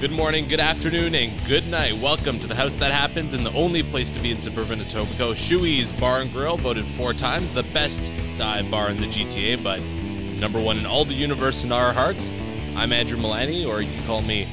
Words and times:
Good 0.00 0.12
morning, 0.12 0.46
good 0.46 0.60
afternoon, 0.60 1.16
and 1.16 1.44
good 1.44 1.66
night. 1.66 1.92
Welcome 1.94 2.38
to 2.38 2.46
the 2.46 2.54
house 2.54 2.76
that 2.76 2.92
happens 2.92 3.34
and 3.34 3.44
the 3.44 3.52
only 3.52 3.82
place 3.82 4.12
to 4.12 4.20
be 4.20 4.30
in 4.30 4.40
suburban 4.40 4.78
Etobicoke. 4.78 5.34
Shoey's 5.34 5.90
Bar 5.90 6.20
and 6.20 6.32
Grill, 6.32 6.56
voted 6.56 6.84
four 6.84 7.12
times 7.12 7.52
the 7.52 7.64
best 7.64 8.12
dive 8.36 8.70
bar 8.70 8.90
in 8.90 8.96
the 8.96 9.08
GTA, 9.08 9.60
but 9.60 9.80
it's 10.24 10.34
number 10.34 10.60
one 10.60 10.78
in 10.78 10.86
all 10.86 11.04
the 11.04 11.14
universe 11.14 11.64
in 11.64 11.72
our 11.72 11.92
hearts. 11.92 12.32
I'm 12.76 12.92
Andrew 12.92 13.18
Milani, 13.18 13.68
or 13.68 13.82
you 13.82 13.90
can 13.90 14.06
call 14.06 14.22
me 14.22 14.46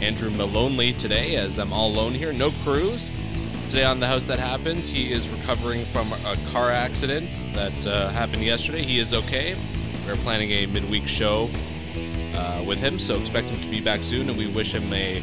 Andrew 0.00 0.30
Malonely 0.30 0.92
today, 0.92 1.34
as 1.34 1.58
I'm 1.58 1.72
all 1.72 1.90
alone 1.90 2.12
here. 2.12 2.32
No 2.32 2.52
Cruz. 2.62 3.10
Today 3.70 3.84
on 3.84 3.98
the 3.98 4.06
house 4.06 4.22
that 4.22 4.38
happens, 4.38 4.88
he 4.88 5.10
is 5.10 5.28
recovering 5.28 5.84
from 5.86 6.12
a 6.12 6.36
car 6.52 6.70
accident 6.70 7.28
that 7.52 7.86
uh, 7.88 8.10
happened 8.10 8.44
yesterday. 8.44 8.82
He 8.82 9.00
is 9.00 9.12
okay. 9.12 9.56
We're 10.06 10.14
planning 10.14 10.52
a 10.52 10.66
midweek 10.66 11.08
show 11.08 11.50
uh, 12.34 12.62
with 12.66 12.78
him, 12.78 12.98
so 12.98 13.18
expect 13.18 13.50
him 13.50 13.60
to 13.60 13.66
be 13.68 13.80
back 13.80 14.02
soon, 14.02 14.28
and 14.28 14.38
we 14.38 14.46
wish 14.46 14.74
him 14.74 14.92
a 14.92 15.22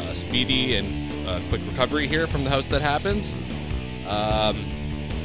uh, 0.00 0.14
speedy 0.14 0.76
and 0.76 1.28
uh, 1.28 1.40
quick 1.48 1.60
recovery 1.66 2.06
here 2.06 2.26
from 2.26 2.44
the 2.44 2.50
house 2.50 2.66
that 2.68 2.82
happens. 2.82 3.34
Um, 4.06 4.56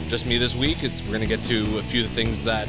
just 0.08 0.26
me 0.26 0.38
this 0.38 0.56
week. 0.56 0.84
It's, 0.84 1.02
we're 1.04 1.18
going 1.18 1.22
to 1.22 1.28
get 1.28 1.44
to 1.46 1.80
a 1.80 1.82
few 1.82 2.04
of 2.04 2.10
the 2.10 2.16
things 2.16 2.44
that 2.44 2.68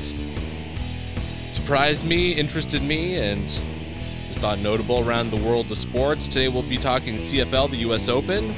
surprised 1.52 2.04
me, 2.04 2.32
interested 2.32 2.82
me, 2.82 3.18
and 3.18 3.42
just 3.48 4.38
thought 4.38 4.58
notable 4.60 5.06
around 5.08 5.30
the 5.30 5.42
world 5.44 5.70
of 5.70 5.76
sports. 5.76 6.28
Today 6.28 6.48
we'll 6.48 6.62
be 6.62 6.78
talking 6.78 7.16
CFL, 7.16 7.70
the 7.70 7.78
U.S. 7.78 8.08
Open, 8.08 8.54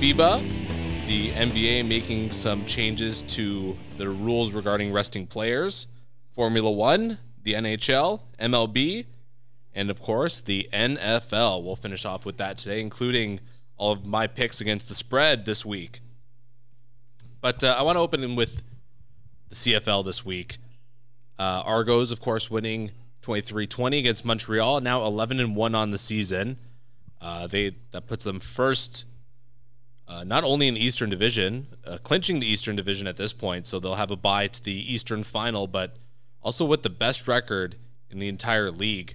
FIBA, 0.00 0.40
the 1.06 1.30
NBA 1.30 1.86
making 1.86 2.30
some 2.30 2.64
changes 2.64 3.22
to 3.22 3.76
the 3.96 4.08
rules 4.08 4.52
regarding 4.52 4.92
resting 4.92 5.26
players, 5.26 5.86
Formula 6.32 6.70
One, 6.70 7.18
the 7.42 7.54
NHL, 7.54 8.22
MLB, 8.38 9.06
and 9.74 9.90
of 9.90 10.00
course 10.00 10.40
the 10.40 10.68
NFL. 10.72 11.62
We'll 11.62 11.76
finish 11.76 12.04
off 12.04 12.24
with 12.24 12.36
that 12.38 12.58
today, 12.58 12.80
including 12.80 13.40
all 13.76 13.92
of 13.92 14.06
my 14.06 14.26
picks 14.26 14.60
against 14.60 14.88
the 14.88 14.94
spread 14.94 15.46
this 15.46 15.64
week. 15.64 16.00
But 17.40 17.64
uh, 17.64 17.76
I 17.78 17.82
want 17.82 17.96
to 17.96 18.00
open 18.00 18.36
with 18.36 18.62
the 19.48 19.54
CFL 19.54 20.04
this 20.04 20.24
week. 20.24 20.58
Uh, 21.38 21.62
Argos, 21.64 22.10
of 22.10 22.20
course, 22.20 22.50
winning 22.50 22.90
23-20 23.22 23.98
against 23.98 24.24
Montreal, 24.24 24.80
now 24.80 25.04
11 25.04 25.40
and 25.40 25.56
one 25.56 25.74
on 25.74 25.90
the 25.90 25.98
season. 25.98 26.58
Uh, 27.20 27.46
they 27.46 27.76
that 27.90 28.06
puts 28.06 28.24
them 28.24 28.40
first, 28.40 29.04
uh, 30.08 30.24
not 30.24 30.42
only 30.44 30.68
in 30.68 30.74
the 30.74 30.84
Eastern 30.84 31.10
Division, 31.10 31.66
uh, 31.86 31.98
clinching 32.02 32.40
the 32.40 32.46
Eastern 32.46 32.76
Division 32.76 33.06
at 33.06 33.16
this 33.16 33.32
point, 33.32 33.66
so 33.66 33.78
they'll 33.78 33.96
have 33.96 34.10
a 34.10 34.16
bye 34.16 34.46
to 34.46 34.62
the 34.62 34.92
Eastern 34.92 35.22
Final, 35.22 35.66
but 35.66 35.96
also 36.42 36.64
with 36.64 36.82
the 36.82 36.90
best 36.90 37.28
record 37.28 37.76
in 38.10 38.18
the 38.18 38.28
entire 38.28 38.70
league. 38.70 39.14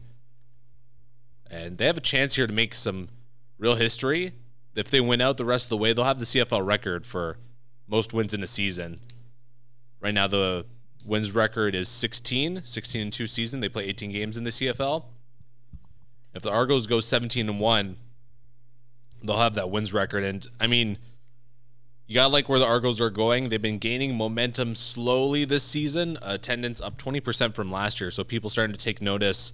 And 1.50 1.78
they 1.78 1.86
have 1.86 1.98
a 1.98 2.02
chance 2.02 2.36
here 2.36 2.48
to 2.48 2.54
make 2.54 2.76
some 2.76 3.09
real 3.58 3.76
history. 3.76 4.34
If 4.76 4.90
they 4.90 5.00
win 5.00 5.22
out 5.22 5.38
the 5.38 5.45
rest 5.45 5.66
of 5.66 5.70
the 5.70 5.78
way, 5.78 5.94
they'll 5.94 6.06
have 6.06 6.20
the 6.20 6.26
CFL 6.26 6.66
record 6.66 7.06
for 7.06 7.38
most 7.88 8.14
wins 8.14 8.34
in 8.34 8.44
a 8.44 8.48
season. 8.48 9.00
Right 10.02 10.14
now, 10.14 10.28
the 10.28 10.66
wins 11.06 11.34
record 11.34 11.76
is 11.76 11.88
16, 11.88 12.64
16 12.66 13.02
and 13.02 13.14
2 13.14 13.28
season. 13.28 13.60
They 13.60 13.70
play 13.70 13.86
18 13.86 14.12
games 14.12 14.38
in 14.38 14.44
the 14.44 14.50
CFL. 14.50 15.06
If 16.34 16.44
the 16.44 16.52
Argos 16.52 16.88
go 16.88 17.00
17 17.00 17.48
and 17.48 17.60
1, 17.60 17.98
they'll 19.23 19.38
have 19.38 19.56
that 19.56 19.70
wins 19.70 19.94
record. 19.94 20.23
And 20.23 20.45
I 20.60 20.67
mean, 20.67 20.98
you 22.08 22.16
got 22.16 22.28
to 22.28 22.34
like 22.34 22.48
where 22.48 22.59
the 22.59 22.66
Argos 22.66 23.02
are 23.02 23.09
going. 23.09 23.50
They've 23.50 23.61
been 23.61 23.80
gaining 23.80 24.16
momentum 24.16 24.75
slowly 24.75 25.44
this 25.44 25.64
season. 25.64 26.20
Attendance 26.22 26.80
up 26.80 26.98
20% 26.98 27.56
from 27.56 27.72
last 27.72 28.00
year. 28.00 28.11
So 28.11 28.23
people 28.23 28.50
starting 28.50 28.73
to 28.73 28.80
take 28.80 29.02
notice 29.02 29.53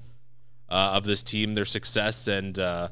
uh, 0.70 0.92
of 0.94 1.06
this 1.06 1.24
team, 1.24 1.54
their 1.54 1.66
success, 1.66 2.28
and 2.28 2.60
uh, 2.60 2.90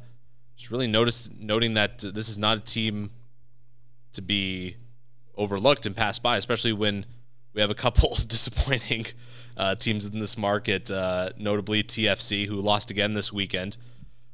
just 0.55 0.71
really 0.71 0.87
notice 0.87 1.29
noting 1.37 1.73
that 1.73 1.99
this 1.99 2.29
is 2.29 2.37
not 2.37 2.57
a 2.57 2.61
team 2.61 3.11
to 4.13 4.21
be 4.21 4.77
overlooked 5.35 5.85
and 5.85 5.95
passed 5.95 6.23
by, 6.23 6.37
especially 6.37 6.73
when 6.73 7.05
we 7.53 7.61
have 7.61 7.69
a 7.69 7.75
couple 7.75 8.15
disappointing 8.27 9.05
uh, 9.57 9.75
teams 9.75 10.05
in 10.05 10.19
this 10.19 10.37
market, 10.37 10.89
uh, 10.89 11.31
notably 11.37 11.83
TFC, 11.83 12.45
who 12.45 12.55
lost 12.55 12.91
again 12.91 13.13
this 13.13 13.33
weekend. 13.33 13.77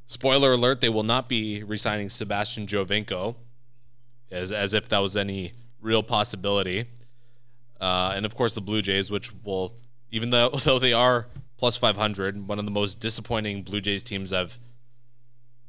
Spoiler 0.06 0.52
alert: 0.52 0.80
they 0.80 0.88
will 0.88 1.02
not 1.02 1.28
be 1.28 1.64
resigning 1.64 2.08
Sebastian 2.08 2.66
Giovinco 2.66 3.34
as 4.30 4.52
as 4.52 4.74
if 4.74 4.88
that 4.88 4.98
was 4.98 5.16
any 5.16 5.52
real 5.80 6.02
possibility. 6.02 6.86
Uh, 7.80 8.12
and 8.14 8.24
of 8.24 8.34
course, 8.34 8.54
the 8.54 8.60
Blue 8.60 8.82
Jays, 8.82 9.10
which 9.10 9.32
will, 9.44 9.74
even 10.10 10.30
though 10.30 10.48
though 10.64 10.78
they 10.78 10.92
are 10.92 11.26
plus 11.58 11.76
500, 11.76 12.46
one 12.46 12.58
of 12.58 12.64
the 12.64 12.70
most 12.70 13.00
disappointing 13.00 13.62
Blue 13.62 13.80
Jays 13.80 14.02
teams 14.02 14.32
I've 14.32 14.58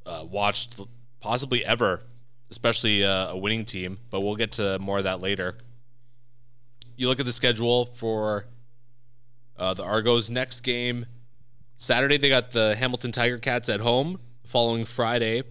uh, 0.06 0.26
watched 0.30 0.80
possibly 1.20 1.66
ever, 1.66 2.02
especially 2.50 3.04
uh, 3.04 3.32
a 3.32 3.38
winning 3.38 3.66
team. 3.66 4.00
But 4.10 4.22
we'll 4.22 4.36
get 4.36 4.54
to 4.54 4.80
more 4.80 4.98
of 4.98 5.04
that 5.06 5.22
later. 5.22 5.58
You 6.96 7.08
look 7.08 7.20
at 7.20 7.26
the 7.26 7.32
schedule 7.32 7.86
for 7.86 8.46
uh, 9.58 9.74
the 9.74 9.84
Argos' 9.84 10.30
next 10.30 10.62
game. 10.62 11.06
Saturday, 11.78 12.18
they 12.18 12.30
got 12.30 12.52
the 12.52 12.76
Hamilton 12.76 13.12
Tiger 13.12 13.38
Cats 13.38 13.70
at 13.70 13.82
home. 13.82 14.20
Following 14.46 14.86
Friday, 14.86 15.44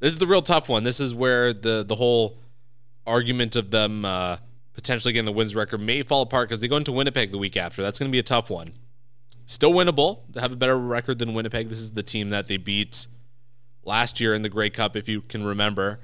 this 0.00 0.12
is 0.12 0.18
the 0.18 0.26
real 0.26 0.42
tough 0.42 0.68
one. 0.68 0.82
This 0.82 1.00
is 1.00 1.14
where 1.14 1.52
the 1.52 1.84
the 1.86 1.94
whole 1.94 2.38
argument 3.06 3.56
of 3.56 3.70
them 3.70 4.04
uh, 4.04 4.38
potentially 4.72 5.12
getting 5.12 5.26
the 5.26 5.32
wins 5.32 5.54
record 5.54 5.80
may 5.80 6.02
fall 6.02 6.22
apart 6.22 6.48
because 6.48 6.60
they 6.60 6.68
go 6.68 6.76
into 6.76 6.92
Winnipeg 6.92 7.30
the 7.30 7.38
week 7.38 7.56
after. 7.56 7.82
That's 7.82 7.98
going 7.98 8.10
to 8.10 8.12
be 8.12 8.18
a 8.18 8.24
tough 8.24 8.50
one. 8.50 8.72
Still 9.46 9.72
winnable. 9.72 10.20
They 10.30 10.40
have 10.40 10.52
a 10.52 10.56
better 10.56 10.78
record 10.78 11.18
than 11.18 11.34
Winnipeg. 11.34 11.68
This 11.68 11.80
is 11.80 11.92
the 11.92 12.02
team 12.02 12.30
that 12.30 12.46
they 12.46 12.56
beat 12.56 13.06
last 13.84 14.20
year 14.20 14.34
in 14.34 14.42
the 14.42 14.48
Grey 14.48 14.70
Cup, 14.70 14.96
if 14.96 15.08
you 15.08 15.22
can 15.22 15.44
remember. 15.44 16.00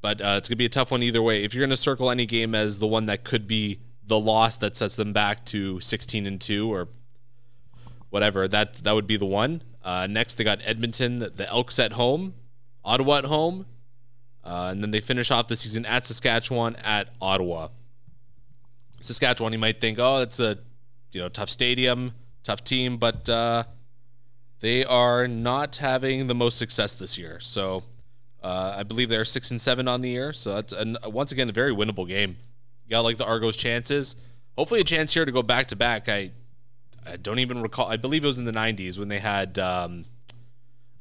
But 0.00 0.20
uh, 0.20 0.36
it's 0.38 0.48
going 0.48 0.54
to 0.54 0.56
be 0.56 0.66
a 0.66 0.70
tough 0.70 0.92
one 0.92 1.02
either 1.02 1.20
way. 1.20 1.42
If 1.42 1.54
you're 1.54 1.62
going 1.62 1.70
to 1.70 1.76
circle 1.76 2.10
any 2.10 2.24
game 2.24 2.54
as 2.54 2.78
the 2.78 2.86
one 2.86 3.06
that 3.06 3.24
could 3.24 3.48
be 3.48 3.80
the 4.04 4.18
loss 4.18 4.56
that 4.58 4.76
sets 4.76 4.96
them 4.96 5.12
back 5.12 5.44
to 5.46 5.80
16 5.80 6.24
and 6.24 6.40
two 6.40 6.72
or 6.72 6.88
whatever, 8.10 8.46
that 8.46 8.74
that 8.74 8.92
would 8.92 9.08
be 9.08 9.16
the 9.16 9.26
one. 9.26 9.62
Uh, 9.82 10.06
next, 10.08 10.36
they 10.36 10.44
got 10.44 10.60
Edmonton, 10.64 11.18
the 11.18 11.48
Elks 11.48 11.78
at 11.78 11.92
home. 11.92 12.34
Ottawa 12.84 13.18
at 13.18 13.24
home, 13.24 13.66
uh, 14.44 14.68
and 14.70 14.82
then 14.82 14.90
they 14.90 15.00
finish 15.00 15.30
off 15.30 15.48
the 15.48 15.56
season 15.56 15.84
at 15.86 16.06
Saskatchewan 16.06 16.76
at 16.76 17.08
Ottawa. 17.20 17.68
Saskatchewan, 19.00 19.52
you 19.52 19.58
might 19.58 19.80
think, 19.80 19.98
oh, 19.98 20.22
it's 20.22 20.40
a 20.40 20.58
you 21.12 21.20
know 21.20 21.28
tough 21.28 21.50
stadium, 21.50 22.12
tough 22.42 22.64
team, 22.64 22.96
but 22.96 23.28
uh, 23.28 23.64
they 24.60 24.84
are 24.84 25.28
not 25.28 25.76
having 25.76 26.26
the 26.26 26.34
most 26.34 26.58
success 26.58 26.94
this 26.94 27.16
year. 27.16 27.38
So 27.40 27.84
uh, 28.42 28.74
I 28.76 28.82
believe 28.82 29.08
they're 29.08 29.24
six 29.24 29.50
and 29.50 29.60
seven 29.60 29.88
on 29.88 30.00
the 30.00 30.08
year. 30.08 30.32
So 30.32 30.54
that's 30.54 30.72
an, 30.72 30.96
once 31.04 31.32
again 31.32 31.48
a 31.48 31.52
very 31.52 31.74
winnable 31.74 32.08
game. 32.08 32.36
Got 32.90 33.00
like 33.00 33.18
the 33.18 33.26
Argos' 33.26 33.56
chances. 33.56 34.16
Hopefully, 34.56 34.80
a 34.80 34.84
chance 34.84 35.12
here 35.12 35.24
to 35.24 35.32
go 35.32 35.42
back 35.42 35.66
to 35.68 35.76
back. 35.76 36.08
I 36.08 36.32
I 37.06 37.16
don't 37.16 37.38
even 37.38 37.62
recall. 37.62 37.86
I 37.86 37.96
believe 37.96 38.24
it 38.24 38.26
was 38.26 38.38
in 38.38 38.44
the 38.44 38.52
'90s 38.52 38.98
when 38.98 39.08
they 39.08 39.18
had. 39.18 39.58
Um, 39.58 40.06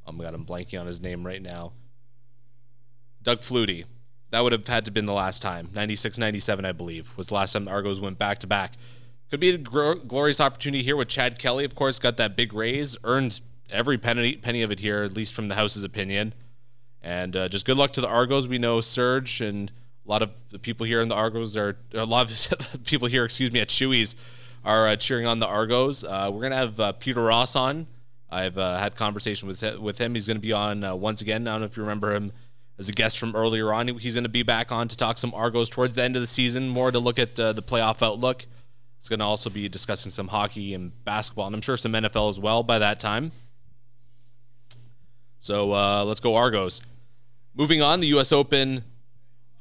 oh 0.08 0.12
my 0.12 0.24
god, 0.24 0.34
I'm 0.34 0.46
blanking 0.46 0.80
on 0.80 0.88
his 0.88 1.02
name 1.02 1.26
right 1.26 1.42
now. 1.42 1.74
Doug 3.22 3.40
Flutie. 3.40 3.86
That 4.30 4.42
would 4.42 4.52
have 4.52 4.68
had 4.68 4.86
to 4.86 4.92
been 4.92 5.06
the 5.06 5.14
last 5.14 5.42
time. 5.42 5.70
96, 5.74 6.18
97, 6.18 6.66
I 6.66 6.74
believe, 6.74 7.12
was 7.16 7.28
the 7.28 7.36
last 7.36 7.54
time 7.54 7.66
the 7.66 7.72
Argos 7.72 8.02
went 8.02 8.18
back 8.18 8.40
to 8.40 8.48
back. 8.48 8.74
Could 9.30 9.40
be 9.40 9.50
a 9.50 9.58
gr- 9.58 9.94
glorious 9.94 10.42
opportunity 10.42 10.84
here 10.84 10.96
with 10.98 11.08
Chad 11.08 11.40
Kelly, 11.40 11.64
of 11.64 11.76
course, 11.76 12.00
got 12.00 12.18
that 12.18 12.36
big 12.36 12.54
raise, 12.54 12.98
earned 13.04 13.40
every 13.70 13.98
penny, 13.98 14.36
penny 14.36 14.62
of 14.64 14.72
it 14.72 14.80
here, 14.80 15.04
at 15.04 15.14
least 15.14 15.34
from 15.34 15.48
the 15.48 15.56
House's 15.56 15.84
opinion. 15.84 16.34
And 17.02 17.36
uh, 17.36 17.50
just 17.50 17.66
good 17.66 17.78
luck 17.78 17.92
to 17.94 18.02
the 18.02 18.08
Argos. 18.08 18.48
We 18.48 18.58
know 18.58 18.82
Serge 18.82 19.42
and 19.42 19.72
a 20.06 20.10
lot 20.10 20.22
of 20.22 20.32
the 20.50 20.60
people 20.60 20.86
here 20.86 21.02
in 21.02 21.10
the 21.10 21.16
Argos 21.16 21.56
are, 21.56 21.78
a 21.94 22.06
lot 22.06 22.30
of 22.30 22.84
people 22.86 23.08
here, 23.08 23.26
excuse 23.26 23.52
me, 23.52 23.60
at 23.60 23.70
Shoey's 23.70 24.16
are 24.64 24.88
uh, 24.88 24.96
cheering 24.98 25.26
on 25.26 25.40
the 25.40 25.48
Argos. 25.48 26.04
Uh, 26.04 26.30
we're 26.32 26.42
going 26.42 26.52
to 26.52 26.58
have 26.58 26.80
uh, 26.80 26.92
Peter 26.94 27.24
Ross 27.24 27.56
on 27.56 27.88
I've 28.30 28.58
uh, 28.58 28.78
had 28.78 28.96
conversation 28.96 29.48
with 29.48 29.64
with 29.80 29.98
him. 29.98 30.14
He's 30.14 30.28
going 30.28 30.38
to 30.38 30.42
be 30.42 30.54
on 30.54 30.84
uh, 30.84 30.96
once 30.96 31.22
again. 31.22 31.48
I 31.48 31.52
don't 31.52 31.62
know 31.62 31.66
if 31.66 31.78
you 31.78 31.84
remember 31.84 32.14
him 32.14 32.32
as 32.78 32.90
a 32.90 32.92
guest 32.92 33.18
from 33.20 33.36
earlier 33.36 33.74
on. 33.74 33.88
He's 33.98 34.16
going 34.16 34.24
to 34.24 34.30
be 34.30 34.44
back 34.44 34.72
on 34.72 34.88
to 34.88 34.98
talk 34.98 35.18
some 35.18 35.34
Argos 35.34 35.70
towards 35.70 35.94
the 35.94 36.04
end 36.04 36.16
of 36.16 36.22
the 36.22 36.28
season, 36.28 36.70
more 36.70 36.92
to 36.92 37.00
look 37.00 37.20
at 37.20 37.40
uh, 37.40 37.54
the 37.54 37.62
playoff 37.62 38.02
outlook. 38.02 38.46
He's 39.00 39.10
going 39.10 39.20
to 39.20 39.26
also 39.26 39.50
be 39.50 39.70
discussing 39.70 40.12
some 40.12 40.28
hockey 40.28 40.74
and 40.74 40.92
basketball, 41.06 41.48
and 41.48 41.56
I'm 41.56 41.62
sure 41.62 41.78
some 41.78 41.94
NFL 41.94 42.30
as 42.30 42.40
well 42.40 42.64
by 42.64 42.80
that 42.80 43.00
time. 43.00 43.32
So 45.40 45.74
uh, 45.74 46.04
let's 46.04 46.20
go 46.20 46.36
Argos. 46.36 46.82
Moving 47.56 47.82
on, 47.82 48.02
the 48.02 48.08
U.S. 48.08 48.32
Open 48.32 48.84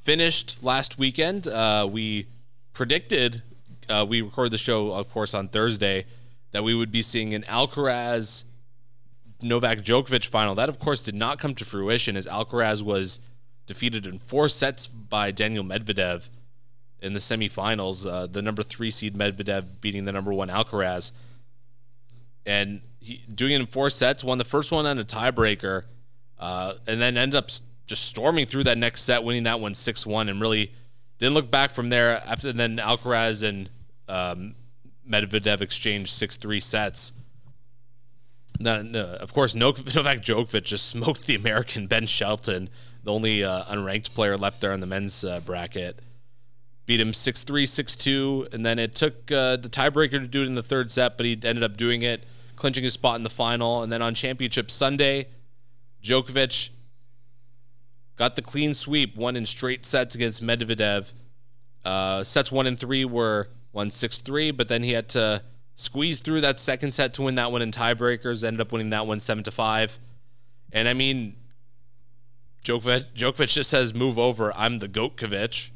finished 0.03 0.63
last 0.63 0.99
weekend. 0.99 1.47
Uh, 1.47 1.89
we 1.91 2.27
predicted 2.73 3.43
uh, 3.89 4.05
we 4.09 4.21
recorded 4.21 4.53
the 4.53 4.59
show, 4.59 4.93
of 4.93 5.11
course, 5.11 5.35
on 5.35 5.49
Thursday 5.49 6.07
that 6.53 6.65
we 6.65 6.75
would 6.75 6.91
be 6.91 7.03
seeing 7.03 7.35
an 7.35 7.43
Alcaraz 7.43 8.45
Novak 9.43 9.79
Djokovic 9.79 10.27
final. 10.27 10.55
That, 10.55 10.69
of 10.69 10.79
course, 10.79 11.03
did 11.03 11.15
not 11.15 11.39
come 11.39 11.55
to 11.57 11.65
fruition 11.65 12.17
as 12.17 12.27
Alcaraz 12.27 12.83
was 12.83 13.21
defeated 13.67 14.07
in 14.07 14.19
four 14.19 14.49
sets 14.49 14.87
by 14.87 15.31
Daniil 15.31 15.65
Medvedev 15.65 16.31
in 17.01 17.13
the 17.13 17.19
semifinals. 17.19 18.11
Uh, 18.11 18.27
the 18.27 18.43
number 18.43 18.63
three 18.63 18.91
seed 18.91 19.15
Medvedev 19.15 19.81
beating 19.81 20.05
the 20.05 20.13
number 20.13 20.33
one 20.33 20.49
Alcaraz. 20.49 21.13
And 22.45 22.81
he, 23.01 23.23
doing 23.33 23.53
it 23.53 23.61
in 23.61 23.67
four 23.67 23.91
sets, 23.91 24.25
won 24.25 24.39
the 24.39 24.45
first 24.45 24.73
one 24.73 24.87
on 24.87 24.99
a 24.99 25.05
tiebreaker. 25.05 25.85
uh, 26.39 26.75
and 26.87 27.01
then 27.01 27.17
ended 27.17 27.37
up 27.37 27.51
just 27.87 28.05
storming 28.05 28.47
through 28.47 28.65
that 28.65 28.79
next 28.79 29.03
set, 29.03 29.25
winning 29.25 29.45
that 29.45 29.61
one 29.61 29.75
6 29.75 30.07
1, 30.07 30.29
and 30.29 30.41
really 30.41 30.73
didn't 31.19 31.35
look 31.35 31.51
back 31.51 31.71
from 31.71 31.89
there. 31.89 32.23
After 32.27 32.53
then, 32.53 32.77
Alcaraz 32.77 33.43
and 33.43 33.71
um, 34.09 34.55
Medvedev 35.09 35.61
exchanged 35.61 36.11
6 36.11 36.37
3 36.37 36.61
sets. 36.61 37.13
No, 38.59 38.83
no, 38.83 39.05
of 39.05 39.33
course, 39.33 39.55
Novak 39.57 39.85
Djokovic 39.87 40.65
just 40.65 40.87
smoked 40.87 41.27
the 41.27 41.35
American 41.35 41.87
Ben 41.87 42.07
Shelton, 42.07 42.69
the 43.05 43.13
only 43.13 43.45
uh, 43.45 43.65
unranked 43.65 44.15
player 44.15 44.37
left 44.37 44.61
there 44.61 44.73
in 44.73 44.81
the 44.81 44.87
men's 44.87 45.25
uh, 45.25 45.41
bracket. 45.41 46.01
Beat 46.87 47.01
him 47.01 47.13
6 47.13 47.45
3, 47.45 47.67
6 47.67 47.97
2, 47.97 48.49
and 48.53 48.65
then 48.65 48.79
it 48.79 48.95
took 48.95 49.31
uh, 49.33 49.57
the 49.57 49.69
tiebreaker 49.69 50.13
to 50.13 50.27
do 50.27 50.43
it 50.43 50.47
in 50.47 50.55
the 50.55 50.63
third 50.63 50.91
set, 50.91 51.17
but 51.17 51.27
he 51.27 51.33
ended 51.33 51.63
up 51.63 51.77
doing 51.77 52.03
it, 52.03 52.25
clinching 52.55 52.85
his 52.85 52.95
spot 52.95 53.17
in 53.17 53.25
the 53.25 53.31
final. 53.31 53.83
And 53.83 53.93
then 53.93 54.03
on 54.03 54.15
Championship 54.15 54.71
Sunday, 54.71 55.27
Djokovic 56.03 56.71
got 58.17 58.37
the 58.37 58.43
clean 58.43 58.73
sweep, 58.73 59.17
won 59.17 59.37
in 59.37 59.47
straight 59.47 59.85
sets 59.85 60.15
against 60.15 60.43
Medvedev. 60.45 61.13
Uh, 61.85 62.25
sets 62.25 62.51
one 62.51 62.67
and 62.67 62.79
three 62.79 63.05
were 63.05 63.49
1 63.73 63.91
6 63.91 64.21
3, 64.21 64.51
but 64.53 64.69
then 64.69 64.83
he 64.83 64.93
had 64.93 65.09
to 65.11 65.43
squeezed 65.77 66.25
through 66.25 66.41
that 66.41 66.59
second 66.59 66.93
set 66.93 67.15
to 67.15 67.23
win 67.23 67.37
that 67.37 67.53
one 67.53 67.63
in 67.63 67.71
tiebreakers. 67.71 68.43
Ended 68.43 68.61
up 68.61 68.73
winning 68.73 68.91
that 68.91 69.07
one 69.07 69.21
seven 69.21 69.45
to 69.45 69.51
five. 69.51 69.99
And 70.73 70.89
I 70.89 70.95
mean, 70.95 71.37
Djokovic, 72.65 73.15
Djokovic 73.15 73.53
just 73.53 73.71
says, 73.71 73.95
"Move 73.95 74.19
over. 74.19 74.53
I'm 74.57 74.79
the 74.79 74.89
Goatkovic." 74.89 75.71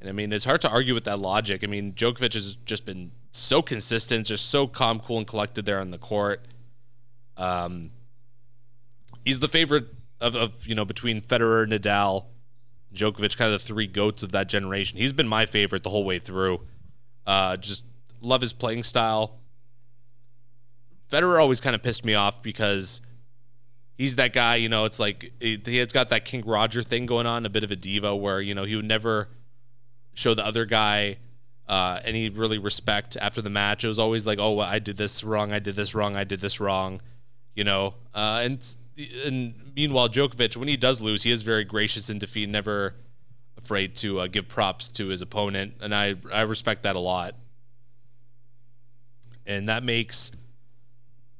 And 0.00 0.08
I 0.08 0.12
mean, 0.12 0.32
it's 0.32 0.44
hard 0.44 0.60
to 0.62 0.70
argue 0.70 0.92
with 0.92 1.04
that 1.04 1.18
logic. 1.18 1.62
I 1.62 1.66
mean, 1.66 1.92
Djokovic 1.92 2.34
has 2.34 2.56
just 2.66 2.84
been 2.84 3.12
so 3.32 3.62
consistent, 3.62 4.26
just 4.26 4.50
so 4.50 4.66
calm, 4.66 5.00
cool, 5.00 5.18
and 5.18 5.26
collected 5.26 5.64
there 5.64 5.80
on 5.80 5.90
the 5.90 5.98
court. 5.98 6.46
Um, 7.36 7.90
he's 9.24 9.40
the 9.40 9.48
favorite 9.48 9.86
of, 10.20 10.34
of 10.34 10.66
you 10.66 10.74
know 10.74 10.84
between 10.84 11.20
Federer, 11.20 11.66
Nadal, 11.66 12.26
Djokovic, 12.94 13.36
kind 13.36 13.52
of 13.52 13.60
the 13.60 13.66
three 13.66 13.86
goats 13.86 14.22
of 14.22 14.32
that 14.32 14.48
generation. 14.48 14.98
He's 14.98 15.12
been 15.12 15.28
my 15.28 15.46
favorite 15.46 15.82
the 15.82 15.90
whole 15.90 16.04
way 16.04 16.18
through. 16.18 16.60
Uh, 17.26 17.56
just 17.56 17.82
love 18.24 18.40
his 18.40 18.52
playing 18.52 18.82
style. 18.82 19.38
Federer 21.10 21.40
always 21.40 21.60
kind 21.60 21.76
of 21.76 21.82
pissed 21.82 22.04
me 22.04 22.14
off 22.14 22.42
because 22.42 23.00
he's 23.96 24.16
that 24.16 24.32
guy, 24.32 24.56
you 24.56 24.68
know, 24.68 24.84
it's 24.84 24.98
like 24.98 25.32
he 25.40 25.76
has 25.76 25.92
got 25.92 26.08
that 26.08 26.24
King 26.24 26.42
Roger 26.44 26.82
thing 26.82 27.06
going 27.06 27.26
on, 27.26 27.46
a 27.46 27.50
bit 27.50 27.64
of 27.64 27.70
a 27.70 27.76
diva 27.76 28.14
where, 28.16 28.40
you 28.40 28.54
know, 28.54 28.64
he 28.64 28.76
would 28.76 28.84
never 28.84 29.28
show 30.14 30.34
the 30.34 30.44
other 30.44 30.64
guy 30.64 31.18
uh, 31.68 32.00
any 32.04 32.30
really 32.30 32.58
respect 32.58 33.16
after 33.20 33.40
the 33.40 33.50
match. 33.50 33.84
It 33.84 33.88
was 33.88 33.98
always 33.98 34.26
like, 34.26 34.38
oh, 34.38 34.52
well, 34.52 34.68
I 34.68 34.78
did 34.78 34.96
this 34.96 35.22
wrong, 35.22 35.52
I 35.52 35.58
did 35.58 35.76
this 35.76 35.94
wrong, 35.94 36.16
I 36.16 36.24
did 36.24 36.40
this 36.40 36.60
wrong, 36.60 37.00
you 37.54 37.64
know. 37.64 37.94
Uh, 38.14 38.40
and 38.42 38.76
and 39.24 39.54
meanwhile, 39.74 40.08
Djokovic, 40.08 40.56
when 40.56 40.68
he 40.68 40.76
does 40.76 41.00
lose, 41.00 41.22
he 41.22 41.30
is 41.30 41.42
very 41.42 41.64
gracious 41.64 42.10
in 42.10 42.18
defeat, 42.18 42.48
never 42.48 42.94
afraid 43.56 43.96
to 43.96 44.20
uh, 44.20 44.26
give 44.26 44.48
props 44.48 44.88
to 44.90 45.08
his 45.08 45.22
opponent, 45.22 45.74
and 45.80 45.94
I 45.94 46.16
I 46.32 46.42
respect 46.42 46.82
that 46.82 46.96
a 46.96 47.00
lot 47.00 47.34
and 49.46 49.68
that 49.68 49.82
makes 49.82 50.32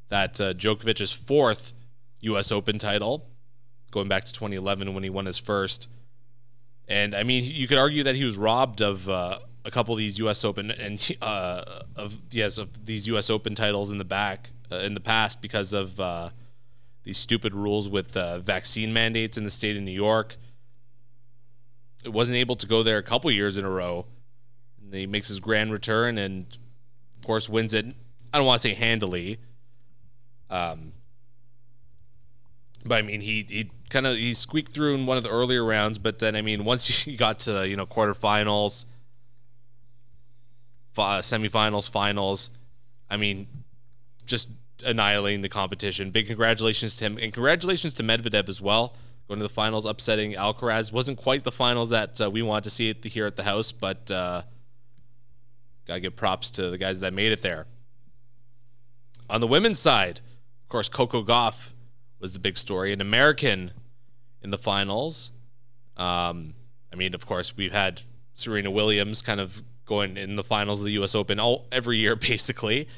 that 0.09 0.41
uh, 0.41 0.55
Djokovic's 0.55 1.13
fourth 1.13 1.73
U.S. 2.21 2.53
Open 2.53 2.79
title, 2.79 3.27
going 3.91 4.09
back 4.09 4.25
to 4.25 4.33
2011 4.33 4.95
when 4.95 5.03
he 5.03 5.11
won 5.11 5.27
his 5.27 5.39
first. 5.39 5.89
And 6.89 7.15
I 7.15 7.23
mean, 7.23 7.45
you 7.45 7.67
could 7.67 7.79
argue 7.79 8.03
that 8.05 8.17
he 8.17 8.25
was 8.25 8.37
robbed 8.37 8.83
of 8.83 9.09
uh, 9.09 9.39
a 9.65 9.71
couple 9.71 9.95
of 9.95 9.99
these 9.99 10.19
U.S. 10.19 10.45
Open 10.45 10.71
and 10.71 11.17
uh, 11.23 11.83
of 11.97 12.17
yes 12.31 12.59
of 12.59 12.85
these 12.85 13.07
U.S. 13.09 13.31
Open 13.31 13.55
titles 13.55 13.91
in 13.91 13.99
the 13.99 14.05
back 14.05 14.51
uh, 14.71 14.77
in 14.77 14.95
the 14.95 15.01
past 15.01 15.41
because 15.41 15.73
of 15.73 15.99
uh, 15.99 16.31
these 17.05 17.19
stupid 17.19 17.55
rules 17.55 17.89
with 17.89 18.17
uh, 18.17 18.41
vaccine 18.41 18.93
mandates 18.93 19.39
in 19.39 19.45
the 19.45 19.51
state 19.51 19.77
of 19.77 19.83
New 19.83 19.91
York. 19.91 20.37
It 22.05 22.13
wasn't 22.13 22.37
able 22.37 22.57
to 22.57 22.67
go 22.67 22.83
there 22.83 22.99
a 22.99 23.03
couple 23.03 23.31
years 23.31 23.57
in 23.57 23.65
a 23.65 23.71
row. 23.71 24.07
And 24.83 24.93
he 24.93 25.07
makes 25.07 25.29
his 25.29 25.41
grand 25.41 25.73
return 25.73 26.19
and 26.19 26.47
of 27.25 27.27
course, 27.27 27.49
wins 27.49 27.73
it. 27.73 27.87
I 28.35 28.39
don't 28.39 28.47
want 28.47 28.61
to 28.61 28.69
say 28.69 28.75
handily. 28.75 29.39
Um, 30.51 30.93
but 32.85 32.97
I 32.97 33.03
mean, 33.03 33.23
he 33.23 33.47
he 33.49 33.71
kind 33.89 34.07
of 34.07 34.17
he 34.17 34.35
squeaked 34.35 34.75
through 34.75 34.95
in 34.95 35.07
one 35.07 35.17
of 35.17 35.23
the 35.23 35.31
earlier 35.31 35.65
rounds, 35.65 35.99
but 35.99 36.19
then 36.19 36.37
I 36.37 36.43
mean, 36.43 36.65
once 36.73 36.87
he 36.87 37.17
got 37.17 37.41
to 37.41 37.67
you 37.67 37.77
know 37.77 37.87
quarterfinals, 37.87 38.85
semifinals, 40.95 41.89
finals, 41.89 42.51
I 43.09 43.17
mean, 43.17 43.47
just 44.27 44.51
annihilating 44.85 45.41
the 45.41 45.49
competition. 45.49 46.11
Big 46.11 46.27
congratulations 46.27 46.97
to 46.99 47.07
him, 47.07 47.19
and 47.23 47.33
congratulations 47.33 47.95
to 47.95 48.03
Medvedev 48.03 48.51
as 48.51 48.61
well. 48.61 48.97
Going 49.29 49.41
to 49.41 49.45
the 49.45 49.49
finals, 49.49 49.87
upsetting 49.87 50.35
Alcaraz. 50.35 50.93
wasn't 50.93 51.17
quite 51.17 51.45
the 51.45 51.53
finals 51.53 51.89
that 51.89 52.21
uh, 52.21 52.31
we 52.31 52.43
wanted 52.43 52.65
to 52.65 52.71
see 52.71 52.91
it 52.91 53.03
here 53.03 53.25
at 53.25 53.37
the 53.37 53.45
house, 53.45 53.73
but 53.73 54.11
uh, 54.11 54.43
Got 55.87 55.95
to 55.95 56.01
give 56.01 56.17
props 56.17 56.51
to 56.53 56.71
the 56.71 56.79
guys 56.79 57.01
that 57.01 57.13
made 57.13 57.33
it 57.33 57.43
there. 57.43 57.67
On 59.29 59.41
the 59.41 59.47
women's 59.47 59.79
side, 59.79 60.21
of 60.63 60.69
course, 60.69 60.89
Coco 60.89 61.23
Gauff 61.23 61.73
was 62.19 62.33
the 62.33 62.39
big 62.39 62.57
story, 62.57 62.93
an 62.93 63.01
American 63.01 63.73
in 64.43 64.51
the 64.51 64.59
finals. 64.59 65.31
Um, 65.97 66.55
I 66.93 66.97
mean, 66.97 67.15
of 67.15 67.27
course, 67.27 67.57
we've 67.57 67.73
had 67.73 68.03
Serena 68.35 68.71
Williams 68.71 69.23
kind 69.23 69.41
of 69.41 69.63
going 69.87 70.17
in 70.17 70.37
the 70.37 70.45
finals 70.45 70.81
of 70.81 70.87
the 70.87 70.93
U.S. 70.93 71.15
Open 71.15 71.39
all 71.39 71.67
every 71.71 71.99
year, 71.99 72.17
basically. 72.31 72.89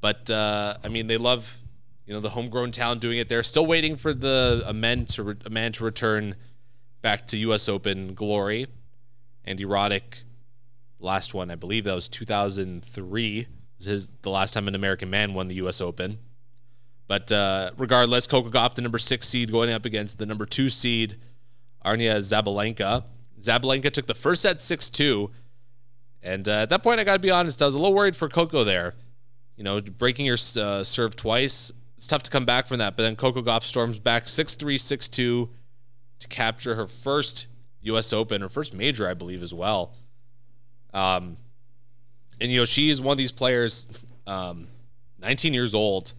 But 0.00 0.30
uh, 0.30 0.78
I 0.82 0.88
mean, 0.88 1.06
they 1.06 1.16
love 1.16 1.58
you 2.06 2.14
know 2.14 2.20
the 2.20 2.30
homegrown 2.30 2.70
talent 2.70 3.00
doing 3.00 3.18
it. 3.18 3.28
They're 3.28 3.42
still 3.42 3.66
waiting 3.66 3.96
for 3.96 4.14
the 4.14 4.62
a 4.66 4.72
men 4.72 5.06
to 5.06 5.22
re- 5.22 5.36
a 5.44 5.50
man 5.50 5.72
to 5.72 5.84
return 5.84 6.36
back 7.02 7.26
to 7.28 7.36
U.S. 7.38 7.68
Open 7.68 8.14
glory. 8.14 8.66
Andy 9.44 9.64
Roddick 9.64 10.24
last 10.98 11.34
one, 11.34 11.50
I 11.50 11.54
believe 11.54 11.84
that 11.84 11.94
was 11.94 12.08
2003. 12.08 13.46
Was 13.76 13.86
his 13.86 14.08
the 14.22 14.30
last 14.30 14.54
time 14.54 14.66
an 14.66 14.74
American 14.74 15.08
man 15.10 15.34
won 15.34 15.48
the 15.48 15.54
U.S. 15.56 15.80
Open. 15.80 16.18
But 17.06 17.30
uh, 17.32 17.70
regardless, 17.78 18.26
Coco 18.26 18.50
Gauff, 18.50 18.74
the 18.74 18.82
number 18.82 18.98
six 18.98 19.28
seed, 19.28 19.50
going 19.50 19.70
up 19.70 19.84
against 19.84 20.18
the 20.18 20.26
number 20.26 20.46
two 20.46 20.68
seed, 20.68 21.16
Aryna 21.84 22.16
Sabalenka. 22.18 23.04
Sabalenka 23.40 23.90
took 23.90 24.06
the 24.06 24.14
first 24.14 24.42
set 24.42 24.60
6 24.60 24.90
2. 24.90 25.30
And 26.22 26.48
uh, 26.48 26.52
at 26.52 26.70
that 26.70 26.82
point, 26.82 27.00
I 27.00 27.04
got 27.04 27.14
to 27.14 27.18
be 27.18 27.30
honest, 27.30 27.62
I 27.62 27.66
was 27.66 27.74
a 27.74 27.78
little 27.78 27.94
worried 27.94 28.16
for 28.16 28.28
Coco 28.28 28.64
there. 28.64 28.94
You 29.56 29.64
know, 29.64 29.80
breaking 29.80 30.26
your 30.26 30.38
uh, 30.56 30.84
serve 30.84 31.16
twice, 31.16 31.72
it's 31.96 32.06
tough 32.06 32.22
to 32.24 32.30
come 32.30 32.44
back 32.44 32.66
from 32.66 32.78
that. 32.78 32.96
But 32.96 33.04
then 33.04 33.16
Coco 33.16 33.42
Gauff 33.42 33.62
storms 33.62 33.98
back 33.98 34.28
6 34.28 34.54
3, 34.54 34.78
6 34.78 35.08
2 35.08 35.50
to 36.20 36.28
capture 36.28 36.74
her 36.74 36.86
first 36.86 37.46
U.S. 37.82 38.12
Open, 38.12 38.40
her 38.40 38.48
first 38.48 38.74
major, 38.74 39.08
I 39.08 39.14
believe, 39.14 39.42
as 39.42 39.54
well. 39.54 39.94
Um, 40.92 41.36
and 42.40 42.50
you 42.50 42.58
know 42.58 42.64
she 42.64 42.90
is 42.90 43.00
one 43.00 43.12
of 43.12 43.18
these 43.18 43.32
players, 43.32 43.88
um, 44.26 44.68
19 45.20 45.54
years 45.54 45.74
old. 45.74 46.14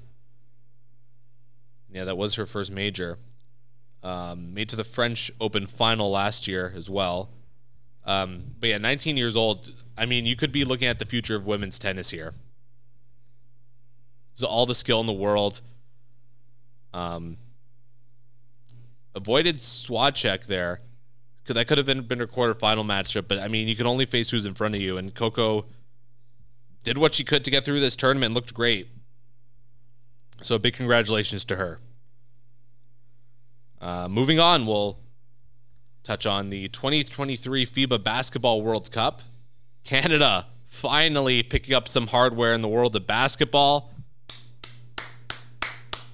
Yeah, 1.91 2.05
that 2.05 2.17
was 2.17 2.35
her 2.35 2.45
first 2.45 2.71
major. 2.71 3.17
Um, 4.03 4.53
made 4.53 4.69
to 4.69 4.75
the 4.75 4.83
French 4.83 5.31
Open 5.41 5.67
final 5.67 6.09
last 6.09 6.47
year 6.47 6.71
as 6.75 6.89
well. 6.89 7.29
Um, 8.05 8.43
but 8.59 8.69
yeah, 8.69 8.77
19 8.77 9.17
years 9.17 9.35
old. 9.35 9.71
I 9.97 10.05
mean, 10.05 10.25
you 10.25 10.35
could 10.35 10.51
be 10.51 10.63
looking 10.63 10.87
at 10.87 10.99
the 10.99 11.05
future 11.05 11.35
of 11.35 11.45
women's 11.45 11.77
tennis 11.77 12.09
here. 12.09 12.33
There's 14.33 14.43
all 14.43 14.65
the 14.65 14.75
skill 14.75 15.01
in 15.01 15.05
the 15.05 15.13
world. 15.13 15.61
Um, 16.93 17.37
avoided 19.13 19.57
Swiatek 19.57 20.45
there 20.45 20.81
that 21.53 21.67
could 21.67 21.77
have 21.77 21.85
been, 21.87 22.01
been 22.01 22.21
a 22.21 22.27
quarterfinal 22.27 22.85
matchup. 22.85 23.27
But 23.27 23.39
I 23.39 23.47
mean, 23.47 23.67
you 23.67 23.75
can 23.75 23.87
only 23.87 24.05
face 24.05 24.29
who's 24.29 24.45
in 24.45 24.53
front 24.53 24.75
of 24.75 24.81
you. 24.81 24.97
And 24.97 25.13
Coco 25.13 25.65
did 26.83 26.97
what 26.97 27.13
she 27.13 27.23
could 27.23 27.43
to 27.45 27.51
get 27.51 27.65
through 27.65 27.79
this 27.79 27.95
tournament. 27.95 28.33
Looked 28.33 28.53
great. 28.53 28.89
So 30.41 30.57
big 30.57 30.73
congratulations 30.73 31.43
to 31.45 31.55
her. 31.57 31.79
Uh, 33.81 34.07
moving 34.09 34.39
on, 34.39 34.65
we'll 34.65 34.99
touch 36.03 36.25
on 36.25 36.49
the 36.49 36.67
2023 36.69 37.65
FIBA 37.65 38.03
Basketball 38.03 38.61
World 38.61 38.91
Cup. 38.91 39.21
Canada 39.83 40.47
finally 40.67 41.43
picking 41.43 41.73
up 41.73 41.87
some 41.87 42.07
hardware 42.07 42.53
in 42.53 42.61
the 42.61 42.67
world 42.67 42.95
of 42.95 43.07
basketball. 43.07 43.91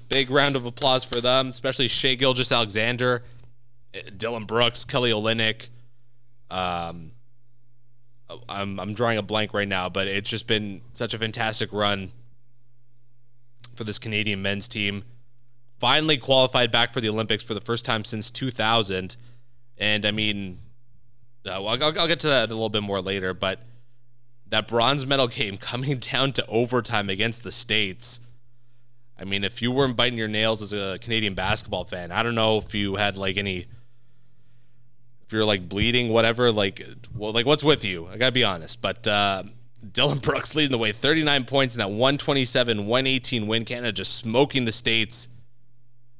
Big 0.09 0.29
round 0.29 0.55
of 0.55 0.65
applause 0.65 1.03
for 1.03 1.19
them, 1.19 1.49
especially 1.49 1.87
Shai 1.87 2.15
Gilgeous-Alexander 2.15 3.23
Dillon 4.17 4.45
Brooks, 4.45 4.83
Kelly 4.85 5.11
Olynyk. 5.11 5.69
Um, 6.49 7.11
I'm 8.49 8.79
I'm 8.79 8.93
drawing 8.93 9.17
a 9.17 9.21
blank 9.21 9.53
right 9.53 9.67
now, 9.67 9.89
but 9.89 10.07
it's 10.07 10.29
just 10.29 10.47
been 10.47 10.81
such 10.93 11.13
a 11.13 11.19
fantastic 11.19 11.71
run 11.71 12.11
for 13.75 13.83
this 13.83 13.99
Canadian 13.99 14.41
men's 14.41 14.67
team. 14.67 15.03
Finally 15.79 16.17
qualified 16.17 16.71
back 16.71 16.93
for 16.93 17.01
the 17.01 17.09
Olympics 17.09 17.43
for 17.43 17.53
the 17.53 17.61
first 17.61 17.85
time 17.85 18.05
since 18.05 18.31
2000, 18.31 19.17
and 19.77 20.05
I 20.05 20.11
mean, 20.11 20.59
uh, 21.45 21.63
I'll, 21.63 21.83
I'll 21.83 22.07
get 22.07 22.19
to 22.21 22.27
that 22.27 22.49
a 22.49 22.53
little 22.53 22.69
bit 22.69 22.83
more 22.83 23.01
later. 23.01 23.33
But 23.33 23.59
that 24.47 24.67
bronze 24.67 25.05
medal 25.05 25.27
game 25.39 25.57
coming 25.57 25.97
down 25.97 26.31
to 26.33 26.45
overtime 26.47 27.09
against 27.09 27.43
the 27.43 27.51
states. 27.51 28.19
I 29.17 29.23
mean, 29.23 29.43
if 29.43 29.61
you 29.61 29.71
weren't 29.71 29.95
biting 29.95 30.17
your 30.17 30.27
nails 30.27 30.61
as 30.61 30.73
a 30.73 30.99
Canadian 30.99 31.35
basketball 31.35 31.85
fan, 31.85 32.11
I 32.11 32.21
don't 32.23 32.35
know 32.35 32.57
if 32.57 32.73
you 32.73 32.95
had 32.95 33.15
like 33.15 33.37
any, 33.37 33.67
you're 35.35 35.45
like 35.45 35.69
bleeding, 35.69 36.09
whatever. 36.09 36.51
Like, 36.51 36.85
well, 37.13 37.31
like 37.31 37.45
what's 37.45 37.63
with 37.63 37.85
you? 37.85 38.07
I 38.07 38.17
gotta 38.17 38.31
be 38.31 38.43
honest. 38.43 38.81
But 38.81 39.07
uh, 39.07 39.43
Dillon 39.91 40.17
Brooks 40.21 40.55
leading 40.55 40.71
the 40.71 40.77
way, 40.77 40.91
39 40.91 41.45
points 41.45 41.75
in 41.75 41.79
that 41.79 41.89
127, 41.89 42.87
118 42.87 43.47
win. 43.47 43.65
Canada 43.65 43.91
just 43.91 44.15
smoking 44.15 44.65
the 44.65 44.71
states 44.71 45.27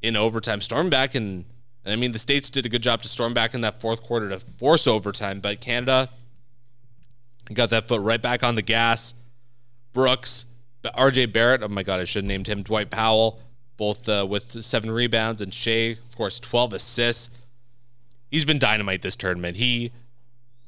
in 0.02 0.16
overtime. 0.16 0.62
Storm 0.62 0.90
back 0.90 1.16
and, 1.16 1.46
and 1.84 1.94
I 1.94 1.96
mean 1.96 2.12
the 2.12 2.20
states 2.20 2.50
did 2.50 2.66
a 2.66 2.70
good 2.70 2.84
job 2.84 3.02
to 3.02 3.08
storm 3.08 3.34
back 3.34 3.54
in 3.54 3.62
that 3.62 3.82
fourth 3.82 4.04
quarter 4.04 4.30
to 4.30 4.40
force 4.40 4.88
overtime, 4.88 5.40
but 5.40 5.62
Canada 5.62 6.10
got 7.54 7.70
that 7.70 7.88
foot 7.88 8.02
right 8.02 8.22
back 8.22 8.44
on 8.44 8.56
the 8.56 8.62
gas. 8.62 9.14
Brooks 9.94 10.46
RJ 10.92 11.34
Barrett, 11.34 11.64
oh 11.64 11.68
my 11.68 11.84
God, 11.84 12.00
I 12.00 12.06
should 12.06 12.24
have 12.24 12.28
named 12.28 12.48
him 12.48 12.64
Dwight 12.64 12.90
Powell, 12.90 13.40
both 13.78 14.08
uh, 14.08 14.26
with 14.30 14.64
seven 14.64 14.92
rebounds, 14.92 15.42
and 15.42 15.54
Shai, 15.54 15.98
of 16.10 16.16
course, 16.16 16.40
12 16.40 16.74
assists. 16.74 17.30
He's 18.36 18.44
been 18.44 18.60
dynamite 18.60 19.02
this 19.02 19.16
tournament. 19.16 19.56
He 19.56 19.94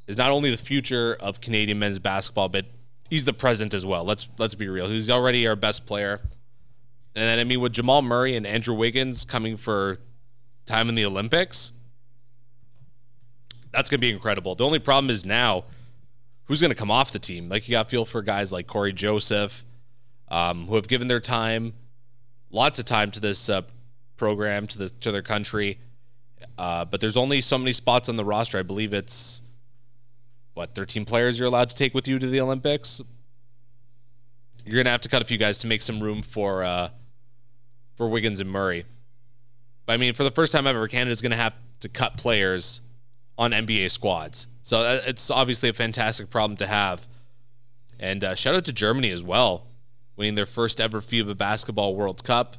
is 0.07 0.17
not 0.17 0.31
only 0.31 0.51
the 0.51 0.55
future 0.55 1.17
of 1.19 1.41
Canadian 1.41 1.77
men's 1.77 2.00
basketball, 2.00 2.47
but 2.47 2.65
he's 3.09 3.25
the 3.25 3.33
present 3.33 3.74
as 3.74 3.86
well. 3.86 4.05
Let's 4.05 4.29
let's 4.38 4.55
be 4.55 4.69
real. 4.69 4.88
He's 4.88 5.09
already 5.09 5.45
our 5.45 5.57
best 5.57 5.86
player. 5.86 6.21
And 7.13 7.25
then 7.25 7.39
I 7.39 7.43
mean 7.43 7.59
with 7.59 7.74
Jamal 7.74 8.01
Murray 8.01 8.38
and 8.38 8.47
Andrew 8.47 8.74
Wiggins 8.74 9.25
coming 9.25 9.57
for 9.57 9.97
time 10.65 10.88
in 10.88 10.95
the 10.95 11.03
Olympics, 11.03 11.74
that's 13.74 13.89
gonna 13.89 14.00
be 14.00 14.12
incredible. 14.12 14.55
The 14.55 14.63
only 14.63 14.79
problem 14.79 15.09
is 15.09 15.25
now 15.25 15.65
who's 16.45 16.62
gonna 16.62 16.74
come 16.74 16.89
off 16.89 17.12
the 17.12 17.19
team. 17.19 17.50
Like 17.50 17.67
you 17.67 17.74
got 17.74 17.89
feel 17.89 18.05
for 18.05 18.21
guys 18.21 18.53
like 18.53 18.67
Cory 18.67 18.93
Joseph, 18.93 19.65
um, 20.29 20.67
who 20.67 20.75
have 20.75 20.88
given 20.88 21.09
their 21.09 21.19
time, 21.19 21.74
lots 22.50 22.79
of 22.79 22.86
time 22.86 23.12
to 23.12 23.19
this 23.19 23.50
uh, 23.50 23.63
program, 24.15 24.67
to 24.67 24.77
the 24.77 24.89
to 24.89 25.12
their 25.12 25.21
country. 25.21 25.79
Uh, 26.58 26.86
but 26.86 27.01
there's 27.01 27.17
only 27.17 27.41
so 27.41 27.58
many 27.58 27.74
spots 27.74 28.10
on 28.10 28.15
the 28.15 28.25
roster. 28.25 28.58
I 28.58 28.63
believe 28.63 28.94
it's 28.94 29.41
what 30.53 30.74
13 30.74 31.06
players 31.06 31.38
you're 31.38 31.48
allowed 31.48 31.70
to 31.70 31.75
take 31.75 31.94
with 31.94 32.08
you 32.08 32.20
to 32.20 32.27
the 32.27 32.41
Olympics. 32.41 33.01
You're 34.65 34.84
gonna 34.84 34.91
have 34.91 35.01
to 35.01 35.10
cut 35.10 35.22
a 35.22 35.25
few 35.25 35.38
guys 35.38 35.58
to 35.60 35.67
make 35.67 35.82
some 35.82 36.01
room 36.01 36.22
for 36.22 36.63
uh, 36.63 36.89
for 37.96 38.08
Wiggins 38.10 38.39
and 38.39 38.50
Murray. 38.50 38.86
But 39.86 39.94
I 39.94 39.98
mean, 39.98 40.13
for 40.13 40.24
the 40.24 40.32
first 40.32 40.51
time 40.51 40.67
ever, 40.67 40.88
Canada's 40.88 41.22
gonna 41.22 41.36
have 41.36 41.58
to 41.82 41.89
cut 41.89 42.17
players 42.17 42.82
on 43.38 43.51
NBA 43.51 43.91
squads. 43.91 44.48
So 44.63 44.79
uh, 44.79 45.01
it's 45.06 45.32
obviously 45.32 45.70
a 45.70 45.74
fantastic 45.74 46.29
problem 46.29 46.58
to 46.58 46.67
have. 46.67 47.08
And 48.00 48.24
uh, 48.24 48.36
shout 48.36 48.56
out 48.56 48.65
to 48.65 48.74
Germany 48.74 49.12
as 49.12 49.24
well 49.24 49.67
winning 50.17 50.36
their 50.36 50.48
first 50.48 50.82
ever 50.82 51.00
FIBA 51.00 51.38
Basketball 51.38 51.96
World 51.96 52.24
Cup, 52.24 52.58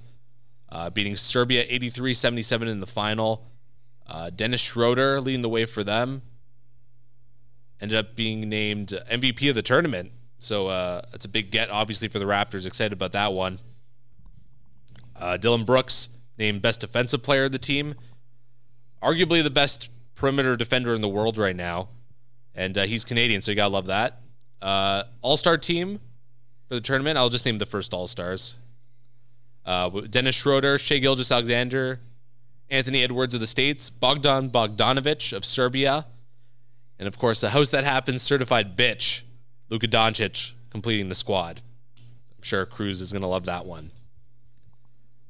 uh, 0.70 0.88
beating 0.88 1.16
Serbia 1.16 1.66
83 1.68 2.14
77 2.14 2.68
in 2.68 2.80
the 2.80 2.86
final. 2.86 3.44
Uh, 4.08 4.30
Dennis 4.30 4.60
Schroeder 4.60 5.20
leading 5.20 5.42
the 5.42 5.48
way 5.48 5.66
for 5.66 5.84
them. 5.84 6.22
Ended 7.80 7.98
up 7.98 8.16
being 8.16 8.48
named 8.48 8.94
MVP 9.10 9.48
of 9.48 9.54
the 9.54 9.62
tournament. 9.62 10.12
So 10.38 10.68
uh, 10.68 11.02
it's 11.12 11.24
a 11.24 11.28
big 11.28 11.50
get, 11.50 11.70
obviously, 11.70 12.08
for 12.08 12.18
the 12.18 12.24
Raptors. 12.24 12.66
Excited 12.66 12.92
about 12.92 13.12
that 13.12 13.32
one. 13.32 13.58
Uh, 15.14 15.36
Dillon 15.36 15.64
Brooks 15.64 16.08
named 16.38 16.62
Best 16.62 16.80
Defensive 16.80 17.22
Player 17.22 17.44
of 17.44 17.52
the 17.52 17.58
team. 17.58 17.94
Arguably 19.02 19.42
the 19.42 19.50
best 19.50 19.90
perimeter 20.14 20.56
defender 20.56 20.94
in 20.94 21.00
the 21.00 21.08
world 21.08 21.38
right 21.38 21.56
now. 21.56 21.88
And 22.54 22.76
uh, 22.76 22.86
he's 22.86 23.04
Canadian, 23.04 23.40
so 23.40 23.52
you 23.52 23.56
got 23.56 23.68
to 23.68 23.74
love 23.74 23.86
that. 23.86 24.20
Uh, 24.60 25.04
All 25.22 25.36
Star 25.36 25.58
team 25.58 26.00
for 26.68 26.74
the 26.74 26.80
tournament. 26.80 27.18
I'll 27.18 27.28
just 27.28 27.44
name 27.44 27.58
the 27.58 27.66
first 27.66 27.94
All 27.94 28.06
Stars. 28.06 28.56
Uh, 29.64 29.88
Dennis 30.00 30.34
Schroeder, 30.34 30.78
Shai 30.78 30.98
Gilgeous-Alexander, 30.98 32.00
Anthony 32.70 33.02
Edwards 33.02 33.34
of 33.34 33.40
the 33.40 33.46
States, 33.46 33.90
Bogdan 33.90 34.50
Bogdanovic 34.50 35.32
of 35.32 35.44
Serbia, 35.44 36.06
and 36.98 37.08
of 37.08 37.18
course, 37.18 37.40
the 37.40 37.50
host 37.50 37.72
that 37.72 37.84
happens 37.84 38.22
certified 38.22 38.76
bitch, 38.76 39.22
Luka 39.68 39.86
Doncic, 39.86 40.52
completing 40.70 41.08
the 41.08 41.14
squad. 41.14 41.62
I'm 41.98 42.42
sure 42.42 42.66
Cruz 42.66 43.00
is 43.00 43.12
going 43.12 43.22
to 43.22 43.28
love 43.28 43.46
that 43.46 43.66
one. 43.66 43.90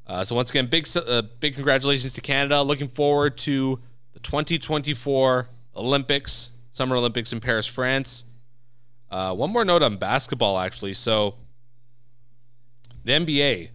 Uh, 0.06 0.24
so 0.24 0.34
once 0.34 0.50
again, 0.50 0.66
big 0.66 0.88
uh, 0.96 1.22
big 1.38 1.54
congratulations 1.54 2.14
to 2.14 2.20
Canada. 2.20 2.62
Looking 2.62 2.88
forward 2.88 3.36
to 3.38 3.78
the 4.14 4.20
2024 4.20 5.48
Olympics, 5.76 6.50
Summer 6.72 6.96
Olympics 6.96 7.32
in 7.32 7.40
Paris, 7.40 7.66
France. 7.66 8.24
Uh, 9.10 9.34
one 9.34 9.50
more 9.50 9.64
note 9.64 9.82
on 9.82 9.96
basketball, 9.96 10.58
actually. 10.58 10.94
So, 10.94 11.36
the 13.04 13.12
NBA 13.12 13.70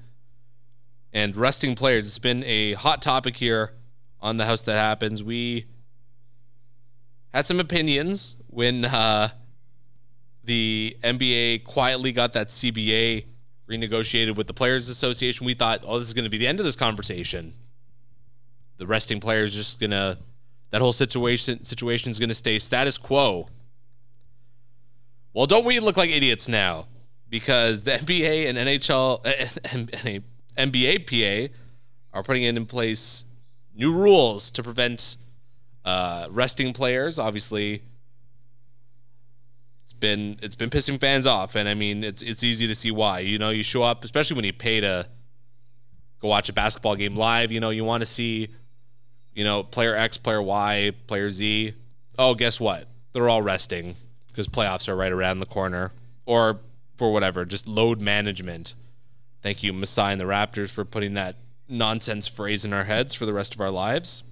and 1.14 1.36
resting 1.38 1.76
players, 1.76 2.08
it's 2.08 2.20
been 2.20 2.44
a 2.46 2.74
hot 2.74 3.02
topic 3.02 3.38
here 3.38 3.72
on 4.20 4.38
the 4.38 4.46
House 4.46 4.62
That 4.64 4.76
Happens. 4.76 5.24
We 5.24 5.68
had 7.34 7.48
some 7.48 7.60
opinions 7.60 8.36
when 8.48 8.86
uh, 8.86 9.30
the 10.44 10.98
NBA 11.04 11.64
quietly 11.64 12.12
got 12.12 12.34
that 12.34 12.50
CBA 12.50 13.26
renegotiated 13.70 14.36
with 14.36 14.48
the 14.48 14.54
Players 14.54 14.90
Association. 14.90 15.46
We 15.46 15.54
thought, 15.54 15.84
oh, 15.86 16.00
this 16.00 16.08
is 16.08 16.14
going 16.14 16.26
to 16.26 16.30
be 16.30 16.38
the 16.38 16.48
end 16.48 16.60
of 16.60 16.66
this 16.66 16.76
conversation. 16.76 17.54
The 18.78 18.88
resting 18.88 19.20
players 19.20 19.54
just 19.54 19.80
going 19.80 19.92
to, 19.92 20.18
that 20.72 20.82
whole 20.82 20.92
situation 20.92 21.64
situation 21.64 22.10
is 22.10 22.20
going 22.20 22.30
to 22.30 22.36
stay 22.36 22.58
status 22.60 22.98
quo 22.98 23.48
well, 25.34 25.48
don't 25.48 25.66
we 25.66 25.80
look 25.80 25.98
like 25.98 26.12
idiots 26.12 26.48
now? 26.48 26.88
Because 27.28 27.84
the 27.84 27.92
NBA 27.94 28.48
and 28.48 28.58
NHL 28.58 29.26
and 29.74 29.90
NBA 30.58 31.50
PA 31.52 31.54
are 32.14 32.24
putting 32.24 32.44
in 32.44 32.66
place 32.66 33.26
new 33.76 33.92
rules 33.92 34.52
to 34.52 34.64
prevent 34.64 35.18
uh, 35.86 36.28
resting 36.30 36.74
players. 36.74 37.20
Obviously, 37.20 37.82
it's 39.84 39.94
been 39.94 40.38
it's 40.42 40.56
been 40.56 40.70
pissing 40.70 41.00
fans 41.00 41.26
off, 41.26 41.56
and 41.56 41.68
I 41.68 41.74
mean 41.74 42.04
it's 42.04 42.22
it's 42.22 42.44
easy 42.44 42.68
to 42.68 42.76
see 42.76 42.92
why. 42.92 43.20
You 43.20 43.38
know, 43.38 43.50
you 43.50 43.64
show 43.64 43.84
up, 43.84 44.04
especially 44.04 44.36
when 44.36 44.46
you 44.46 44.54
pay 44.54 44.82
to 44.82 45.08
go 46.20 46.28
watch 46.28 46.50
a 46.50 46.54
basketball 46.54 46.96
game 46.96 47.16
live. 47.16 47.52
You 47.52 47.60
know, 47.60 47.70
you 47.70 47.84
want 47.84 48.02
to 48.02 48.06
see, 48.06 48.50
you 49.34 49.44
know, 49.44 49.64
player 49.64 49.96
X, 49.96 50.18
player 50.18 50.42
Y, 50.42 50.92
player 51.08 51.32
Z. 51.32 51.74
Oh, 52.18 52.36
guess 52.36 52.60
what? 52.60 52.88
They're 53.14 53.30
all 53.30 53.42
resting 53.42 53.96
because 54.28 54.48
playoffs 54.48 54.88
are 54.88 54.96
right 54.96 55.12
around 55.12 55.40
the 55.40 55.46
corner, 55.46 55.92
or 56.26 56.60
for 56.96 57.12
whatever, 57.12 57.46
just 57.46 57.68
load 57.68 58.02
management. 58.02 58.76
Thank 59.44 59.62
you, 59.62 59.74
Masai 59.74 60.14
and 60.14 60.22
the 60.22 60.26
Raptors, 60.26 60.70
for 60.70 60.86
putting 60.86 61.16
that 61.16 61.36
nonsense 61.68 62.28
phrase 62.28 62.64
in 62.64 62.72
our 62.72 62.86
heads 62.86 63.14
for 63.14 63.26
the 63.26 63.34
rest 63.34 63.54
of 63.54 63.60
our 63.60 63.70
lives. 63.70 64.24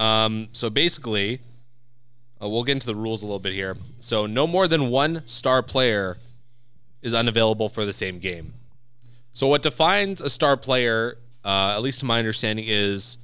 Um, 0.00 0.48
so 0.50 0.68
basically, 0.68 1.40
uh, 2.42 2.48
we'll 2.48 2.64
get 2.64 2.72
into 2.72 2.88
the 2.88 2.94
rules 2.96 3.22
a 3.22 3.26
little 3.26 3.38
bit 3.38 3.52
here. 3.52 3.76
So 4.00 4.26
no 4.26 4.48
more 4.48 4.66
than 4.66 4.90
one 4.90 5.24
star 5.26 5.62
player 5.62 6.16
is 7.02 7.14
unavailable 7.14 7.68
for 7.68 7.84
the 7.84 7.92
same 7.92 8.18
game. 8.18 8.54
So 9.32 9.46
what 9.46 9.62
defines 9.62 10.20
a 10.20 10.28
star 10.28 10.56
player, 10.56 11.18
uh, 11.44 11.74
at 11.76 11.82
least 11.82 12.00
to 12.00 12.04
my 12.04 12.18
understanding, 12.18 12.64
is, 12.66 13.16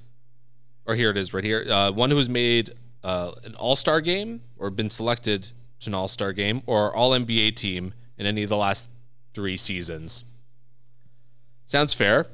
or 0.86 0.94
here 0.94 1.10
it 1.10 1.16
is 1.16 1.34
right 1.34 1.42
here, 1.42 1.66
uh, 1.68 1.90
one 1.90 2.12
who 2.12 2.16
has 2.16 2.28
made 2.28 2.74
uh, 3.02 3.32
an 3.42 3.56
All 3.56 3.74
Star 3.74 4.00
game 4.00 4.42
or 4.56 4.70
been 4.70 4.90
selected 4.90 5.50
to 5.80 5.90
an 5.90 5.94
All 5.94 6.06
Star 6.06 6.32
game 6.32 6.62
or 6.66 6.94
All 6.94 7.10
NBA 7.10 7.56
team 7.56 7.92
in 8.18 8.26
any 8.26 8.42
of 8.42 8.48
the 8.48 8.56
last 8.56 8.90
three 9.32 9.56
seasons. 9.56 10.24
Sounds 11.66 11.92
fair. 11.94 12.26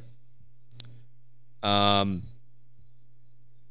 Um, 1.62 2.22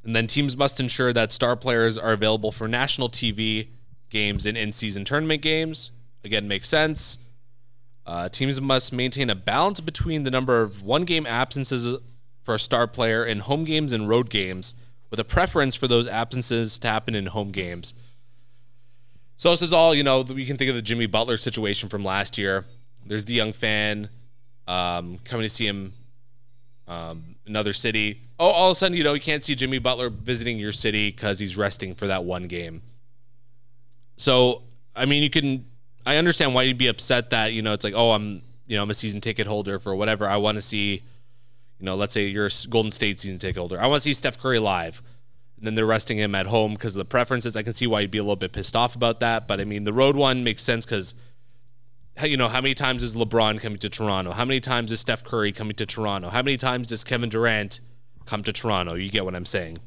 and 0.04 0.16
then 0.16 0.28
teams 0.28 0.56
must 0.56 0.80
ensure 0.80 1.14
that 1.14 1.32
star 1.32 1.56
players 1.56 1.98
are 1.98 2.14
available 2.14 2.52
for 2.52 2.68
national 2.68 3.10
TV 3.10 3.68
games 4.10 4.46
and 4.46 4.58
in 4.58 4.72
season 4.72 5.06
tournament 5.06 5.42
games. 5.42 5.92
Again, 6.24 6.48
makes 6.48 6.68
sense. 6.68 7.20
Uh, 8.06 8.28
teams 8.28 8.60
must 8.60 8.92
maintain 8.92 9.30
a 9.30 9.36
balance 9.36 9.80
between 9.80 10.24
the 10.24 10.32
number 10.32 10.62
of 10.62 10.82
one 10.82 11.04
game 11.04 11.28
absences 11.28 11.96
for 12.44 12.56
a 12.56 12.60
star 12.60 12.88
player 12.88 13.24
in 13.24 13.40
home 13.40 13.64
games 13.64 13.94
and 13.94 14.10
road 14.10 14.30
games 14.30 14.74
with 15.12 15.20
a 15.20 15.24
preference 15.24 15.76
for 15.76 15.88
those 15.88 16.08
absences 16.08 16.80
to 16.80 16.88
happen 16.88 17.14
in 17.14 17.28
home 17.28 17.52
games. 17.52 17.94
So 19.40 19.52
this 19.52 19.62
is 19.62 19.72
all, 19.72 19.96
you 19.96 20.04
know, 20.04 20.22
we 20.22 20.46
can 20.46 20.58
think 20.58 20.70
of 20.70 20.76
the 20.76 20.82
Jimmy 20.82 21.06
Butler 21.08 21.38
situation 21.38 21.88
from 21.88 22.04
last 22.04 22.38
year. 22.38 22.66
There's 23.06 23.24
the 23.24 23.34
young 23.34 23.54
fan 23.54 24.10
um, 24.68 25.18
coming 25.24 25.44
to 25.44 25.50
see 25.50 25.66
him 25.66 25.94
um, 26.90 27.36
another 27.48 27.72
city. 27.72 28.22
Oh, 28.38 28.48
all 28.48 28.68
of 28.68 28.74
a 28.74 28.76
sudden, 28.76 28.98
you 28.98 29.04
know, 29.06 29.14
you 29.14 29.22
can't 29.22 29.42
see 29.42 29.56
Jimmy 29.56 29.80
Butler 29.80 30.10
visiting 30.10 30.60
your 30.60 30.74
city 30.74 31.10
because 31.10 31.40
he's 31.40 31.56
resting 31.56 31.96
for 31.96 32.08
that 32.08 32.26
one 32.26 32.44
game. 32.44 32.82
So, 34.18 34.64
I 34.94 35.06
mean, 35.06 35.24
you 35.24 35.30
can, 35.30 35.66
I 36.06 36.18
understand 36.18 36.54
why 36.54 36.64
you'd 36.64 36.78
be 36.78 36.88
upset 36.88 37.30
that, 37.30 37.54
you 37.54 37.62
know, 37.62 37.72
it's 37.72 37.86
like, 37.86 37.94
oh, 37.96 38.12
I'm, 38.12 38.42
you 38.68 38.76
know, 38.76 38.84
I'm 38.84 38.90
a 38.90 38.94
season 38.94 39.22
ticket 39.22 39.48
holder 39.48 39.80
for 39.80 39.96
whatever. 39.96 40.28
I 40.28 40.36
want 40.36 40.58
to 40.58 40.62
see 40.62 41.02
you 41.80 41.86
know, 41.86 41.96
let's 41.96 42.14
say 42.14 42.26
you're 42.28 42.48
a 42.48 42.68
Golden 42.70 42.92
State 42.92 43.20
season 43.20 43.38
ticket 43.38 43.58
holder. 43.58 43.80
I 43.80 43.88
want 43.88 44.02
to 44.02 44.04
see 44.04 44.14
Steph 44.14 44.38
Curry 44.38 44.60
live. 44.60 45.02
And 45.60 45.68
then 45.68 45.76
they're 45.76 45.86
resting 45.86 46.18
him 46.18 46.34
at 46.36 46.48
home 46.48 46.74
because 46.74 46.96
of 46.96 47.00
the 47.00 47.06
preferences. 47.06 47.56
I 47.56 47.64
can 47.64 47.74
see 47.74 47.86
why 47.86 48.00
you'd 48.02 48.12
be 48.12 48.18
a 48.18 48.24
little 48.24 48.36
bit 48.36 48.54
pissed 48.54 48.76
off 48.76 48.96
about 48.96 49.20
that. 49.20 49.48
But 49.48 49.60
I 49.60 49.66
mean, 49.66 49.84
the 49.84 49.94
road 49.94 50.16
one 50.16 50.44
makes 50.44 50.64
sense 50.64 50.86
because 50.86 51.16
you 52.24 52.38
know, 52.38 52.50
how 52.50 52.62
many 52.62 52.74
times 52.74 53.04
is 53.04 53.16
LeBron 53.16 53.62
coming 53.62 53.80
to 53.80 53.90
Toronto? 53.90 54.32
How 54.32 54.46
many 54.46 54.60
times 54.60 54.92
is 54.92 55.00
Steph 55.00 55.24
Curry 55.24 55.52
coming 55.52 55.76
to 55.76 55.86
Toronto? 55.86 56.30
How 56.30 56.42
many 56.42 56.58
times 56.58 56.88
does 56.88 57.04
Kevin 57.04 57.30
Durant 57.30 57.80
come 58.26 58.44
to 58.44 58.52
Toronto? 58.52 58.96
You 58.96 59.10
get 59.10 59.26
what 59.26 59.36
I'm 59.36 59.46
saying. 59.46 59.78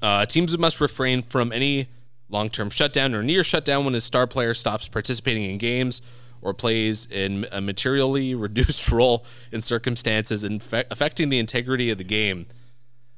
Uh, 0.00 0.26
teams 0.26 0.56
must 0.58 0.80
refrain 0.80 1.22
from 1.22 1.50
any 1.52 1.88
long 2.28 2.50
term 2.50 2.70
shutdown 2.70 3.14
or 3.14 3.22
near 3.22 3.42
shutdown 3.42 3.84
when 3.84 3.94
a 3.94 4.00
star 4.00 4.26
player 4.26 4.54
stops 4.54 4.86
participating 4.88 5.44
in 5.44 5.58
games 5.58 6.02
or 6.42 6.52
plays 6.52 7.06
in 7.06 7.46
a 7.50 7.60
materially 7.60 8.34
reduced 8.34 8.90
role 8.90 9.24
in 9.50 9.62
circumstances 9.62 10.44
affecting 10.44 11.30
the 11.30 11.38
integrity 11.38 11.90
of 11.90 11.98
the 11.98 12.04
game. 12.04 12.46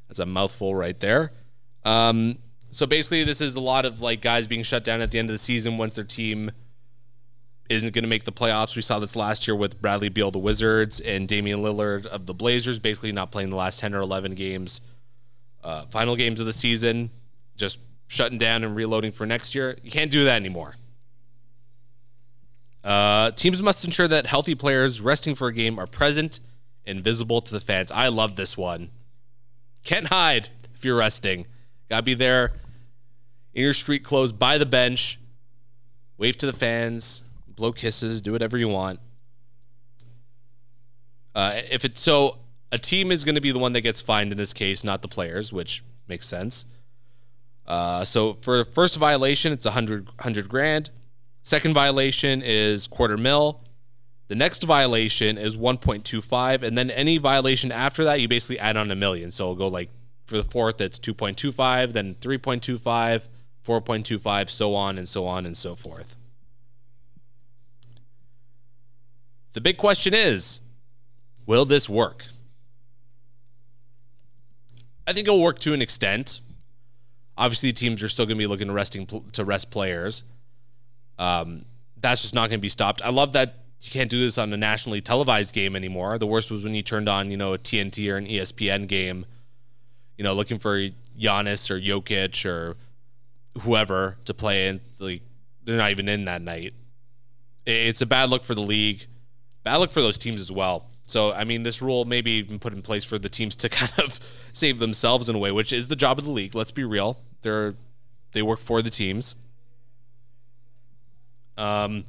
That's 0.08 0.20
a 0.20 0.26
mouthful 0.26 0.74
right 0.74 0.98
there. 1.00 1.32
Um, 1.84 2.38
so 2.70 2.86
basically, 2.86 3.24
this 3.24 3.40
is 3.40 3.56
a 3.56 3.60
lot 3.60 3.84
of 3.84 4.02
like 4.02 4.20
guys 4.20 4.46
being 4.46 4.62
shut 4.62 4.84
down 4.84 5.00
at 5.00 5.10
the 5.10 5.18
end 5.18 5.30
of 5.30 5.34
the 5.34 5.38
season 5.38 5.78
once 5.78 5.94
their 5.94 6.04
team 6.04 6.50
isn't 7.68 7.92
going 7.92 8.04
to 8.04 8.08
make 8.08 8.24
the 8.24 8.32
playoffs. 8.32 8.76
We 8.76 8.82
saw 8.82 8.98
this 8.98 9.16
last 9.16 9.46
year 9.46 9.56
with 9.56 9.80
Bradley 9.80 10.08
Beal, 10.08 10.30
the 10.30 10.38
Wizards, 10.38 11.00
and 11.00 11.26
Damian 11.26 11.60
Lillard 11.60 12.06
of 12.06 12.26
the 12.26 12.34
Blazers, 12.34 12.78
basically 12.78 13.12
not 13.12 13.32
playing 13.32 13.50
the 13.50 13.56
last 13.56 13.80
10 13.80 13.94
or 13.94 14.00
11 14.00 14.34
games, 14.34 14.80
uh, 15.64 15.86
final 15.86 16.16
games 16.16 16.40
of 16.40 16.46
the 16.46 16.52
season, 16.52 17.10
just 17.56 17.80
shutting 18.06 18.38
down 18.38 18.62
and 18.62 18.76
reloading 18.76 19.10
for 19.10 19.26
next 19.26 19.54
year. 19.54 19.76
You 19.82 19.90
can't 19.90 20.10
do 20.10 20.24
that 20.24 20.36
anymore. 20.36 20.76
Uh, 22.84 23.32
teams 23.32 23.60
must 23.60 23.84
ensure 23.84 24.06
that 24.06 24.26
healthy 24.26 24.54
players 24.54 25.00
resting 25.00 25.34
for 25.34 25.48
a 25.48 25.52
game 25.52 25.78
are 25.78 25.88
present 25.88 26.38
and 26.84 27.02
visible 27.02 27.40
to 27.40 27.52
the 27.52 27.58
fans. 27.58 27.90
I 27.90 28.08
love 28.08 28.36
this 28.36 28.56
one. 28.56 28.90
Can't 29.86 30.08
hide 30.08 30.48
if 30.74 30.84
you're 30.84 30.96
resting. 30.96 31.46
Gotta 31.88 32.02
be 32.02 32.14
there 32.14 32.52
in 33.54 33.62
your 33.62 33.72
street 33.72 34.02
clothes 34.02 34.32
by 34.32 34.58
the 34.58 34.66
bench. 34.66 35.20
Wave 36.18 36.36
to 36.38 36.46
the 36.46 36.52
fans, 36.52 37.22
blow 37.46 37.70
kisses, 37.70 38.20
do 38.20 38.32
whatever 38.32 38.58
you 38.58 38.68
want. 38.68 38.98
Uh, 41.36 41.60
if 41.70 41.84
it's 41.84 42.00
so, 42.00 42.38
a 42.72 42.78
team 42.78 43.12
is 43.12 43.24
going 43.24 43.36
to 43.36 43.40
be 43.40 43.52
the 43.52 43.60
one 43.60 43.72
that 43.74 43.82
gets 43.82 44.02
fined 44.02 44.32
in 44.32 44.38
this 44.38 44.52
case, 44.52 44.82
not 44.82 45.02
the 45.02 45.08
players, 45.08 45.52
which 45.52 45.84
makes 46.08 46.26
sense. 46.26 46.66
Uh, 47.64 48.04
so 48.04 48.38
for 48.40 48.64
first 48.64 48.96
violation, 48.96 49.52
it's 49.52 49.66
a 49.66 49.70
hundred 49.70 50.08
hundred 50.18 50.48
grand. 50.48 50.90
Second 51.44 51.74
violation 51.74 52.42
is 52.44 52.88
quarter 52.88 53.16
mil. 53.16 53.60
The 54.28 54.34
next 54.34 54.62
violation 54.64 55.38
is 55.38 55.56
1.25, 55.56 56.62
and 56.62 56.76
then 56.76 56.90
any 56.90 57.18
violation 57.18 57.70
after 57.70 58.04
that, 58.04 58.20
you 58.20 58.26
basically 58.26 58.58
add 58.58 58.76
on 58.76 58.90
a 58.90 58.96
million. 58.96 59.30
So 59.30 59.44
it'll 59.44 59.54
go 59.54 59.68
like 59.68 59.90
for 60.26 60.36
the 60.36 60.44
fourth, 60.44 60.80
it's 60.80 60.98
2.25, 60.98 61.92
then 61.92 62.16
3.25, 62.16 63.28
4.25, 63.64 64.50
so 64.50 64.74
on 64.74 64.98
and 64.98 65.08
so 65.08 65.26
on 65.26 65.46
and 65.46 65.56
so 65.56 65.76
forth. 65.76 66.16
The 69.52 69.60
big 69.60 69.78
question 69.78 70.12
is 70.12 70.60
will 71.46 71.64
this 71.64 71.88
work? 71.88 72.26
I 75.06 75.12
think 75.12 75.28
it'll 75.28 75.40
work 75.40 75.60
to 75.60 75.72
an 75.72 75.80
extent. 75.80 76.40
Obviously, 77.38 77.72
teams 77.72 78.02
are 78.02 78.08
still 78.08 78.26
going 78.26 78.36
to 78.36 78.42
be 78.42 78.48
looking 78.48 78.66
to 78.66 78.72
resting 78.72 79.06
to 79.32 79.44
rest 79.44 79.70
players. 79.70 80.24
Um, 81.18 81.64
that's 81.96 82.22
just 82.22 82.34
not 82.34 82.50
going 82.50 82.58
to 82.58 82.62
be 82.62 82.68
stopped. 82.68 83.02
I 83.04 83.10
love 83.10 83.32
that 83.32 83.65
you 83.80 83.90
can't 83.90 84.10
do 84.10 84.20
this 84.20 84.38
on 84.38 84.52
a 84.52 84.56
nationally 84.56 85.00
televised 85.00 85.54
game 85.54 85.76
anymore. 85.76 86.18
The 86.18 86.26
worst 86.26 86.50
was 86.50 86.64
when 86.64 86.74
you 86.74 86.82
turned 86.82 87.08
on, 87.08 87.30
you 87.30 87.36
know, 87.36 87.52
a 87.52 87.58
TNT 87.58 88.10
or 88.10 88.16
an 88.16 88.26
ESPN 88.26 88.88
game, 88.88 89.26
you 90.16 90.24
know, 90.24 90.34
looking 90.34 90.58
for 90.58 90.76
Giannis 91.18 91.70
or 91.70 91.80
Jokic 91.80 92.44
or 92.44 92.76
whoever 93.60 94.16
to 94.24 94.34
play, 94.34 94.68
and 94.68 94.80
like 94.98 95.22
they're 95.64 95.76
not 95.76 95.90
even 95.90 96.08
in 96.08 96.24
that 96.24 96.42
night. 96.42 96.74
It's 97.64 98.00
a 98.00 98.06
bad 98.06 98.28
look 98.28 98.44
for 98.44 98.54
the 98.54 98.60
league 98.60 99.06
bad 99.66 99.78
look 99.78 99.90
for 99.90 100.00
those 100.00 100.16
teams 100.16 100.40
as 100.40 100.52
well. 100.52 100.86
So, 101.08 101.32
I 101.32 101.42
mean, 101.42 101.64
this 101.64 101.82
rule 101.82 102.04
may 102.04 102.20
be 102.20 102.38
even 102.38 102.60
put 102.60 102.72
in 102.72 102.82
place 102.82 103.04
for 103.04 103.18
the 103.18 103.28
teams 103.28 103.56
to 103.56 103.68
kind 103.80 103.92
of 103.98 104.18
save 104.52 104.78
themselves 104.78 105.28
in 105.28 105.34
a 105.36 105.38
way, 105.38 105.52
which 105.52 105.72
is 105.72 105.88
the 105.88 105.96
job 105.96 106.18
of 106.18 106.24
the 106.24 106.30
league. 106.30 106.54
Let's 106.54 106.70
be 106.70 106.84
real; 106.84 107.18
they're 107.42 107.74
they 108.32 108.42
work 108.42 108.60
for 108.60 108.80
the 108.80 108.90
teams. 108.90 109.34
Um, 111.58 112.04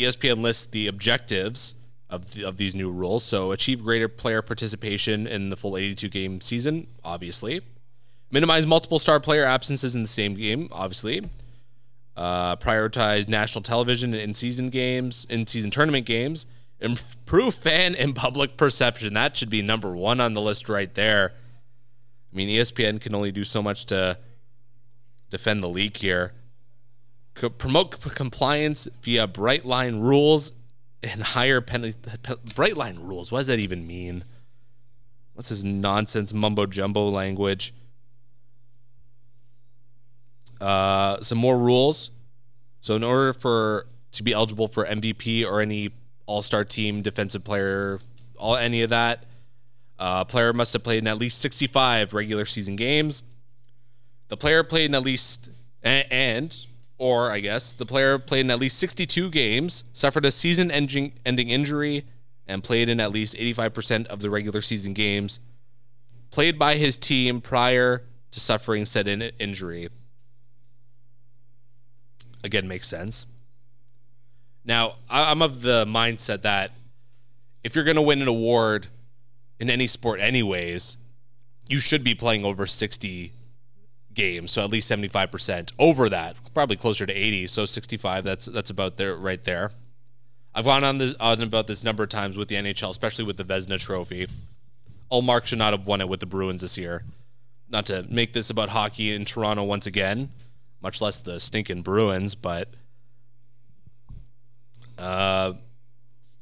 ESPN 0.00 0.42
lists 0.42 0.66
the 0.66 0.86
objectives 0.88 1.74
of 2.08 2.32
the, 2.32 2.44
of 2.44 2.56
these 2.56 2.74
new 2.74 2.90
rules. 2.90 3.24
So, 3.24 3.52
achieve 3.52 3.82
greater 3.82 4.08
player 4.08 4.42
participation 4.42 5.26
in 5.26 5.48
the 5.50 5.56
full 5.56 5.76
82 5.76 6.08
game 6.08 6.40
season, 6.40 6.86
obviously. 7.04 7.60
Minimize 8.30 8.66
multiple 8.66 8.98
star 8.98 9.20
player 9.20 9.44
absences 9.44 9.94
in 9.94 10.02
the 10.02 10.08
same 10.08 10.34
game, 10.34 10.68
obviously. 10.72 11.28
Uh, 12.16 12.56
prioritize 12.56 13.28
national 13.28 13.62
television 13.62 14.14
in 14.14 14.34
season 14.34 14.68
games, 14.68 15.26
in 15.30 15.46
season 15.46 15.70
tournament 15.70 16.06
games 16.06 16.46
improve 16.80 17.54
fan 17.54 17.94
and 17.94 18.14
public 18.14 18.56
perception. 18.56 19.14
That 19.14 19.36
should 19.36 19.50
be 19.50 19.62
number 19.62 19.90
one 19.94 20.20
on 20.20 20.32
the 20.32 20.40
list 20.40 20.68
right 20.68 20.92
there. 20.94 21.32
I 22.32 22.36
mean, 22.36 22.48
ESPN 22.48 23.00
can 23.00 23.14
only 23.14 23.32
do 23.32 23.44
so 23.44 23.62
much 23.62 23.86
to 23.86 24.18
defend 25.30 25.62
the 25.62 25.68
league 25.68 25.96
here. 25.96 26.32
Promote 27.48 28.00
compliance 28.14 28.86
via 29.02 29.26
bright 29.26 29.64
line 29.64 30.00
rules 30.00 30.52
and 31.02 31.22
higher 31.22 31.60
penalty. 31.60 31.96
Pe- 32.22 32.34
bright 32.54 32.76
line 32.76 32.98
rules. 33.00 33.32
What 33.32 33.40
does 33.40 33.46
that 33.48 33.58
even 33.58 33.86
mean? 33.86 34.24
What's 35.34 35.48
this 35.48 35.62
nonsense 35.62 36.34
mumbo 36.34 36.66
jumbo 36.66 37.08
language? 37.08 37.72
Uh, 40.60 41.20
some 41.22 41.38
more 41.38 41.58
rules. 41.58 42.10
So, 42.82 42.94
in 42.94 43.02
order 43.02 43.32
for 43.32 43.86
to 44.12 44.22
be 44.22 44.32
eligible 44.32 44.68
for 44.68 44.84
MVP 44.84 45.46
or 45.46 45.60
any 45.60 45.90
all 46.26 46.42
Star 46.42 46.64
team, 46.64 47.02
defensive 47.02 47.42
player, 47.44 47.98
all 48.38 48.56
any 48.56 48.82
of 48.82 48.90
that. 48.90 49.24
Uh, 49.98 50.24
player 50.24 50.52
must 50.52 50.72
have 50.72 50.82
played 50.82 50.98
in 50.98 51.06
at 51.06 51.18
least 51.18 51.40
65 51.40 52.14
regular 52.14 52.44
season 52.44 52.76
games. 52.76 53.22
The 54.28 54.36
player 54.36 54.62
played 54.62 54.86
in 54.86 54.94
at 54.94 55.02
least 55.02 55.50
and, 55.82 56.06
and 56.10 56.66
or 57.00 57.32
I 57.32 57.40
guess 57.40 57.72
the 57.72 57.86
player 57.86 58.18
played 58.18 58.40
in 58.40 58.50
at 58.50 58.60
least 58.60 58.78
62 58.78 59.30
games, 59.30 59.82
suffered 59.92 60.24
a 60.26 60.30
season 60.30 60.70
ending 60.70 61.12
injury, 61.24 62.04
and 62.46 62.62
played 62.62 62.88
in 62.88 63.00
at 63.00 63.10
least 63.10 63.34
85% 63.34 64.06
of 64.06 64.20
the 64.20 64.30
regular 64.30 64.60
season 64.60 64.92
games 64.92 65.40
played 66.30 66.58
by 66.58 66.76
his 66.76 66.96
team 66.96 67.40
prior 67.40 68.02
to 68.30 68.40
suffering 68.40 68.84
said 68.84 69.08
injury. 69.38 69.88
Again, 72.44 72.68
makes 72.68 72.86
sense. 72.86 73.26
Now, 74.64 74.94
I'm 75.08 75.42
of 75.42 75.62
the 75.62 75.84
mindset 75.86 76.42
that 76.42 76.70
if 77.64 77.74
you're 77.74 77.84
going 77.84 77.96
to 77.96 78.02
win 78.02 78.22
an 78.22 78.28
award 78.28 78.86
in 79.58 79.68
any 79.68 79.86
sport, 79.86 80.20
anyways, 80.20 80.96
you 81.68 81.78
should 81.78 82.04
be 82.04 82.14
playing 82.14 82.44
over 82.44 82.66
60 82.66 83.32
games, 84.14 84.50
so 84.50 84.62
at 84.62 84.70
least 84.70 84.90
75%. 84.90 85.72
Over 85.78 86.08
that, 86.08 86.36
probably 86.54 86.76
closer 86.76 87.06
to 87.06 87.12
80, 87.12 87.46
so 87.46 87.66
65. 87.66 88.24
That's 88.24 88.46
that's 88.46 88.70
about 88.70 88.96
there, 88.96 89.16
right 89.16 89.42
there. 89.42 89.72
I've 90.54 90.64
gone 90.64 90.84
on 90.84 90.98
this 90.98 91.14
on 91.20 91.40
about 91.42 91.66
this 91.66 91.84
number 91.84 92.02
of 92.02 92.08
times 92.08 92.36
with 92.36 92.48
the 92.48 92.56
NHL, 92.56 92.90
especially 92.90 93.24
with 93.24 93.36
the 93.36 93.44
Vezina 93.44 93.78
Trophy. 93.78 94.26
Ullmark 95.12 95.46
should 95.46 95.58
not 95.58 95.72
have 95.72 95.86
won 95.86 96.00
it 96.00 96.08
with 96.08 96.20
the 96.20 96.26
Bruins 96.26 96.60
this 96.60 96.76
year. 96.78 97.04
Not 97.68 97.86
to 97.86 98.04
make 98.08 98.32
this 98.32 98.50
about 98.50 98.70
hockey 98.70 99.14
in 99.14 99.24
Toronto 99.24 99.62
once 99.62 99.86
again, 99.86 100.30
much 100.82 101.00
less 101.00 101.20
the 101.20 101.38
stinking 101.38 101.82
Bruins, 101.82 102.34
but 102.34 102.68
uh, 104.98 105.52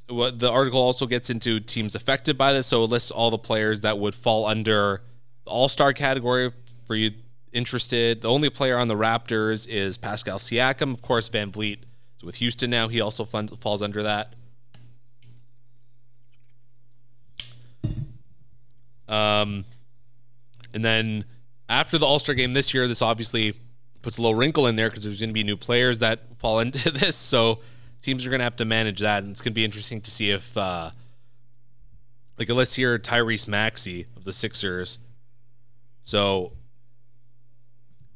what 0.08 0.38
the 0.38 0.50
article 0.50 0.80
also 0.80 1.06
gets 1.06 1.28
into 1.28 1.60
teams 1.60 1.94
affected 1.94 2.38
by 2.38 2.52
this, 2.52 2.66
so 2.66 2.84
it 2.84 2.90
lists 2.90 3.10
all 3.10 3.30
the 3.30 3.38
players 3.38 3.82
that 3.82 3.98
would 3.98 4.14
fall 4.14 4.46
under 4.46 5.02
the 5.44 5.50
All 5.50 5.68
Star 5.68 5.92
category 5.92 6.50
for 6.86 6.94
you 6.94 7.12
interested. 7.52 8.20
The 8.22 8.28
only 8.28 8.50
player 8.50 8.76
on 8.76 8.88
the 8.88 8.94
Raptors 8.94 9.66
is 9.68 9.96
Pascal 9.96 10.38
Siakam. 10.38 10.92
Of 10.92 11.02
course, 11.02 11.28
VanVleet 11.28 11.80
is 12.18 12.24
with 12.24 12.36
Houston 12.36 12.70
now. 12.70 12.88
He 12.88 13.00
also 13.00 13.24
fun- 13.24 13.48
falls 13.48 13.82
under 13.82 14.02
that. 14.02 14.34
Um, 19.08 19.64
and 20.74 20.84
then 20.84 21.24
after 21.68 21.98
the 21.98 22.06
All 22.06 22.18
Star 22.18 22.34
game 22.34 22.52
this 22.52 22.74
year, 22.74 22.86
this 22.86 23.02
obviously 23.02 23.54
puts 24.02 24.18
a 24.18 24.22
little 24.22 24.34
wrinkle 24.34 24.66
in 24.66 24.76
there 24.76 24.88
because 24.88 25.04
there's 25.04 25.20
going 25.20 25.30
to 25.30 25.34
be 25.34 25.44
new 25.44 25.56
players 25.56 25.98
that 26.00 26.38
fall 26.38 26.60
into 26.60 26.90
this. 26.90 27.16
So 27.16 27.60
teams 28.02 28.26
are 28.26 28.30
going 28.30 28.40
to 28.40 28.44
have 28.44 28.56
to 28.56 28.64
manage 28.64 29.00
that, 29.00 29.22
and 29.22 29.32
it's 29.32 29.40
going 29.40 29.52
to 29.52 29.54
be 29.54 29.64
interesting 29.64 30.00
to 30.02 30.10
see 30.10 30.30
if, 30.30 30.56
uh, 30.56 30.90
like, 32.38 32.48
let's 32.50 32.74
hear 32.74 32.98
Tyrese 32.98 33.48
Maxey 33.48 34.06
of 34.16 34.24
the 34.24 34.32
Sixers. 34.32 34.98
So, 36.04 36.52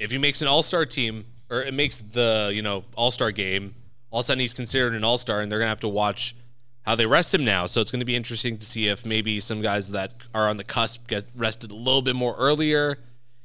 if 0.02 0.10
he 0.10 0.18
makes 0.18 0.42
an 0.42 0.48
All 0.48 0.62
Star 0.62 0.84
team, 0.84 1.24
or 1.48 1.62
it 1.62 1.72
makes 1.72 1.98
the 1.98 2.50
you 2.52 2.62
know 2.62 2.84
All 2.96 3.10
Star 3.10 3.30
game, 3.30 3.74
all 4.10 4.20
of 4.20 4.24
a 4.24 4.26
sudden 4.26 4.40
he's 4.40 4.54
considered 4.54 4.94
an 4.94 5.04
All 5.04 5.16
Star, 5.16 5.40
and 5.40 5.50
they're 5.50 5.60
to 5.66 5.70
have 5.70 5.80
to 5.80 5.88
watch 5.88 6.34
how 6.82 6.96
they 6.96 7.06
rest 7.06 7.32
him 7.32 7.44
now. 7.44 7.66
So 7.66 7.80
it's 7.80 7.92
to 8.00 8.06
be 8.06 8.16
interesting 8.16 8.56
to 8.58 8.66
see 8.66 8.88
if 8.88 9.06
maybe 9.06 9.38
some 9.38 9.62
guys 9.62 9.90
that 9.92 10.26
are 10.34 10.48
on 10.48 10.56
the 10.56 10.64
cusp 10.64 11.06
get 11.06 11.26
rested 11.36 11.70
a 11.70 11.74
little 11.74 12.02
bit 12.02 12.16
more 12.16 12.34
earlier 12.36 12.98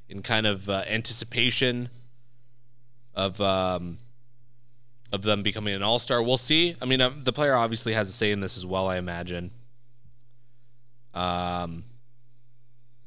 in 0.10 0.24
kind 0.24 0.48
of 0.48 0.68
uh, 0.68 0.84
anticipation 0.88 1.90
of 3.14 3.40
um, 3.40 4.00
of 5.12 5.22
them 5.22 5.44
becoming 5.44 5.76
an 5.76 5.84
all 5.84 6.00
star. 6.00 6.22
We'll 6.24 6.38
see. 6.38 6.76
I 6.82 6.86
mean, 6.86 7.02
uh, 7.02 7.12
the 7.16 7.34
player 7.34 7.56
obviously 7.56 7.94
has 7.94 8.10
a 8.10 8.12
say 8.12 8.32
in 8.32 8.42
this 8.42 8.58
as 8.58 8.66
well, 8.66 8.88
I 8.88 8.98
imagine. 8.98 9.52
Um, 11.14 11.84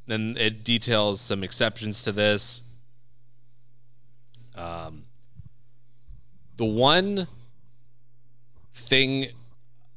then 0.06 0.36
it 0.38 0.64
details 0.64 1.20
some 1.20 1.42
exceptions 1.44 2.02
to 2.04 2.12
this. 2.12 2.64
Um, 4.60 5.04
the 6.56 6.66
one 6.66 7.26
thing 8.74 9.28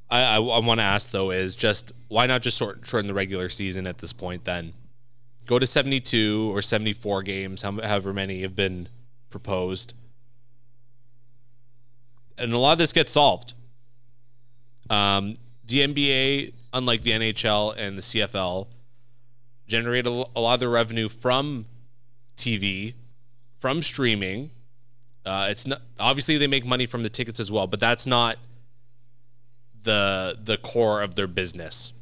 I, 0.10 0.22
I, 0.22 0.36
I 0.36 0.60
want 0.60 0.80
to 0.80 0.84
ask 0.84 1.12
though 1.12 1.32
is 1.32 1.56
just 1.56 1.92
why 2.08 2.28
not 2.28 2.42
just 2.42 2.58
short, 2.58 2.80
shorten 2.86 3.08
the 3.08 3.14
regular 3.14 3.50
season 3.50 3.86
at 3.86 3.98
this 3.98 4.14
point? 4.14 4.46
Then 4.46 4.74
go 5.46 5.60
to 5.60 5.68
seventy 5.68 6.00
two 6.00 6.56
or 6.56 6.62
seventy 6.62 6.94
four 6.94 7.24
games, 7.24 7.62
however 7.64 8.14
many 8.14 8.42
have 8.44 8.56
been 8.56 8.88
proposed, 9.30 9.94
and 12.38 12.54
a 12.54 12.58
lot 12.58 12.72
of 12.72 12.78
this 12.78 12.94
gets 12.94 13.12
solved. 13.12 13.54
Um, 14.90 15.36
the 15.66 15.80
NBA, 15.80 16.54
unlike 16.72 17.02
the 17.02 17.12
NHL 17.12 17.76
and 17.78 17.98
the 17.98 18.02
CFL, 18.02 18.68
generate 19.68 20.08
a, 20.08 20.10
a 20.10 20.40
lot 20.40 20.54
of 20.54 20.60
their 20.62 20.70
revenue 20.70 21.10
from 21.10 21.66
TV, 22.38 22.94
from 23.64 23.82
streaming. 23.82 24.52
Uh, 25.26 25.48
it's 25.50 25.66
not 25.66 25.82
obviously 25.98 26.38
they 26.38 26.48
make 26.48 26.66
money 26.66 26.86
from 26.86 27.02
the 27.02 27.10
tickets 27.10 27.40
as 27.40 27.50
well, 27.50 27.66
but 27.66 27.80
that's 27.80 28.06
not 28.06 28.36
the 29.84 30.38
the 30.44 30.58
core 30.58 31.02
of 31.02 31.16
their 31.16 31.28
business. 31.28 31.94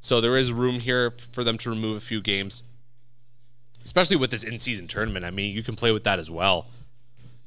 So 0.00 0.20
there 0.20 0.36
is 0.36 0.52
room 0.52 0.80
here 0.80 1.14
for 1.32 1.42
them 1.44 1.56
to 1.58 1.70
remove 1.70 1.96
a 1.96 2.00
few 2.00 2.20
games, 2.20 2.62
especially 3.86 4.16
with 4.16 4.30
this 4.30 4.44
in-season 4.44 4.86
tournament. 4.86 5.24
I 5.24 5.30
mean, 5.30 5.54
you 5.54 5.62
can 5.62 5.76
play 5.76 5.92
with 5.92 6.04
that 6.04 6.18
as 6.18 6.30
well. 6.30 6.66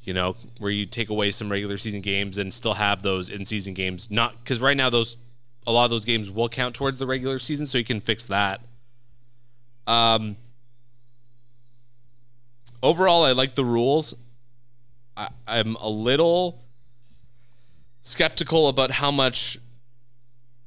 You 0.02 0.16
know, 0.16 0.36
where 0.58 0.72
you 0.72 0.88
take 0.88 1.10
away 1.12 1.30
some 1.30 1.52
regular 1.52 1.78
season 1.78 2.02
games 2.02 2.40
and 2.40 2.52
still 2.52 2.74
have 2.74 3.04
those 3.04 3.30
in-season 3.30 3.76
games. 3.76 4.10
Not 4.10 4.44
because 4.44 4.60
right 4.60 4.76
now 4.76 4.90
those 4.90 5.18
a 5.68 5.72
lot 5.72 5.84
of 5.84 5.92
those 5.92 6.06
games 6.06 6.32
will 6.32 6.50
count 6.50 6.74
towards 6.74 6.98
the 6.98 7.06
regular 7.06 7.38
season, 7.38 7.68
so 7.68 7.78
you 7.78 7.86
can 7.86 8.02
fix 8.02 8.26
that. 8.26 8.60
Um, 9.86 10.38
overall, 12.84 13.24
I 13.24 13.32
like 13.32 13.56
the 13.56 13.66
rules. 13.66 14.14
I, 15.16 15.30
I'm 15.48 15.76
a 15.76 15.90
little 15.90 16.64
skeptical 18.04 18.68
about 18.68 18.92
how 18.92 19.12
much 19.12 19.58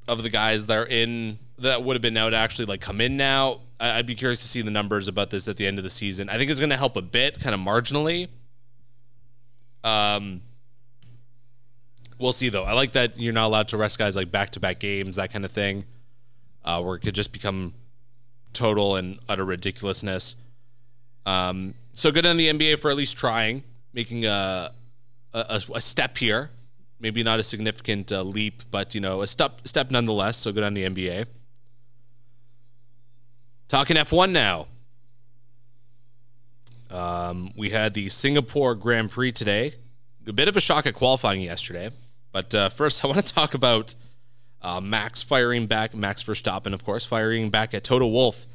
of 0.07 0.23
the 0.23 0.31
guys 0.31 0.67
that 0.67 0.77
are 0.77 0.87
in 0.87 1.39
that 1.59 1.83
would 1.83 1.95
have 1.95 2.03
been 2.03 2.17
out 2.17 2.35
actually 2.35 2.67
like 2.67 2.81
come 2.81 3.01
in 3.01 3.17
now. 3.17 3.61
I'd 3.81 4.07
be 4.07 4.15
curious 4.15 4.41
to 4.41 4.47
see 4.47 4.63
the 4.63 4.71
numbers 4.71 5.09
about 5.09 5.31
this 5.31 5.49
at 5.49 5.57
the 5.57 5.67
end 5.67 5.79
of 5.79 5.85
the 5.85 5.91
season. 5.91 6.29
I 6.29 6.39
think 6.39 6.51
it's 6.51 6.61
going 6.61 6.71
to 6.71 6.77
help 6.77 6.97
a 6.97 7.03
bit, 7.03 7.41
kind 7.41 7.55
of 7.55 7.61
marginally. 7.61 8.29
Um, 9.83 10.41
we'll 12.19 12.33
see 12.33 12.49
though. 12.49 12.65
I 12.65 12.73
like 12.73 12.93
that 12.93 13.19
you're 13.19 13.33
not 13.33 13.47
allowed 13.47 13.69
to 13.69 13.77
rest 13.77 13.99
guys 13.99 14.17
like 14.17 14.31
back 14.31 14.51
to 14.51 14.61
back 14.61 14.79
games, 14.79 15.17
that 15.17 15.33
kind 15.33 15.45
of 15.45 15.51
thing, 15.51 15.85
uh, 16.65 16.83
where 16.83 16.97
it 16.97 17.01
could 17.01 17.15
just 17.15 17.33
become 17.33 17.75
total 18.53 18.97
and 18.97 19.19
utter 19.29 19.45
ridiculousness. 19.45 20.37
Um, 21.27 21.75
so 21.93 22.11
good 22.11 22.27
on 22.27 22.37
the 22.37 22.49
NBA 22.49 22.81
for 22.81 22.91
at 22.91 22.97
least 22.97 23.17
trying, 23.17 23.63
making 23.93 24.27
a 24.27 24.73
a, 25.33 25.63
a 25.75 25.81
step 25.81 26.17
here. 26.17 26.51
Maybe 27.01 27.23
not 27.23 27.41
a 27.41 27.43
significant 27.43 28.13
uh, 28.13 28.23
leap, 28.23 28.63
but 28.71 28.95
you 28.95 29.01
know 29.01 29.23
a 29.23 29.27
step 29.27 29.67
step 29.67 29.91
nonetheless. 29.91 30.37
So 30.37 30.53
good 30.53 30.65
on 30.65 30.75
the 30.75 30.85
NBA. 30.85 31.27
Talking 33.69 33.97
F1 33.97 34.31
now. 34.31 34.69
Um, 36.91 37.53
we 37.57 37.71
had 37.71 37.95
the 37.95 38.09
Singapore 38.09 38.75
Grand 38.75 39.11
Prix 39.11 39.33
today. 39.33 39.73
A 40.27 40.33
bit 40.33 40.49
of 40.49 40.57
a 40.57 40.61
shock 40.61 40.87
at 40.87 40.95
qualifying 40.95 41.41
yesterday, 41.41 41.91
but 42.33 42.55
uh, 42.55 42.69
first 42.69 43.05
I 43.05 43.09
want 43.09 43.27
to 43.27 43.35
talk 43.35 43.55
about 43.55 43.95
uh, 44.63 44.81
Max 44.81 45.23
firing 45.23 45.67
back, 45.67 45.95
Max 45.95 46.23
Verstappen, 46.23 46.73
of 46.73 46.85
course, 46.85 47.05
firing 47.05 47.51
back 47.51 47.75
at 47.75 47.85
Toto 47.85 48.07
Wolff 48.07 48.47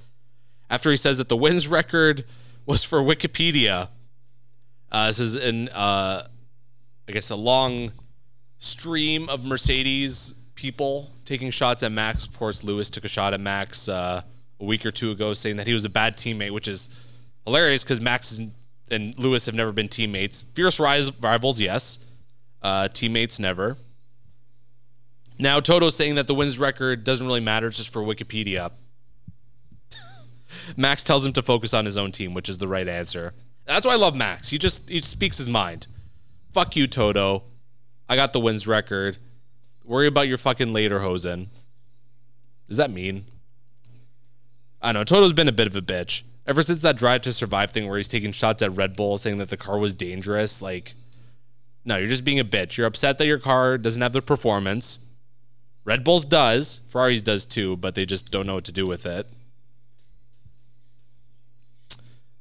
after 0.70 0.90
he 0.90 0.96
says 0.96 1.18
that 1.18 1.30
the 1.30 1.38
wins 1.38 1.68
record 1.68 2.26
was 2.70 2.84
for 2.84 3.02
Wikipedia. 3.02 3.90
Uh, 4.92 5.08
this 5.08 5.20
is 5.20 5.34
an, 5.34 5.70
uh, 5.70 6.28
I 7.08 7.12
guess, 7.12 7.32
a 7.32 7.36
long 7.36 7.92
stream 8.60 9.28
of 9.28 9.44
Mercedes 9.44 10.36
people 10.54 11.10
taking 11.26 11.50
shots 11.50 11.82
at 11.82 11.92
Max. 11.92 12.28
Of 12.28 12.38
course, 12.38 12.64
Lewis 12.64 12.92
took 12.92 13.06
a 13.06 13.08
shot 13.08 13.34
at 13.34 13.40
Max 13.40 13.90
uh, 13.90 14.22
a 14.60 14.64
week 14.64 14.86
or 14.86 14.92
two 14.92 15.10
ago, 15.10 15.34
saying 15.34 15.56
that 15.56 15.66
he 15.66 15.74
was 15.74 15.84
a 15.84 15.90
bad 15.90 16.16
teammate, 16.16 16.52
which 16.52 16.68
is 16.68 16.90
hilarious 17.44 17.84
because 17.84 18.00
Max 18.00 18.40
and 18.92 19.18
Lewis 19.18 19.48
have 19.48 19.56
never 19.56 19.72
been 19.72 19.88
teammates. 19.88 20.44
Fierce 20.54 20.80
rivals, 20.80 21.60
yes. 21.60 21.98
Uh, 22.62 22.88
teammates, 22.88 23.40
never. 23.40 23.78
Now, 25.40 25.60
Toto's 25.60 25.96
saying 25.96 26.16
that 26.16 26.28
the 26.28 26.36
wins 26.36 26.60
record 26.60 27.04
doesn't 27.04 27.26
really 27.26 27.40
matter, 27.40 27.66
it's 27.66 27.78
just 27.78 27.92
for 27.92 28.04
Wikipedia. 28.04 28.72
Max 30.78 31.04
tells 31.04 31.26
him 31.26 31.34
to 31.34 31.42
focus 31.42 31.74
on 31.74 31.86
his 31.86 31.98
own 31.98 32.12
team, 32.12 32.34
which 32.34 32.50
is 32.50 32.58
the 32.58 32.68
right 32.68 32.88
answer. 32.88 33.34
That's 33.66 33.86
why 33.86 33.94
I 33.94 33.98
love 33.98 34.16
Max. 34.16 34.50
He 34.50 34.58
just 34.58 34.90
he 34.90 35.02
speaks 35.02 35.38
his 35.38 35.48
mind. 35.48 35.88
Fuck 36.54 36.76
you, 36.76 36.88
Toto. 36.88 37.44
I 38.08 38.16
got 38.16 38.34
the 38.34 38.40
wins 38.40 38.68
record. 38.68 39.18
Worry 39.84 40.08
about 40.08 40.28
your 40.28 40.38
fucking 40.38 40.74
later 40.74 41.00
hosen. 41.00 41.50
Does 42.68 42.78
that 42.78 42.92
mean? 42.92 43.26
I 44.82 44.92
know. 44.92 45.04
Toto's 45.04 45.34
been 45.34 45.48
a 45.48 45.54
bit 45.54 45.68
of 45.68 45.76
a 45.76 45.82
bitch. 45.82 46.24
Ever 46.48 46.64
since 46.64 46.82
that 46.82 46.98
drive 46.98 47.22
to 47.22 47.34
survive 47.34 47.72
thing 47.72 47.88
where 47.88 47.98
he's 47.98 48.08
taking 48.08 48.32
shots 48.32 48.64
at 48.64 48.76
Red 48.76 48.96
Bull 48.96 49.18
saying 49.18 49.38
that 49.38 49.50
the 49.50 49.58
car 49.58 49.78
was 49.78 49.94
dangerous, 49.94 50.62
like, 50.62 50.96
no, 51.86 51.98
you're 51.98 52.08
just 52.08 52.24
being 52.24 52.40
a 52.40 52.46
bitch. 52.46 52.78
You're 52.78 52.88
upset 52.88 53.20
that 53.20 53.28
your 53.28 53.38
car 53.38 53.78
doesn't 53.78 54.02
have 54.02 54.14
the 54.14 54.22
performance. 54.22 55.00
Red 55.86 56.04
Bull's 56.04 56.26
does, 56.26 56.82
Ferrari's 56.88 57.22
does 57.22 57.46
too, 57.46 57.78
but 57.78 57.96
they 57.96 58.06
just 58.06 58.32
don't 58.32 58.48
know 58.48 58.56
what 58.56 58.66
to 58.66 58.72
do 58.72 58.86
with 58.86 59.06
it. 59.06 59.28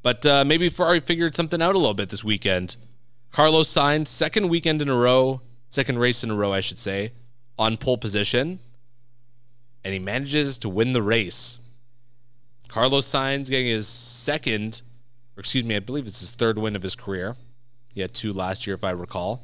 But 0.02 0.24
uh, 0.24 0.44
maybe 0.44 0.68
Ferrari 0.68 1.00
figured 1.00 1.34
something 1.34 1.60
out 1.60 1.74
a 1.74 1.78
little 1.78 1.94
bit 1.94 2.08
this 2.08 2.24
weekend. 2.24 2.76
Carlos 3.32 3.72
Sainz 3.72 4.08
second 4.08 4.48
weekend 4.48 4.80
in 4.80 4.88
a 4.88 4.96
row, 4.96 5.42
second 5.70 5.98
race 5.98 6.24
in 6.24 6.30
a 6.30 6.34
row, 6.34 6.52
I 6.52 6.60
should 6.60 6.78
say, 6.78 7.12
on 7.58 7.76
pole 7.76 7.98
position, 7.98 8.60
and 9.84 9.92
he 9.92 9.98
manages 9.98 10.58
to 10.58 10.68
win 10.68 10.92
the 10.92 11.02
race. 11.02 11.60
Carlos 12.68 13.06
Sainz 13.06 13.50
getting 13.50 13.66
his 13.66 13.88
second, 13.88 14.82
or 15.36 15.40
excuse 15.40 15.64
me, 15.64 15.76
I 15.76 15.80
believe 15.80 16.06
it's 16.06 16.20
his 16.20 16.32
third 16.32 16.58
win 16.58 16.76
of 16.76 16.82
his 16.82 16.94
career. 16.94 17.36
He 17.88 18.00
had 18.00 18.14
two 18.14 18.32
last 18.32 18.66
year, 18.66 18.74
if 18.74 18.84
I 18.84 18.90
recall. 18.90 19.42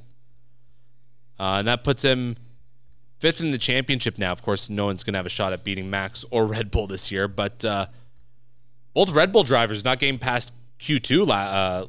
Uh, 1.38 1.56
and 1.58 1.68
that 1.68 1.82
puts 1.82 2.02
him 2.04 2.36
fifth 3.18 3.40
in 3.40 3.50
the 3.50 3.58
championship 3.58 4.18
now. 4.18 4.30
Of 4.32 4.42
course, 4.42 4.70
no 4.70 4.84
one's 4.86 5.02
going 5.02 5.14
to 5.14 5.18
have 5.18 5.26
a 5.26 5.30
shot 5.30 5.52
at 5.52 5.64
beating 5.64 5.90
Max 5.90 6.24
or 6.30 6.46
Red 6.46 6.70
Bull 6.70 6.86
this 6.86 7.10
year, 7.10 7.26
but 7.26 7.64
uh, 7.64 7.86
both 8.94 9.10
Red 9.10 9.32
Bull 9.32 9.42
drivers 9.42 9.84
not 9.84 9.98
getting 9.98 10.18
past 10.18 10.54
Q2 10.80 11.28
uh, 11.28 11.86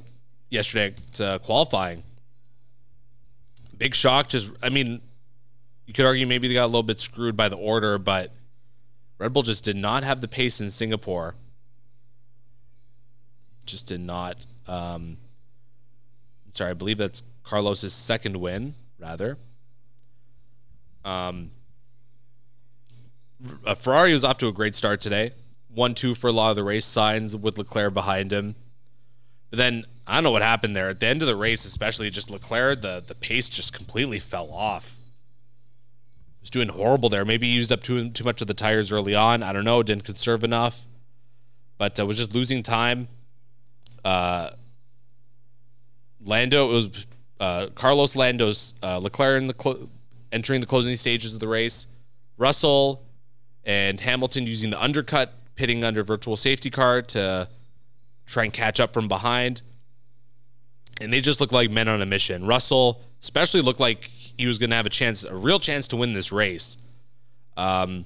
yesterday 0.49 0.95
to 1.13 1.39
qualifying. 1.43 2.03
Big 3.77 3.93
shock. 3.93 4.27
Just, 4.27 4.51
I 4.63 4.69
mean, 4.69 5.01
you 5.85 5.93
could 5.93 6.05
argue 6.05 6.25
maybe 6.25 6.47
they 6.47 6.55
got 6.55 6.65
a 6.65 6.67
little 6.67 6.83
bit 6.83 6.99
screwed 6.99 7.37
by 7.37 7.47
the 7.47 7.57
order, 7.57 7.97
but 7.99 8.33
Red 9.19 9.33
Bull 9.33 9.43
just 9.43 9.63
did 9.63 9.75
not 9.75 10.03
have 10.03 10.19
the 10.19 10.27
pace 10.27 10.59
in 10.59 10.69
Singapore. 10.69 11.35
Just 13.65 13.85
did 13.87 14.01
not. 14.01 14.45
Um, 14.67 15.17
sorry, 16.53 16.71
I 16.71 16.73
believe 16.73 16.97
that's 16.97 17.21
Carlos's 17.43 17.93
second 17.93 18.37
win, 18.37 18.73
rather. 18.99 19.37
Um, 21.03 21.51
Ferrari 23.75 24.13
was 24.13 24.23
off 24.23 24.39
to 24.39 24.47
a 24.47 24.51
great 24.51 24.73
start 24.73 25.01
today 25.01 25.31
one 25.75 25.93
two 25.93 26.15
for 26.15 26.27
a 26.27 26.31
lot 26.31 26.49
of 26.49 26.55
the 26.55 26.63
race 26.63 26.85
Sainz 26.85 27.39
with 27.39 27.57
Leclerc 27.57 27.93
behind 27.93 28.31
him. 28.31 28.55
But 29.49 29.57
then 29.57 29.85
I 30.07 30.15
don't 30.15 30.23
know 30.23 30.31
what 30.31 30.41
happened 30.41 30.75
there 30.75 30.89
at 30.89 30.99
the 30.99 31.07
end 31.07 31.21
of 31.21 31.27
the 31.27 31.35
race, 31.35 31.65
especially 31.65 32.09
just 32.09 32.29
Leclerc. 32.29 32.81
The 32.81 33.03
the 33.05 33.15
pace 33.15 33.49
just 33.49 33.73
completely 33.73 34.19
fell 34.19 34.51
off. 34.51 34.97
Was 36.41 36.49
doing 36.49 36.69
horrible 36.69 37.09
there. 37.09 37.25
Maybe 37.25 37.47
he 37.47 37.53
used 37.53 37.71
up 37.71 37.81
too 37.81 38.09
too 38.09 38.23
much 38.23 38.41
of 38.41 38.47
the 38.47 38.53
tires 38.53 38.91
early 38.91 39.15
on. 39.15 39.43
I 39.43 39.53
don't 39.53 39.65
know. 39.65 39.83
Didn't 39.83 40.03
conserve 40.03 40.43
enough, 40.43 40.85
but 41.77 41.99
uh, 41.99 42.05
was 42.05 42.17
just 42.17 42.33
losing 42.33 42.63
time. 42.63 43.07
Uh, 44.03 44.51
Lando 46.23 46.69
it 46.69 46.73
was 46.73 46.89
uh, 47.39 47.67
Carlos 47.75 48.15
Lando's 48.15 48.73
uh, 48.83 48.97
Leclerc 48.97 49.41
in 49.41 49.47
the 49.47 49.87
entering 50.31 50.61
the 50.61 50.67
closing 50.67 50.95
stages 50.95 51.33
of 51.33 51.39
the 51.39 51.47
race. 51.47 51.87
Russell 52.37 53.03
and 53.63 53.99
Hamilton 53.99 54.45
using 54.45 54.69
the 54.69 54.81
undercut 54.81 55.33
pitting 55.55 55.83
under 55.83 56.03
virtual 56.03 56.35
safety 56.35 56.69
car 56.69 57.01
to 57.01 57.47
try 58.25 58.43
and 58.43 58.53
catch 58.53 58.79
up 58.79 58.93
from 58.93 59.07
behind. 59.07 59.61
And 61.01 61.11
they 61.11 61.21
just 61.21 61.41
look 61.41 61.51
like 61.51 61.69
men 61.69 61.87
on 61.87 62.01
a 62.01 62.05
mission. 62.05 62.45
Russell, 62.45 63.01
especially, 63.21 63.61
looked 63.61 63.79
like 63.79 64.05
he 64.37 64.47
was 64.47 64.57
going 64.57 64.69
to 64.69 64.75
have 64.75 64.85
a 64.85 64.89
chance, 64.89 65.23
a 65.23 65.35
real 65.35 65.59
chance 65.59 65.87
to 65.89 65.97
win 65.97 66.13
this 66.13 66.31
race. 66.31 66.77
Um, 67.57 68.05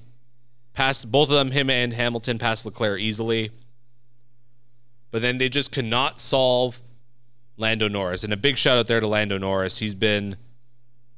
passed 0.74 1.10
both 1.10 1.28
of 1.28 1.36
them, 1.36 1.50
him 1.50 1.70
and 1.70 1.92
Hamilton, 1.92 2.38
passed 2.38 2.64
Leclerc 2.64 3.00
easily. 3.00 3.50
But 5.10 5.22
then 5.22 5.38
they 5.38 5.48
just 5.48 5.72
could 5.72 5.84
not 5.84 6.20
solve 6.20 6.82
Lando 7.56 7.88
Norris. 7.88 8.24
And 8.24 8.32
a 8.32 8.36
big 8.36 8.56
shout 8.56 8.78
out 8.78 8.86
there 8.86 9.00
to 9.00 9.06
Lando 9.06 9.38
Norris. 9.38 9.78
He's 9.78 9.94
been 9.94 10.36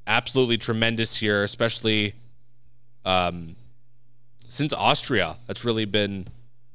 absolutely 0.07 0.59
tremendous 0.59 1.17
here, 1.17 1.45
especially 1.45 2.15
um, 3.05 3.57
since 4.53 4.75
Austria. 4.75 5.39
That's 5.47 5.65
really 5.65 5.87
been 5.87 6.29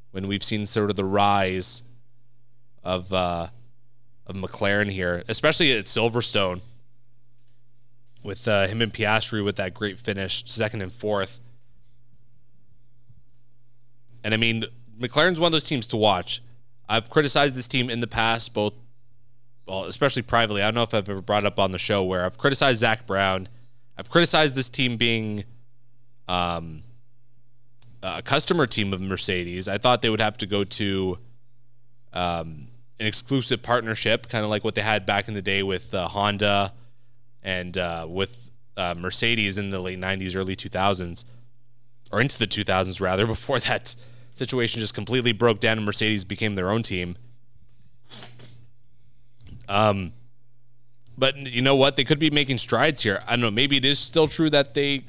when 0.10 0.28
we've 0.28 0.44
seen 0.44 0.66
sort 0.66 0.90
of 0.90 0.96
the 0.96 1.06
rise 1.06 1.84
of 2.84 3.14
uh, 3.14 3.50
of 4.26 4.36
McLaren 4.36 4.90
here, 4.90 5.24
especially 5.28 5.72
at 5.78 5.86
Silverstone 5.86 6.62
with 8.24 8.48
uh, 8.48 8.66
him 8.68 8.82
and 8.82 8.92
Piastri 8.92 9.46
with 9.46 9.58
that 9.58 9.76
great 9.76 10.00
finish, 10.00 10.44
second 10.48 10.82
and 10.82 10.92
fourth. 10.92 11.40
And 14.24 14.34
I 14.34 14.38
mean, 14.38 14.66
McLaren's 15.00 15.40
one 15.40 15.50
of 15.50 15.52
those 15.52 15.64
teams 15.64 15.86
to 15.88 15.98
watch. 15.98 16.42
I've 16.90 17.12
criticized 17.12 17.54
this 17.54 17.68
team 17.68 17.92
in 17.92 18.00
the 18.00 18.08
past, 18.08 18.56
both, 18.56 18.74
well, 19.68 19.84
especially 19.86 20.24
privately. 20.24 20.64
I 20.64 20.66
don't 20.66 20.76
know 20.76 20.82
if 20.82 20.96
I've 20.96 21.08
ever 21.08 21.22
brought 21.22 21.46
up 21.46 21.60
on 21.60 21.72
the 21.72 21.78
show 21.78 22.04
where 22.04 22.26
I've 22.26 22.40
criticized 22.40 22.80
Zak 22.80 23.06
Brown. 23.06 23.48
I've 23.98 24.10
criticized 24.10 24.56
this 24.56 24.68
team 24.68 24.98
being 24.98 25.44
um, 26.28 26.82
a 28.16 28.22
customer 28.22 28.66
team 28.66 28.94
of 28.94 29.02
Mercedes. 29.02 29.68
I 29.68 29.78
thought 29.78 30.02
they 30.02 30.10
would 30.10 30.22
have 30.22 30.38
to 30.40 30.46
go 30.46 30.64
to 30.64 31.18
um, 32.14 32.68
an 33.00 33.06
exclusive 33.06 33.62
partnership, 33.62 34.30
kind 34.30 34.44
of 34.44 34.50
like 34.50 34.64
what 34.64 34.76
they 34.76 34.82
had 34.82 35.06
back 35.06 35.28
in 35.28 35.34
the 35.34 35.42
day 35.42 35.64
with 35.64 35.94
uh, 35.94 36.08
Honda 36.08 36.74
and 37.44 37.78
uh, 37.78 38.08
with 38.10 38.52
uh, 38.76 38.96
Mercedes 38.98 39.58
in 39.58 39.70
the 39.70 39.80
late 39.80 40.00
90s, 40.00 40.36
early 40.36 40.56
2000s, 40.56 41.26
or 42.12 42.22
into 42.22 42.38
the 42.38 42.48
2000s 42.48 43.02
rather, 43.02 43.26
before 43.36 43.60
that 43.60 43.96
situation 44.34 44.80
just 44.80 44.94
completely 44.94 45.32
broke 45.32 45.60
down 45.60 45.78
and 45.78 45.86
Mercedes 45.86 46.24
became 46.24 46.56
their 46.56 46.70
own 46.70 46.84
team. 46.84 47.18
Um, 49.68 50.14
but 51.18 51.36
you 51.38 51.62
know 51.62 51.76
what? 51.76 51.96
They 51.96 52.04
could 52.04 52.20
be 52.20 52.30
making 52.30 52.60
strides 52.60 53.02
here. 53.02 53.22
I 53.28 53.32
don't 53.32 53.42
know. 53.42 53.52
Maybe 53.52 53.78
it 53.78 53.86
is 53.86 54.00
still 54.00 54.28
true 54.28 54.50
that 54.52 54.76
they 54.76 55.04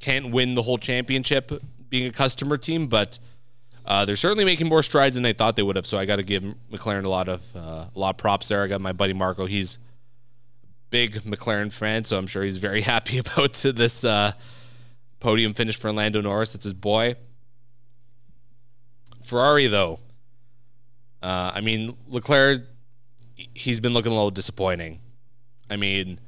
can't 0.00 0.32
win 0.32 0.54
the 0.54 0.62
whole 0.62 0.78
championship 0.78 1.62
being 1.92 2.06
a 2.06 2.10
customer 2.10 2.56
team, 2.56 2.86
but 2.86 3.18
uh, 3.84 4.06
they're 4.06 4.16
certainly 4.16 4.46
making 4.46 4.66
more 4.66 4.82
strides 4.82 5.14
than 5.14 5.22
they 5.22 5.34
thought 5.34 5.56
they 5.56 5.62
would 5.62 5.76
have. 5.76 5.86
So 5.86 5.98
I 5.98 6.06
got 6.06 6.16
to 6.16 6.22
give 6.22 6.42
McLaren 6.72 7.04
a 7.04 7.08
lot 7.08 7.28
of 7.28 7.42
uh, 7.54 7.84
a 7.94 7.98
lot 7.98 8.10
of 8.10 8.16
props 8.16 8.48
there. 8.48 8.64
I 8.64 8.66
got 8.66 8.80
my 8.80 8.92
buddy 8.92 9.12
Marco. 9.12 9.44
He's 9.44 9.78
big 10.88 11.16
McLaren 11.22 11.70
fan, 11.70 12.04
so 12.04 12.16
I'm 12.16 12.26
sure 12.26 12.42
he's 12.42 12.56
very 12.56 12.80
happy 12.94 13.18
about 13.18 13.52
this 13.52 14.04
uh, 14.04 14.32
podium 15.20 15.52
finish 15.52 15.76
for 15.76 15.92
Lando 15.92 16.22
Norris. 16.22 16.52
That's 16.52 16.64
his 16.64 16.74
boy. 16.74 17.14
Ferrari, 19.22 19.66
though, 19.66 20.00
uh, 21.22 21.52
I 21.54 21.60
mean 21.60 21.94
Leclerc, 22.08 22.62
he's 23.36 23.80
been 23.80 23.92
looking 23.92 24.12
a 24.12 24.14
little 24.14 24.30
disappointing. 24.30 24.98
I 25.68 25.76
mean, 25.76 26.20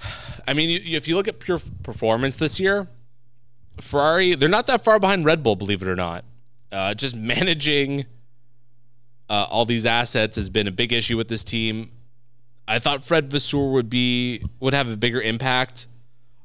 I 0.48 0.52
mean, 0.52 0.82
if 0.84 1.06
you 1.06 1.14
look 1.14 1.28
at 1.28 1.38
pure 1.38 1.60
performance 1.84 2.36
this 2.36 2.58
year, 2.58 2.88
Ferrari, 3.80 4.34
they're 4.34 4.48
not 4.48 4.66
that 4.66 4.84
far 4.84 4.98
behind 4.98 5.24
Red 5.24 5.42
Bull, 5.42 5.56
believe 5.56 5.82
it 5.82 5.88
or 5.88 5.96
not. 5.96 6.24
Uh, 6.70 6.94
just 6.94 7.16
managing 7.16 8.06
uh, 9.28 9.46
all 9.50 9.64
these 9.64 9.86
assets 9.86 10.36
has 10.36 10.50
been 10.50 10.66
a 10.66 10.72
big 10.72 10.92
issue 10.92 11.16
with 11.16 11.28
this 11.28 11.44
team. 11.44 11.90
I 12.68 12.78
thought 12.78 13.02
Fred 13.02 13.30
Vasseur 13.30 13.72
would 13.72 13.90
be 13.90 14.44
would 14.60 14.74
have 14.74 14.90
a 14.90 14.96
bigger 14.96 15.20
impact 15.20 15.86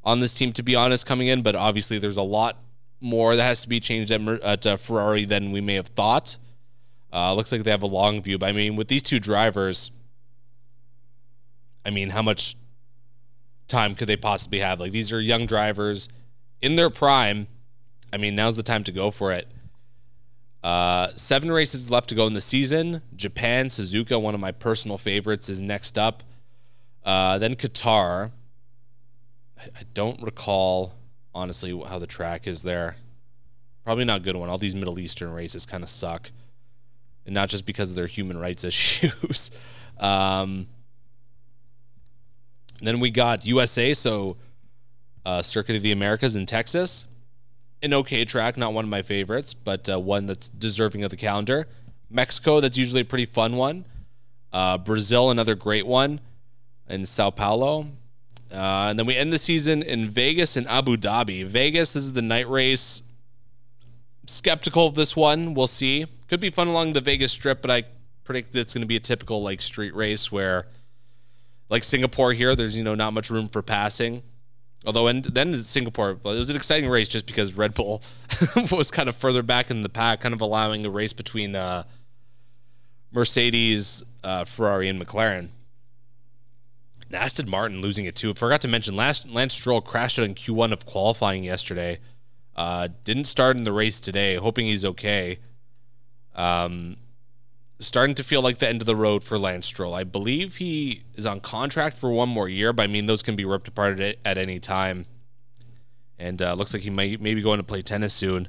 on 0.04 0.20
this 0.20 0.34
team, 0.34 0.52
to 0.54 0.64
be 0.64 0.76
honest, 0.76 1.06
coming 1.06 1.28
in. 1.28 1.42
But 1.42 1.56
obviously, 1.56 2.00
there's 2.00 2.18
a 2.18 2.24
lot 2.24 2.58
more 3.00 3.36
that 3.36 3.44
has 3.44 3.62
to 3.62 3.70
be 3.70 3.80
changed 3.80 4.12
at, 4.12 4.66
uh, 4.66 4.78
Ferrari 4.78 5.26
than 5.26 5.52
we 5.52 5.62
may 5.62 5.76
have 5.76 5.88
thought. 5.88 6.38
Uh, 7.14 7.34
looks 7.34 7.52
like 7.52 7.64
they 7.64 7.72
have 7.72 7.84
a 7.84 7.88
long 7.88 8.22
view, 8.22 8.38
but 8.38 8.50
I 8.50 8.52
mean, 8.52 8.76
with 8.76 8.88
these 8.88 9.04
two 9.04 9.20
drivers, 9.20 9.92
I 11.86 11.90
mean, 11.90 12.10
how 12.10 12.22
much 12.22 12.58
time 13.68 13.96
could 13.96 14.08
they 14.08 14.18
possibly 14.18 14.60
have? 14.60 14.80
Like, 14.80 14.92
these 14.92 15.14
are 15.14 15.22
young 15.22 15.46
drivers 15.46 16.10
in 16.62 16.76
their 16.76 16.90
prime. 16.90 17.48
I 18.12 18.18
mean, 18.18 18.36
now's 18.36 18.56
the 18.56 18.64
time 18.64 18.84
to 18.86 18.92
go 18.92 19.12
for 19.12 19.32
it. 19.32 19.48
Uh, 20.64 21.10
seven 21.16 21.52
races 21.52 21.92
left 21.92 22.10
to 22.10 22.16
go 22.16 22.28
in 22.28 22.34
the 22.34 22.42
season. 22.42 23.02
Japan, 23.16 23.68
Suzuka, 23.68 24.22
one 24.22 24.34
of 24.34 24.40
my 24.40 24.52
personal 24.52 24.98
favorites, 24.98 25.50
is 25.50 25.62
next 25.62 25.98
up. 25.98 26.24
Uh, 27.04 27.38
then 27.38 27.56
Qatar. 27.56 28.32
I, 29.58 29.64
I 29.64 29.84
don't 29.94 30.22
recall, 30.22 30.94
honestly, 31.34 31.70
how 31.88 32.00
the 32.00 32.08
track 32.08 32.48
is 32.48 32.64
there. 32.64 32.98
Probably 33.84 34.04
not 34.06 34.22
a 34.22 34.24
good 34.24 34.36
one. 34.36 34.50
All 34.50 34.58
these 34.58 34.76
Middle 34.76 35.00
Eastern 35.00 35.32
races 35.32 35.66
kind 35.66 35.84
of 35.84 35.90
suck. 35.90 36.32
And 37.26 37.34
not 37.34 37.50
just 37.50 37.66
because 37.66 37.90
of 37.90 37.96
their 37.96 38.08
human 38.08 38.38
rights 38.38 38.64
issues. 38.66 39.52
um, 40.00 40.68
then 42.82 43.00
we 43.00 43.10
got 43.10 43.46
USA, 43.46 43.94
so 43.94 44.38
uh, 45.28 45.42
Circuit 45.42 45.76
of 45.76 45.84
the 45.84 45.92
Americas 45.92 46.36
in 46.36 46.46
Texas 46.46 47.06
an 47.82 47.94
okay 47.94 48.26
track, 48.26 48.58
not 48.58 48.74
one 48.74 48.86
of 48.86 48.90
my 48.90 49.02
favorites, 49.02 49.54
but 49.54 49.90
uh, 49.90 50.00
one 50.00 50.26
that's 50.26 50.50
deserving 50.50 51.04
of 51.04 51.10
the 51.10 51.18
calendar. 51.18 51.68
Mexico, 52.10 52.60
that's 52.60 52.78
usually 52.78 53.02
a 53.02 53.06
pretty 53.06 53.26
fun 53.26 53.56
one. 53.56 53.86
Uh, 54.52 54.78
Brazil, 54.78 55.30
another 55.30 55.56
great 55.56 55.86
one 55.86 56.20
in 56.90 57.06
Sao 57.06 57.30
Paulo. 57.30 57.88
Uh, 58.52 58.88
and 58.90 58.98
then 58.98 59.06
we 59.06 59.16
end 59.16 59.32
the 59.32 59.38
season 59.38 59.84
in 59.84 60.10
Vegas 60.10 60.56
and 60.56 60.68
Abu 60.68 60.96
Dhabi. 60.96 61.46
Vegas, 61.46 61.94
this 61.94 62.04
is 62.04 62.14
the 62.14 62.22
night 62.22 62.50
race. 62.50 63.04
Skeptical 64.26 64.88
of 64.88 64.96
this 64.96 65.16
one. 65.16 65.54
We'll 65.54 65.68
see. 65.68 66.06
Could 66.30 66.40
be 66.40 66.50
fun 66.50 66.68
along 66.68 66.94
the 66.94 67.02
Vegas 67.02 67.32
Strip, 67.32 67.62
but 67.62 67.70
I 67.70 67.84
predict 68.24 68.56
it's 68.56 68.74
going 68.74 68.82
to 68.82 68.88
be 68.88 68.96
a 68.96 69.02
typical 69.02 69.42
like 69.42 69.62
street 69.62 69.96
race 69.96 70.32
where, 70.32 70.68
like 71.70 71.84
Singapore 71.84 72.34
here, 72.34 72.56
there's 72.56 72.78
you 72.78 72.84
know 72.84 72.96
not 72.96 73.14
much 73.14 73.30
room 73.30 73.48
for 73.48 73.62
passing. 73.62 74.24
Although, 74.88 75.08
and 75.08 75.26
then 75.26 75.54
in 75.54 75.64
Singapore, 75.64 76.12
it 76.12 76.24
was 76.24 76.50
an 76.50 76.56
exciting 76.56 76.90
race 76.90 77.10
just 77.10 77.26
because 77.26 77.54
Red 77.54 77.74
Bull 77.74 78.02
was 78.72 78.90
kind 78.90 79.10
of 79.10 79.18
further 79.18 79.44
back 79.44 79.70
in 79.70 79.82
the 79.82 79.90
pack, 79.90 80.22
kind 80.22 80.34
of 80.34 80.40
allowing 80.40 80.86
a 80.86 80.90
race 80.90 81.12
between 81.12 81.58
uh, 81.58 81.84
Mercedes, 83.12 84.02
uh, 84.24 84.46
Ferrari, 84.46 84.88
and 84.88 85.00
McLaren. 85.00 85.50
Aston 87.12 87.50
Martin 87.50 87.82
losing 87.82 88.06
it 88.06 88.16
too. 88.16 88.34
Forgot 88.34 88.62
to 88.62 88.70
mention, 88.70 88.96
last 88.96 89.28
Lance 89.28 89.54
Stroll 89.54 89.82
crashed 89.82 90.20
out 90.20 90.26
in 90.26 90.36
Q1 90.36 90.72
of 90.72 90.86
qualifying 90.86 91.44
yesterday. 91.44 92.00
Uh, 92.56 92.88
didn't 93.04 93.26
start 93.26 93.58
in 93.58 93.66
the 93.66 93.74
race 93.74 94.00
today. 94.00 94.36
Hoping 94.36 94.68
he's 94.68 94.86
okay. 94.86 95.40
Um, 96.34 96.96
starting 97.80 98.16
to 98.16 98.24
feel 98.24 98.42
like 98.42 98.58
the 98.58 98.68
end 98.68 98.82
of 98.82 98.86
the 98.86 98.96
road 98.96 99.24
for 99.24 99.38
Lance 99.38 99.68
Stroll. 99.68 99.94
I 99.94 100.04
believe 100.04 100.56
he 100.56 101.04
is 101.16 101.26
on 101.26 101.40
contract 101.40 101.98
for 101.98 102.12
one 102.12 102.30
more 102.30 102.50
year, 102.50 102.74
but 102.74 102.84
I 102.84 102.88
mean 102.88 103.06
those 103.06 103.22
can 103.22 103.36
be 103.36 103.46
ripped 103.46 103.68
apart 103.68 104.00
at, 104.00 104.18
at 104.26 104.38
any 104.38 104.60
time. 104.60 105.06
And 106.18 106.42
uh, 106.42 106.54
looks 106.56 106.74
like 106.74 106.84
he 106.84 106.90
might 106.90 107.22
maybe 107.22 107.42
going 107.42 107.60
to 107.60 107.64
play 107.64 107.84
tennis 107.84 108.14
soon. 108.14 108.48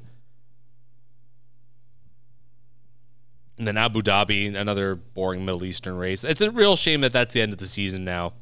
And 3.59 3.67
then 3.67 3.77
Abu 3.77 4.01
Dhabi, 4.01 4.55
another 4.55 4.95
boring 4.95 5.45
Middle 5.45 5.65
Eastern 5.65 5.97
race. 5.97 6.23
It's 6.23 6.41
a 6.41 6.49
real 6.49 6.75
shame 6.75 7.01
that 7.01 7.13
that's 7.13 7.33
the 7.33 7.41
end 7.41 7.51
of 7.51 7.59
the 7.59 7.67
season 7.67 8.05
now. 8.05 8.33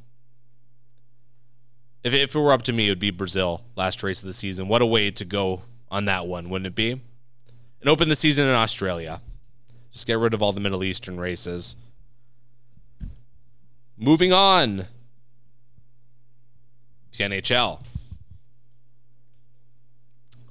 If, 2.04 2.14
if 2.14 2.36
it 2.36 2.40
were 2.40 2.54
up 2.54 2.62
to 2.64 2.74
me, 2.74 2.86
it 2.86 2.92
would 2.92 3.00
be 3.00 3.10
Brazil, 3.10 3.66
last 3.76 4.02
race 4.04 4.22
of 4.22 4.28
the 4.28 4.34
season. 4.34 4.68
What 4.68 4.82
a 4.82 4.86
way 4.86 5.12
to 5.12 5.26
go 5.26 5.64
on 5.90 6.06
that 6.06 6.28
one, 6.28 6.50
wouldn't 6.50 6.68
it 6.68 6.76
be? 6.76 6.92
And 6.92 7.90
open 7.90 8.10
the 8.10 8.16
season 8.16 8.46
in 8.46 8.54
Australia. 8.54 9.22
Just 9.98 10.06
get 10.06 10.20
rid 10.20 10.36
of 10.36 10.44
all 10.44 10.54
the 10.54 10.60
Middle 10.60 10.84
Eastern 10.84 11.20
races. 11.20 11.76
Moving 13.98 14.32
on 14.32 14.86
to 17.14 17.24
NHL. 17.24 17.80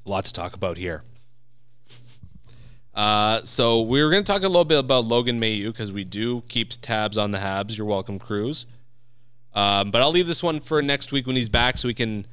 A 0.05 0.11
lot 0.11 0.25
to 0.25 0.33
talk 0.33 0.55
about 0.55 0.79
here. 0.79 1.05
Uh, 2.93 3.41
so 3.45 3.83
we're 3.83 4.11
going 4.11 4.25
to 4.25 4.33
talk 4.33 4.43
a 4.43 4.49
little 4.49 4.65
bit 4.65 4.81
about 4.81 5.05
Logan 5.05 5.41
Mailloux 5.41 5.67
because 5.67 5.93
we 5.93 6.03
do 6.03 6.41
keep 6.49 6.73
tabs 6.83 7.17
on 7.17 7.31
the 7.31 7.39
Habs. 7.39 7.79
You're 7.79 7.87
welcome, 7.87 8.19
Cruz. 8.19 8.67
Um, 9.55 9.93
but 9.93 10.03
I'll 10.03 10.11
leave 10.11 10.27
this 10.27 10.43
one 10.43 10.59
for 10.59 10.83
next 10.83 11.13
week 11.13 11.29
when 11.29 11.37
he's 11.37 11.49
back 11.49 11.79
so 11.79 11.87
we 11.87 11.95
can 11.95 12.27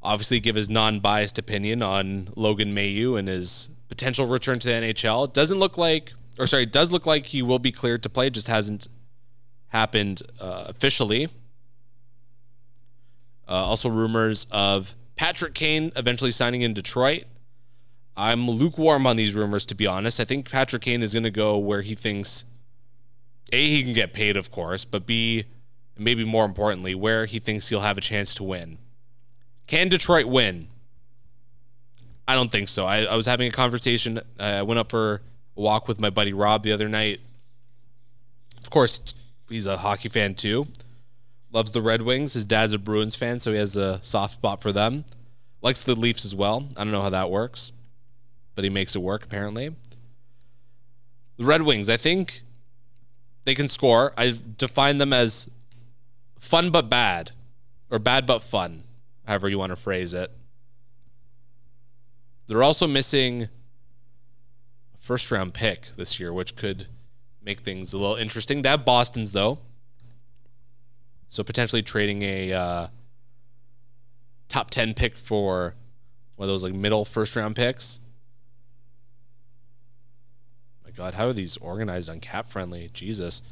obviously 0.00 0.38
give 0.38 0.54
his 0.54 0.70
non-biased 0.70 1.40
opinion 1.40 1.82
on 1.82 2.28
Logan 2.36 2.72
Mailloux 2.72 3.18
and 3.18 3.26
his 3.26 3.68
potential 3.88 4.28
return 4.28 4.60
to 4.60 4.68
the 4.68 4.74
NHL. 4.74 5.24
It 5.24 5.34
doesn't 5.34 5.58
look 5.58 5.76
like 5.76 6.12
or 6.38 6.46
sorry, 6.46 6.64
it 6.64 6.72
does 6.72 6.92
look 6.92 7.06
like 7.06 7.26
he 7.26 7.42
will 7.42 7.58
be 7.58 7.72
cleared 7.72 8.02
to 8.02 8.08
play. 8.08 8.30
just 8.30 8.48
hasn't 8.48 8.88
happened 9.68 10.22
uh, 10.40 10.64
officially. 10.68 11.28
Uh, 13.48 13.52
also, 13.52 13.88
rumors 13.88 14.46
of 14.50 14.94
Patrick 15.14 15.54
Kane 15.54 15.92
eventually 15.96 16.32
signing 16.32 16.62
in 16.62 16.74
Detroit. 16.74 17.24
I'm 18.16 18.48
lukewarm 18.48 19.06
on 19.06 19.16
these 19.16 19.34
rumors, 19.34 19.66
to 19.66 19.74
be 19.74 19.86
honest. 19.86 20.18
I 20.20 20.24
think 20.24 20.50
Patrick 20.50 20.82
Kane 20.82 21.02
is 21.02 21.12
going 21.12 21.22
to 21.22 21.30
go 21.30 21.58
where 21.58 21.82
he 21.82 21.94
thinks 21.94 22.44
A, 23.52 23.68
he 23.68 23.82
can 23.82 23.92
get 23.92 24.12
paid, 24.12 24.36
of 24.36 24.50
course, 24.50 24.84
but 24.84 25.06
B, 25.06 25.44
maybe 25.98 26.24
more 26.24 26.44
importantly, 26.44 26.94
where 26.94 27.26
he 27.26 27.38
thinks 27.38 27.68
he'll 27.68 27.80
have 27.80 27.98
a 27.98 28.00
chance 28.00 28.34
to 28.36 28.42
win. 28.42 28.78
Can 29.66 29.88
Detroit 29.88 30.26
win? 30.26 30.68
I 32.26 32.34
don't 32.34 32.50
think 32.50 32.68
so. 32.68 32.86
I, 32.86 33.02
I 33.04 33.14
was 33.14 33.26
having 33.26 33.48
a 33.48 33.52
conversation. 33.52 34.18
Uh, 34.18 34.42
I 34.42 34.62
went 34.62 34.78
up 34.78 34.90
for 34.90 35.22
walk 35.56 35.88
with 35.88 35.98
my 35.98 36.10
buddy 36.10 36.32
Rob 36.32 36.62
the 36.62 36.72
other 36.72 36.88
night. 36.88 37.20
Of 38.62 38.70
course, 38.70 39.14
he's 39.48 39.66
a 39.66 39.78
hockey 39.78 40.08
fan 40.08 40.34
too. 40.34 40.68
loves 41.50 41.72
the 41.72 41.82
Red 41.82 42.02
Wings. 42.02 42.34
His 42.34 42.44
dad's 42.44 42.72
a 42.72 42.78
Bruins 42.78 43.16
fan, 43.16 43.40
so 43.40 43.52
he 43.52 43.58
has 43.58 43.76
a 43.76 43.98
soft 44.02 44.34
spot 44.34 44.62
for 44.62 44.72
them. 44.72 45.04
Likes 45.62 45.82
the 45.82 45.94
Leafs 45.94 46.24
as 46.24 46.34
well. 46.34 46.68
I 46.76 46.84
don't 46.84 46.92
know 46.92 47.02
how 47.02 47.10
that 47.10 47.30
works, 47.30 47.72
but 48.54 48.62
he 48.62 48.70
makes 48.70 48.94
it 48.94 49.00
work 49.00 49.24
apparently. 49.24 49.74
The 51.38 51.44
Red 51.44 51.62
Wings, 51.62 51.90
I 51.90 51.96
think 51.96 52.42
they 53.44 53.54
can 53.54 53.68
score. 53.68 54.12
I 54.16 54.34
define 54.58 54.98
them 54.98 55.12
as 55.12 55.48
fun 56.38 56.70
but 56.70 56.88
bad, 56.88 57.32
or 57.90 57.98
bad 57.98 58.26
but 58.26 58.40
fun, 58.40 58.82
however 59.26 59.48
you 59.48 59.58
want 59.58 59.70
to 59.70 59.76
phrase 59.76 60.14
it. 60.14 60.30
They're 62.46 62.62
also 62.62 62.86
missing 62.86 63.48
first 65.06 65.30
round 65.30 65.54
pick 65.54 65.90
this 65.96 66.18
year, 66.18 66.32
which 66.32 66.56
could 66.56 66.88
make 67.40 67.60
things 67.60 67.92
a 67.92 67.96
little 67.96 68.16
interesting. 68.16 68.62
That 68.62 68.84
Boston's 68.84 69.30
though. 69.30 69.60
So 71.28 71.44
potentially 71.44 71.82
trading 71.82 72.22
a 72.22 72.52
uh, 72.52 72.86
top 74.48 74.70
10 74.70 74.94
pick 74.94 75.16
for 75.16 75.76
one 76.34 76.48
of 76.48 76.52
those 76.52 76.64
like 76.64 76.74
middle 76.74 77.04
first 77.04 77.36
round 77.36 77.54
picks. 77.54 78.00
My 80.84 80.90
God, 80.90 81.14
how 81.14 81.28
are 81.28 81.32
these 81.32 81.56
organized 81.58 82.10
on 82.10 82.18
cap 82.18 82.48
friendly? 82.48 82.90
Jesus. 82.92 83.42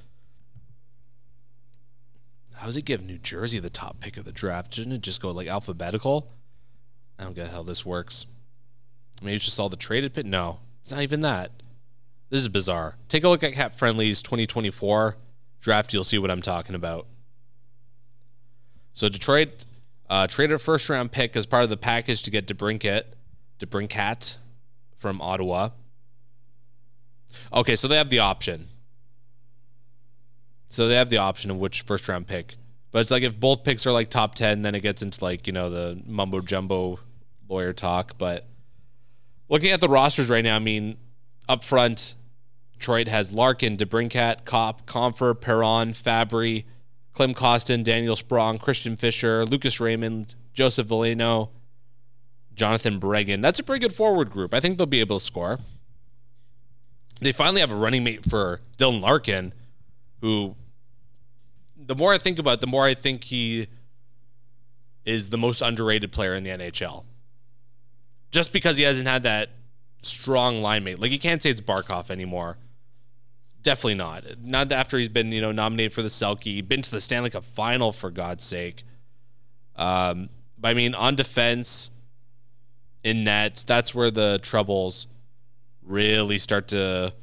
How 2.54 2.66
does 2.66 2.76
it 2.76 2.84
give 2.84 3.04
New 3.04 3.18
Jersey 3.18 3.60
the 3.60 3.70
top 3.70 4.00
pick 4.00 4.16
of 4.16 4.24
the 4.24 4.32
draft? 4.32 4.74
Shouldn't 4.74 4.94
it 4.94 5.02
just 5.02 5.22
go 5.22 5.30
like 5.30 5.46
alphabetical? 5.46 6.32
I 7.16 7.22
don't 7.22 7.34
get 7.34 7.50
how 7.50 7.62
this 7.62 7.86
works. 7.86 8.26
Maybe 9.22 9.36
it's 9.36 9.44
just 9.44 9.60
all 9.60 9.68
the 9.68 9.76
traded 9.76 10.14
pick. 10.14 10.26
No, 10.26 10.58
it's 10.84 10.92
not 10.92 11.00
even 11.00 11.22
that. 11.22 11.50
This 12.28 12.42
is 12.42 12.48
bizarre. 12.48 12.96
Take 13.08 13.24
a 13.24 13.28
look 13.30 13.42
at 13.42 13.54
Cap 13.54 13.74
Friendly's 13.74 14.20
2024 14.20 15.16
draft. 15.62 15.94
You'll 15.94 16.04
see 16.04 16.18
what 16.18 16.30
I'm 16.30 16.42
talking 16.42 16.74
about. 16.74 17.06
So 18.92 19.08
Detroit 19.08 19.64
uh, 20.10 20.26
traded 20.26 20.56
a 20.56 20.58
first 20.58 20.90
round 20.90 21.10
pick 21.10 21.36
as 21.36 21.46
part 21.46 21.64
of 21.64 21.70
the 21.70 21.78
package 21.78 22.22
to 22.24 22.30
get 22.30 22.46
DeBrincat, 22.46 23.04
DeBrincat 23.60 24.36
from 24.98 25.22
Ottawa. 25.22 25.70
Okay, 27.50 27.76
so 27.76 27.88
they 27.88 27.96
have 27.96 28.10
the 28.10 28.18
option. 28.18 28.68
So 30.68 30.86
they 30.86 30.96
have 30.96 31.08
the 31.08 31.16
option 31.16 31.50
of 31.50 31.56
which 31.56 31.80
first 31.80 32.06
round 32.08 32.26
pick. 32.26 32.56
But 32.90 32.98
it's 32.98 33.10
like 33.10 33.22
if 33.22 33.40
both 33.40 33.64
picks 33.64 33.86
are 33.86 33.92
like 33.92 34.10
top 34.10 34.34
10, 34.34 34.60
then 34.60 34.74
it 34.74 34.80
gets 34.80 35.00
into 35.00 35.24
like, 35.24 35.46
you 35.46 35.54
know, 35.54 35.70
the 35.70 36.02
mumbo 36.04 36.42
jumbo 36.42 36.98
lawyer 37.48 37.72
talk. 37.72 38.18
But 38.18 38.44
looking 39.54 39.70
at 39.70 39.80
the 39.80 39.88
rosters 39.88 40.28
right 40.28 40.42
now, 40.42 40.56
I 40.56 40.58
mean, 40.58 40.96
up 41.48 41.62
front, 41.62 42.16
Detroit 42.72 43.06
has 43.06 43.32
Larkin, 43.32 43.76
DeBrincat, 43.76 44.44
Copp, 44.44 44.84
Compher, 44.84 45.40
Perron, 45.40 45.92
Fabbri, 45.92 46.64
Klim 47.12 47.34
Kostin, 47.34 47.84
Daniel 47.84 48.16
Sprong, 48.16 48.58
Christian 48.58 48.96
Fischer, 48.96 49.46
Lucas 49.46 49.78
Raymond, 49.78 50.34
Joseph 50.54 50.88
Veleno, 50.88 51.50
Jonatan 52.56 52.98
Berggren. 52.98 53.42
That's 53.42 53.60
a 53.60 53.62
pretty 53.62 53.80
good 53.80 53.94
forward 53.94 54.28
group. 54.28 54.52
I 54.52 54.58
think 54.58 54.76
they'll 54.76 54.88
be 54.88 54.98
able 54.98 55.20
to 55.20 55.24
score. 55.24 55.60
They 57.20 57.30
finally 57.30 57.60
have 57.60 57.70
a 57.70 57.76
running 57.76 58.02
mate 58.02 58.24
for 58.28 58.60
Dylan 58.76 59.00
Larkin, 59.00 59.54
who 60.20 60.56
the 61.76 61.94
more 61.94 62.12
I 62.12 62.18
think 62.18 62.40
about 62.40 62.54
it, 62.54 62.60
the 62.60 62.66
more 62.66 62.84
I 62.84 62.94
think 62.94 63.22
he 63.22 63.68
is 65.04 65.30
the 65.30 65.38
most 65.38 65.62
underrated 65.62 66.10
player 66.10 66.34
in 66.34 66.42
the 66.42 66.50
NHL. 66.50 67.04
Just 68.34 68.52
because 68.52 68.76
he 68.76 68.82
hasn't 68.82 69.06
had 69.06 69.22
that 69.22 69.50
strong 70.02 70.56
line 70.56 70.82
mate. 70.82 70.98
Like 70.98 71.12
you 71.12 71.20
can't 71.20 71.40
say 71.40 71.50
it's 71.50 71.60
Barkov 71.60 72.10
anymore. 72.10 72.58
Definitely 73.62 73.94
not. 73.94 74.24
Not 74.42 74.72
after 74.72 74.98
he's 74.98 75.08
been, 75.08 75.30
you 75.30 75.40
know, 75.40 75.52
nominated 75.52 75.92
for 75.92 76.02
the 76.02 76.08
Selke, 76.08 76.66
been 76.66 76.82
to 76.82 76.90
the 76.90 77.00
Stanley 77.00 77.30
Cup 77.30 77.44
final 77.44 77.92
for 77.92 78.10
God's 78.10 78.42
sake. 78.42 78.82
Um, 79.76 80.30
but 80.58 80.70
I 80.70 80.74
mean, 80.74 80.96
on 80.96 81.14
defense, 81.14 81.92
in 83.04 83.22
net, 83.22 83.62
that's 83.68 83.94
where 83.94 84.10
the 84.10 84.40
troubles 84.42 85.06
really 85.80 86.38
start 86.38 86.66
to 86.68 87.14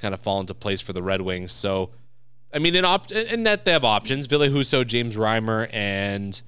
kind 0.00 0.12
of 0.12 0.20
fall 0.20 0.38
into 0.38 0.52
place 0.52 0.82
for 0.82 0.92
the 0.92 1.02
Red 1.02 1.22
Wings. 1.22 1.52
So, 1.52 1.92
I 2.52 2.58
mean, 2.58 2.76
in, 2.76 2.84
op- 2.84 3.10
in 3.10 3.44
net, 3.44 3.64
they 3.64 3.72
have 3.72 3.86
options: 3.86 4.26
Ville 4.26 4.50
Husso, 4.50 4.86
James 4.86 5.16
Reimer, 5.16 5.70
and 5.72 6.42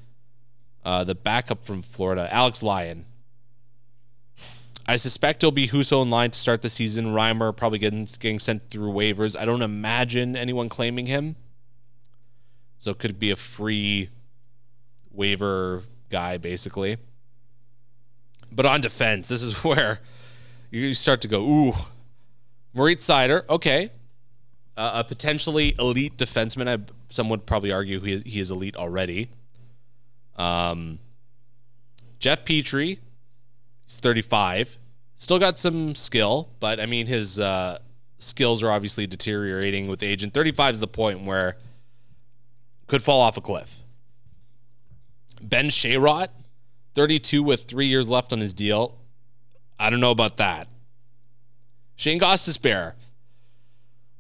uh, 0.85 1.05
the 1.05 1.15
backup 1.15 1.65
from 1.65 1.81
Florida, 1.81 2.29
Alex 2.31 2.63
Lyon. 2.63 3.07
I 4.87 4.97
suspect 4.97 5.43
it'll 5.43 5.53
be 5.53 5.69
Husso 5.69 6.03
in 6.03 6.11
line 6.11 6.31
to 6.31 6.39
start 6.39 6.63
the 6.63 6.69
season. 6.69 7.15
Reimer 7.15 7.57
probably 7.57 7.79
getting 7.79 8.05
getting 8.19 8.39
sent 8.39 8.69
through 8.71 8.93
waivers. 8.93 9.39
I 9.39 9.45
don't 9.45 9.63
imagine 9.63 10.37
anyone 10.37 10.69
claiming 10.69 11.07
him. 11.07 11.37
So 12.79 12.91
it 12.91 12.99
could 12.99 13.19
be 13.19 13.31
a 13.31 13.37
free 13.37 14.11
waiver 15.11 15.83
guy, 16.11 16.37
basically. 16.37 16.99
But 18.53 18.67
on 18.67 18.83
defense, 18.83 19.29
this 19.29 19.43
is 19.43 19.53
where 19.65 20.01
you 20.71 20.93
start 20.95 21.23
to 21.23 21.29
go, 21.29 21.43
ooh. 21.43 21.73
Moritz 22.75 23.07
Seider, 23.07 23.49
okay. 23.49 23.91
Uh, 24.77 24.91
a 24.97 25.05
potentially 25.05 25.75
elite 25.79 26.19
defenseman. 26.19 26.69
I, 26.69 26.85
some 27.09 27.29
would 27.29 27.47
probably 27.47 27.71
argue 27.71 28.01
he, 28.01 28.19
he 28.19 28.41
is 28.41 28.51
elite 28.51 28.77
already. 28.77 29.31
Um, 30.37 30.99
Jeff 32.19 32.45
Petry, 32.45 32.99
He's 33.87 33.99
35. 33.99 34.79
Still 35.17 35.39
got 35.39 35.59
some 35.59 35.95
skill, 35.95 36.51
but 36.61 36.81
I 36.81 36.87
mean, 36.87 37.07
his 37.07 37.39
uh, 37.39 37.79
skills 38.19 38.63
are 38.63 38.71
obviously 38.71 39.07
deteriorating 39.07 39.87
with 39.89 40.03
age. 40.03 40.23
And 40.23 40.33
35 40.33 40.75
is 40.75 40.81
the 40.81 40.87
point 40.87 41.25
where 41.25 41.57
could 42.87 43.03
fall 43.03 43.21
off 43.21 43.37
a 43.37 43.41
cliff. 43.41 43.81
Ben 45.41 45.69
Chiarot, 45.69 46.29
32 46.95 47.43
with 47.43 47.65
three 47.65 47.87
years 47.87 48.09
left 48.09 48.33
on 48.33 48.41
his 48.41 48.53
deal. 48.53 48.99
I 49.79 49.91
don't 49.91 50.01
know 50.01 50.11
about 50.11 50.37
that. 50.39 50.69
Shane 51.97 52.19
Gostisbehere, 52.19 52.95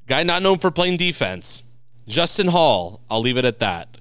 guy 0.07 0.23
not 0.23 0.43
known 0.43 0.59
for 0.59 0.71
playing 0.71 0.97
defense. 0.97 1.63
Justin 2.07 2.49
Holl, 2.49 3.01
I'll 3.11 3.21
leave 3.21 3.39
it 3.39 3.45
at 3.45 3.59
that. 3.61 3.97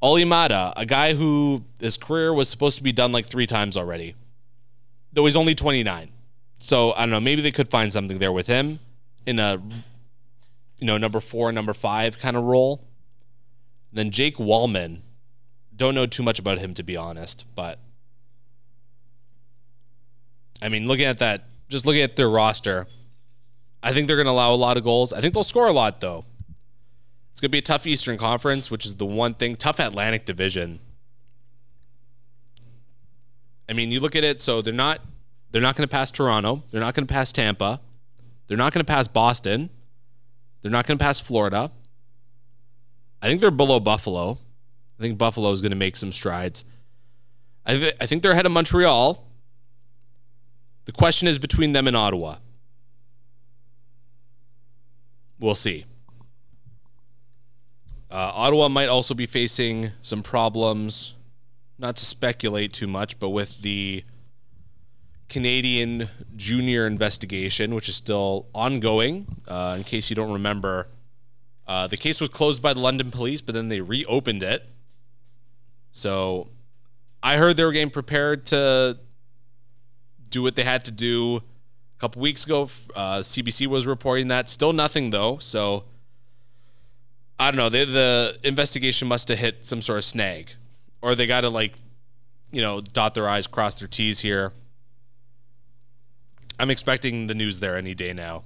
Olli 0.00 0.24
Maatta, 0.24 0.72
a 0.76 0.86
guy 0.86 1.14
who 1.14 1.64
his 1.80 1.96
career 1.96 2.32
was 2.32 2.48
supposed 2.48 2.78
to 2.78 2.82
be 2.84 2.92
done 2.92 3.10
like 3.12 3.26
three 3.26 3.46
times 3.46 3.76
already 3.76 4.14
though 5.12 5.24
he's 5.24 5.36
only 5.36 5.54
29. 5.54 6.10
So 6.58 6.92
I 6.92 7.00
don't 7.00 7.10
know. 7.10 7.20
Maybe 7.20 7.42
they 7.42 7.52
could 7.52 7.70
find 7.70 7.92
something 7.92 8.18
there 8.18 8.32
with 8.32 8.46
him 8.46 8.80
in 9.26 9.38
a, 9.38 9.62
you 10.78 10.86
know, 10.86 10.98
number 10.98 11.20
four, 11.20 11.52
number 11.52 11.74
five 11.74 12.18
kind 12.18 12.36
of 12.36 12.44
role. 12.44 12.84
Then 13.92 14.10
Jake 14.10 14.36
Walman. 14.36 15.00
Don't 15.74 15.94
know 15.94 16.06
too 16.06 16.24
much 16.24 16.40
about 16.40 16.58
him 16.58 16.74
to 16.74 16.82
be 16.82 16.96
honest, 16.96 17.44
but 17.54 17.78
I 20.60 20.68
mean, 20.68 20.88
looking 20.88 21.04
at 21.04 21.18
that, 21.18 21.44
just 21.68 21.86
looking 21.86 22.02
at 22.02 22.16
their 22.16 22.28
roster, 22.28 22.88
I 23.80 23.92
think 23.92 24.08
they're 24.08 24.16
going 24.16 24.26
to 24.26 24.32
allow 24.32 24.52
a 24.52 24.56
lot 24.56 24.76
of 24.76 24.82
goals. 24.82 25.12
I 25.12 25.20
think 25.20 25.34
they'll 25.34 25.44
score 25.44 25.68
a 25.68 25.72
lot 25.72 26.00
though. 26.00 26.24
It's 27.32 27.40
going 27.40 27.50
to 27.50 27.52
be 27.52 27.58
a 27.58 27.62
tough 27.62 27.86
Eastern 27.86 28.18
Conference, 28.18 28.68
which 28.68 28.84
is 28.84 28.96
the 28.96 29.06
one 29.06 29.34
thing. 29.34 29.54
Tough 29.54 29.78
Atlantic 29.78 30.24
Division. 30.24 30.80
I 33.68 33.72
mean, 33.74 33.90
you 33.90 34.00
look 34.00 34.16
at 34.16 34.24
it. 34.24 34.40
So 34.40 34.62
they're 34.62 34.72
not 34.72 35.00
they're 35.50 35.62
not 35.62 35.76
going 35.76 35.86
to 35.86 35.90
pass 35.90 36.10
Toronto. 36.10 36.62
They're 36.70 36.80
not 36.80 36.94
going 36.94 37.06
to 37.06 37.12
pass 37.12 37.32
Tampa. 37.32 37.80
They're 38.46 38.56
not 38.56 38.72
going 38.72 38.84
to 38.84 38.90
pass 38.90 39.08
Boston. 39.08 39.70
They're 40.62 40.72
not 40.72 40.86
going 40.86 40.98
to 40.98 41.04
pass 41.04 41.20
Florida. 41.20 41.70
I 43.20 43.28
think 43.28 43.40
they're 43.40 43.50
below 43.50 43.80
Buffalo. 43.80 44.38
I 44.98 45.02
think 45.02 45.18
Buffalo 45.18 45.50
is 45.52 45.60
going 45.60 45.70
to 45.70 45.76
make 45.76 45.96
some 45.96 46.12
strides. 46.12 46.64
I, 47.64 47.74
th- 47.74 47.96
I 48.00 48.06
think 48.06 48.22
they're 48.22 48.32
ahead 48.32 48.46
of 48.46 48.52
Montreal. 48.52 49.24
The 50.86 50.92
question 50.92 51.28
is 51.28 51.38
between 51.38 51.72
them 51.72 51.86
and 51.86 51.96
Ottawa. 51.96 52.36
We'll 55.38 55.54
see. 55.54 55.84
Uh, 58.10 58.32
Ottawa 58.34 58.68
might 58.68 58.88
also 58.88 59.14
be 59.14 59.26
facing 59.26 59.92
some 60.02 60.22
problems 60.22 61.14
not 61.78 61.96
to 61.96 62.04
speculate 62.04 62.72
too 62.72 62.86
much, 62.86 63.18
but 63.18 63.30
with 63.30 63.62
the 63.62 64.04
Canadian 65.28 66.08
junior 66.36 66.86
investigation, 66.86 67.74
which 67.74 67.88
is 67.88 67.96
still 67.96 68.46
ongoing, 68.54 69.26
uh, 69.46 69.74
in 69.76 69.84
case 69.84 70.10
you 70.10 70.16
don't 70.16 70.32
remember, 70.32 70.88
uh, 71.66 71.86
the 71.86 71.96
case 71.96 72.20
was 72.20 72.30
closed 72.30 72.62
by 72.62 72.72
the 72.72 72.80
London 72.80 73.10
police, 73.10 73.40
but 73.40 73.54
then 73.54 73.68
they 73.68 73.80
reopened 73.80 74.42
it. 74.42 74.68
So 75.92 76.48
I 77.22 77.36
heard 77.36 77.56
they 77.56 77.64
were 77.64 77.72
getting 77.72 77.90
prepared 77.90 78.46
to 78.46 78.98
do 80.30 80.42
what 80.42 80.56
they 80.56 80.64
had 80.64 80.84
to 80.86 80.90
do 80.90 81.36
a 81.36 82.00
couple 82.00 82.22
weeks 82.22 82.44
ago. 82.44 82.70
Uh, 82.94 83.18
CBC 83.18 83.66
was 83.66 83.86
reporting 83.86 84.28
that. 84.28 84.48
Still 84.48 84.72
nothing, 84.72 85.10
though. 85.10 85.38
So 85.38 85.84
I 87.38 87.50
don't 87.50 87.58
know. 87.58 87.68
They, 87.68 87.84
the 87.84 88.38
investigation 88.44 89.08
must 89.08 89.28
have 89.28 89.38
hit 89.38 89.66
some 89.66 89.82
sort 89.82 89.98
of 89.98 90.04
snag 90.04 90.54
or 91.02 91.14
they 91.14 91.26
got 91.26 91.42
to 91.42 91.48
like, 91.48 91.74
you 92.50 92.62
know, 92.62 92.80
dot 92.80 93.14
their 93.14 93.28
I's, 93.28 93.46
cross 93.46 93.76
their 93.76 93.88
T's 93.88 94.20
here. 94.20 94.52
I'm 96.58 96.70
expecting 96.70 97.26
the 97.26 97.34
news 97.34 97.60
there 97.60 97.76
any 97.76 97.94
day 97.94 98.12
now. 98.12 98.42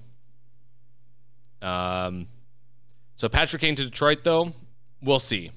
Um, 1.62 2.26
so 3.16 3.28
Patrick 3.28 3.62
Kane 3.62 3.74
to 3.76 3.84
Detroit, 3.84 4.24
though, 4.24 4.52
we'll 5.00 5.20
see. 5.20 5.50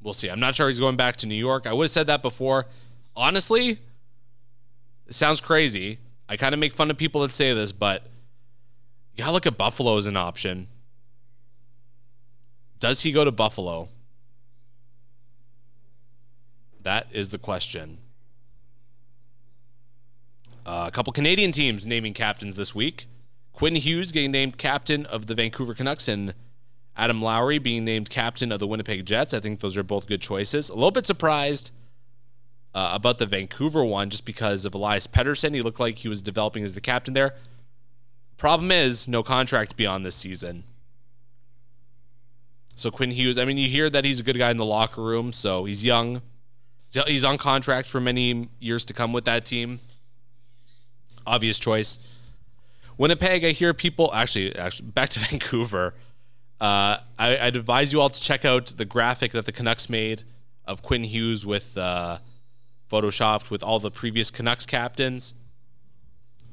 We'll 0.00 0.14
see. 0.14 0.28
I'm 0.28 0.40
not 0.40 0.54
sure 0.54 0.68
he's 0.68 0.80
going 0.80 0.96
back 0.96 1.16
to 1.16 1.26
New 1.26 1.34
York. 1.34 1.66
I 1.66 1.72
would 1.72 1.84
have 1.84 1.90
said 1.90 2.06
that 2.06 2.22
before. 2.22 2.66
Honestly, 3.14 3.80
it 5.06 5.14
sounds 5.14 5.40
crazy. 5.40 5.98
I 6.28 6.36
kind 6.36 6.54
of 6.54 6.60
make 6.60 6.72
fun 6.72 6.90
of 6.90 6.96
people 6.96 7.20
that 7.22 7.32
say 7.32 7.52
this, 7.52 7.72
but 7.72 8.04
you 9.12 9.18
gotta 9.18 9.32
look 9.32 9.46
at 9.46 9.58
Buffalo 9.58 9.98
as 9.98 10.06
an 10.06 10.16
option. 10.16 10.68
Does 12.78 13.02
he 13.02 13.12
go 13.12 13.24
to 13.24 13.32
Buffalo? 13.32 13.88
That 16.82 17.06
is 17.12 17.30
the 17.30 17.38
question. 17.38 17.98
Uh, 20.64 20.84
a 20.88 20.90
couple 20.90 21.12
Canadian 21.12 21.52
teams 21.52 21.86
naming 21.86 22.14
captains 22.14 22.54
this 22.54 22.74
week. 22.74 23.06
Quinn 23.52 23.76
Hughes 23.76 24.12
getting 24.12 24.30
named 24.30 24.58
captain 24.58 25.06
of 25.06 25.26
the 25.26 25.34
Vancouver 25.34 25.74
Canucks 25.74 26.08
and 26.08 26.34
Adam 26.96 27.22
Lowry 27.22 27.58
being 27.58 27.84
named 27.84 28.10
captain 28.10 28.52
of 28.52 28.60
the 28.60 28.66
Winnipeg 28.66 29.04
Jets. 29.06 29.34
I 29.34 29.40
think 29.40 29.60
those 29.60 29.76
are 29.76 29.82
both 29.82 30.06
good 30.06 30.20
choices. 30.20 30.68
A 30.68 30.74
little 30.74 30.90
bit 30.90 31.06
surprised 31.06 31.70
uh, 32.74 32.90
about 32.92 33.18
the 33.18 33.26
Vancouver 33.26 33.84
one 33.84 34.10
just 34.10 34.24
because 34.24 34.64
of 34.64 34.74
Elias 34.74 35.06
Pettersson. 35.06 35.54
He 35.54 35.62
looked 35.62 35.80
like 35.80 35.98
he 35.98 36.08
was 36.08 36.22
developing 36.22 36.62
as 36.64 36.74
the 36.74 36.80
captain 36.80 37.14
there. 37.14 37.34
Problem 38.36 38.70
is, 38.70 39.06
no 39.08 39.22
contract 39.22 39.76
beyond 39.76 40.06
this 40.06 40.16
season. 40.16 40.64
So 42.74 42.90
Quinn 42.90 43.10
Hughes, 43.10 43.36
I 43.36 43.44
mean, 43.44 43.58
you 43.58 43.68
hear 43.68 43.90
that 43.90 44.04
he's 44.04 44.20
a 44.20 44.22
good 44.22 44.38
guy 44.38 44.50
in 44.50 44.56
the 44.56 44.64
locker 44.64 45.02
room, 45.02 45.32
so 45.32 45.64
he's 45.66 45.84
young. 45.84 46.22
He's 46.90 47.24
on 47.24 47.38
contract 47.38 47.88
for 47.88 48.00
many 48.00 48.48
years 48.58 48.84
to 48.86 48.94
come 48.94 49.12
with 49.12 49.24
that 49.26 49.44
team. 49.44 49.80
Obvious 51.26 51.58
choice. 51.58 51.98
Winnipeg, 52.98 53.44
I 53.44 53.52
hear 53.52 53.72
people 53.72 54.12
actually, 54.12 54.54
actually 54.56 54.88
back 54.94 55.08
to 55.10 55.20
Vancouver. 55.20 55.94
Uh, 56.60 56.98
I, 57.18 57.44
would 57.44 57.56
advise 57.56 57.92
you 57.92 58.00
all 58.00 58.10
to 58.10 58.20
check 58.20 58.44
out 58.44 58.66
the 58.76 58.84
graphic 58.84 59.32
that 59.32 59.46
the 59.46 59.52
Canucks 59.52 59.88
made 59.88 60.24
of 60.66 60.82
Quinn 60.82 61.04
Hughes 61.04 61.46
with 61.46 61.78
uh, 61.78 62.18
photoshopped 62.90 63.50
with 63.50 63.62
all 63.62 63.78
the 63.78 63.90
previous 63.90 64.30
Canucks 64.30 64.66
captains. 64.66 65.34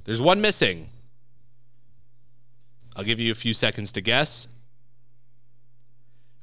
There's 0.06 0.22
one 0.22 0.40
missing. 0.40 0.90
I'll 2.96 3.04
give 3.04 3.20
you 3.20 3.32
a 3.32 3.36
few 3.36 3.54
seconds 3.54 3.92
to 3.94 4.02
guess. 4.02 4.48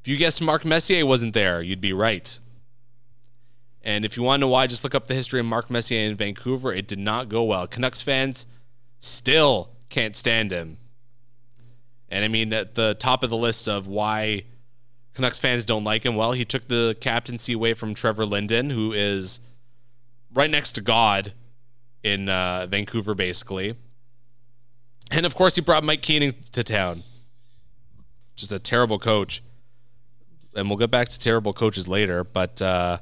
If 0.02 0.08
you 0.08 0.18
guessed 0.18 0.42
Mark 0.42 0.66
Messier 0.66 1.06
wasn't 1.06 1.32
there, 1.32 1.62
you'd 1.62 1.80
be 1.80 1.94
right. 1.94 2.38
And 3.84 4.04
if 4.04 4.16
you 4.16 4.22
want 4.22 4.40
to 4.40 4.46
know 4.46 4.48
why, 4.48 4.66
just 4.66 4.82
look 4.82 4.94
up 4.94 5.06
the 5.06 5.14
history 5.14 5.38
of 5.38 5.46
Mark 5.46 5.70
Messier 5.70 6.08
in 6.08 6.16
Vancouver. 6.16 6.72
It 6.72 6.88
did 6.88 6.98
not 6.98 7.28
go 7.28 7.44
well. 7.44 7.66
Canucks 7.66 8.00
fans 8.00 8.46
still 8.98 9.70
can't 9.90 10.16
stand 10.16 10.50
him. 10.50 10.78
And 12.08 12.24
I 12.24 12.28
mean, 12.28 12.52
at 12.52 12.74
the 12.74 12.94
top 12.98 13.22
of 13.22 13.30
the 13.30 13.36
list 13.36 13.68
of 13.68 13.86
why 13.86 14.44
Canucks 15.12 15.38
fans 15.38 15.64
don't 15.64 15.84
like 15.84 16.04
him, 16.04 16.16
well, 16.16 16.32
he 16.32 16.44
took 16.44 16.66
the 16.66 16.96
captaincy 17.00 17.52
away 17.52 17.74
from 17.74 17.94
Trevor 17.94 18.24
Linden, 18.24 18.70
who 18.70 18.92
is 18.92 19.38
right 20.32 20.50
next 20.50 20.72
to 20.72 20.80
God 20.80 21.34
in 22.02 22.28
uh, 22.28 22.66
Vancouver, 22.68 23.14
basically. 23.14 23.76
And 25.10 25.26
of 25.26 25.34
course, 25.34 25.54
he 25.54 25.60
brought 25.60 25.84
Mike 25.84 26.02
Keenan 26.02 26.34
to 26.52 26.64
town. 26.64 27.02
Just 28.34 28.50
a 28.50 28.58
terrible 28.58 28.98
coach 28.98 29.42
and 30.56 30.68
we'll 30.68 30.78
get 30.78 30.90
back 30.90 31.08
to 31.08 31.18
terrible 31.18 31.52
coaches 31.52 31.88
later. 31.88 32.24
But 32.24 32.60
uh, 32.62 32.98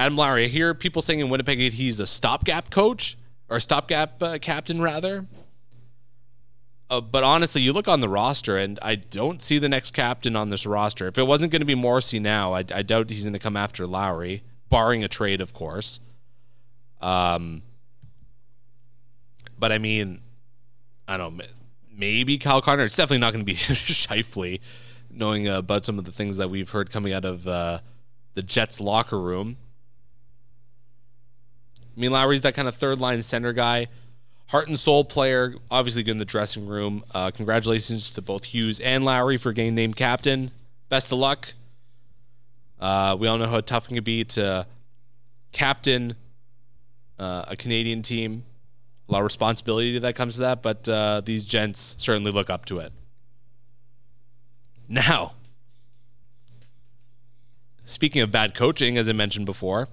Adam 0.00 0.16
Lowry, 0.16 0.46
I 0.46 0.48
hear 0.48 0.72
people 0.72 1.02
saying 1.02 1.20
in 1.20 1.28
Winnipeg 1.28 1.58
he's 1.58 2.00
a 2.00 2.06
stopgap 2.06 2.70
coach 2.70 3.18
or 3.50 3.60
stopgap 3.60 4.22
uh, 4.22 4.38
captain, 4.38 4.80
rather. 4.80 5.26
Uh, 6.88 7.02
but 7.02 7.22
honestly, 7.22 7.60
you 7.60 7.74
look 7.74 7.86
on 7.86 8.00
the 8.00 8.08
roster, 8.08 8.56
and 8.56 8.78
I 8.80 8.94
don't 8.94 9.42
see 9.42 9.58
the 9.58 9.68
next 9.68 9.90
captain 9.90 10.36
on 10.36 10.48
this 10.48 10.64
roster. 10.64 11.06
If 11.06 11.18
it 11.18 11.24
wasn't 11.24 11.52
going 11.52 11.60
to 11.60 11.66
be 11.66 11.74
Morrissey 11.74 12.18
now, 12.18 12.54
I, 12.54 12.64
I 12.74 12.80
doubt 12.80 13.10
he's 13.10 13.24
going 13.24 13.34
to 13.34 13.38
come 13.38 13.58
after 13.58 13.86
Lowry, 13.86 14.42
barring 14.70 15.04
a 15.04 15.08
trade, 15.08 15.42
of 15.42 15.52
course. 15.52 16.00
Um, 17.02 17.60
but 19.58 19.70
I 19.70 19.76
mean, 19.76 20.22
I 21.06 21.18
don't 21.18 21.36
know. 21.36 21.44
Maybe 21.94 22.38
Kyle 22.38 22.62
Connor. 22.62 22.84
It's 22.84 22.96
definitely 22.96 23.18
not 23.18 23.34
going 23.34 23.44
to 23.44 23.52
be 23.52 23.58
Scheifele, 23.58 24.60
knowing 25.10 25.46
uh, 25.46 25.58
about 25.58 25.84
some 25.84 25.98
of 25.98 26.06
the 26.06 26.12
things 26.12 26.38
that 26.38 26.48
we've 26.48 26.70
heard 26.70 26.90
coming 26.90 27.12
out 27.12 27.26
of 27.26 27.46
uh, 27.46 27.80
the 28.32 28.42
Jets 28.42 28.80
locker 28.80 29.20
room. 29.20 29.58
I 32.00 32.02
mean, 32.02 32.12
Lowry's 32.12 32.40
that 32.40 32.54
kind 32.54 32.66
of 32.66 32.74
third 32.74 32.98
line 32.98 33.22
center 33.22 33.52
guy, 33.52 33.88
heart 34.46 34.68
and 34.68 34.78
soul 34.78 35.04
player, 35.04 35.54
obviously 35.70 36.02
good 36.02 36.12
in 36.12 36.16
the 36.16 36.24
dressing 36.24 36.66
room. 36.66 37.04
Uh, 37.12 37.30
congratulations 37.30 38.10
to 38.12 38.22
both 38.22 38.46
Hughes 38.46 38.80
and 38.80 39.04
Lowry 39.04 39.36
for 39.36 39.52
getting 39.52 39.74
named 39.74 39.96
captain. 39.96 40.50
Best 40.88 41.12
of 41.12 41.18
luck. 41.18 41.52
Uh, 42.80 43.18
we 43.20 43.28
all 43.28 43.36
know 43.36 43.48
how 43.48 43.60
tough 43.60 43.84
it 43.84 43.94
can 43.96 44.02
be 44.02 44.24
to 44.24 44.66
captain 45.52 46.14
uh, 47.18 47.44
a 47.48 47.54
Canadian 47.54 48.00
team. 48.00 48.44
A 49.06 49.12
lot 49.12 49.18
of 49.18 49.24
responsibility 49.24 49.98
that 49.98 50.14
comes 50.14 50.36
to 50.36 50.40
that, 50.40 50.62
but 50.62 50.88
uh, 50.88 51.20
these 51.22 51.44
gents 51.44 51.96
certainly 51.98 52.30
look 52.30 52.48
up 52.48 52.64
to 52.64 52.78
it. 52.78 52.94
Now, 54.88 55.34
speaking 57.84 58.22
of 58.22 58.30
bad 58.30 58.54
coaching, 58.54 58.96
as 58.96 59.06
I 59.06 59.12
mentioned 59.12 59.44
before, 59.44 59.88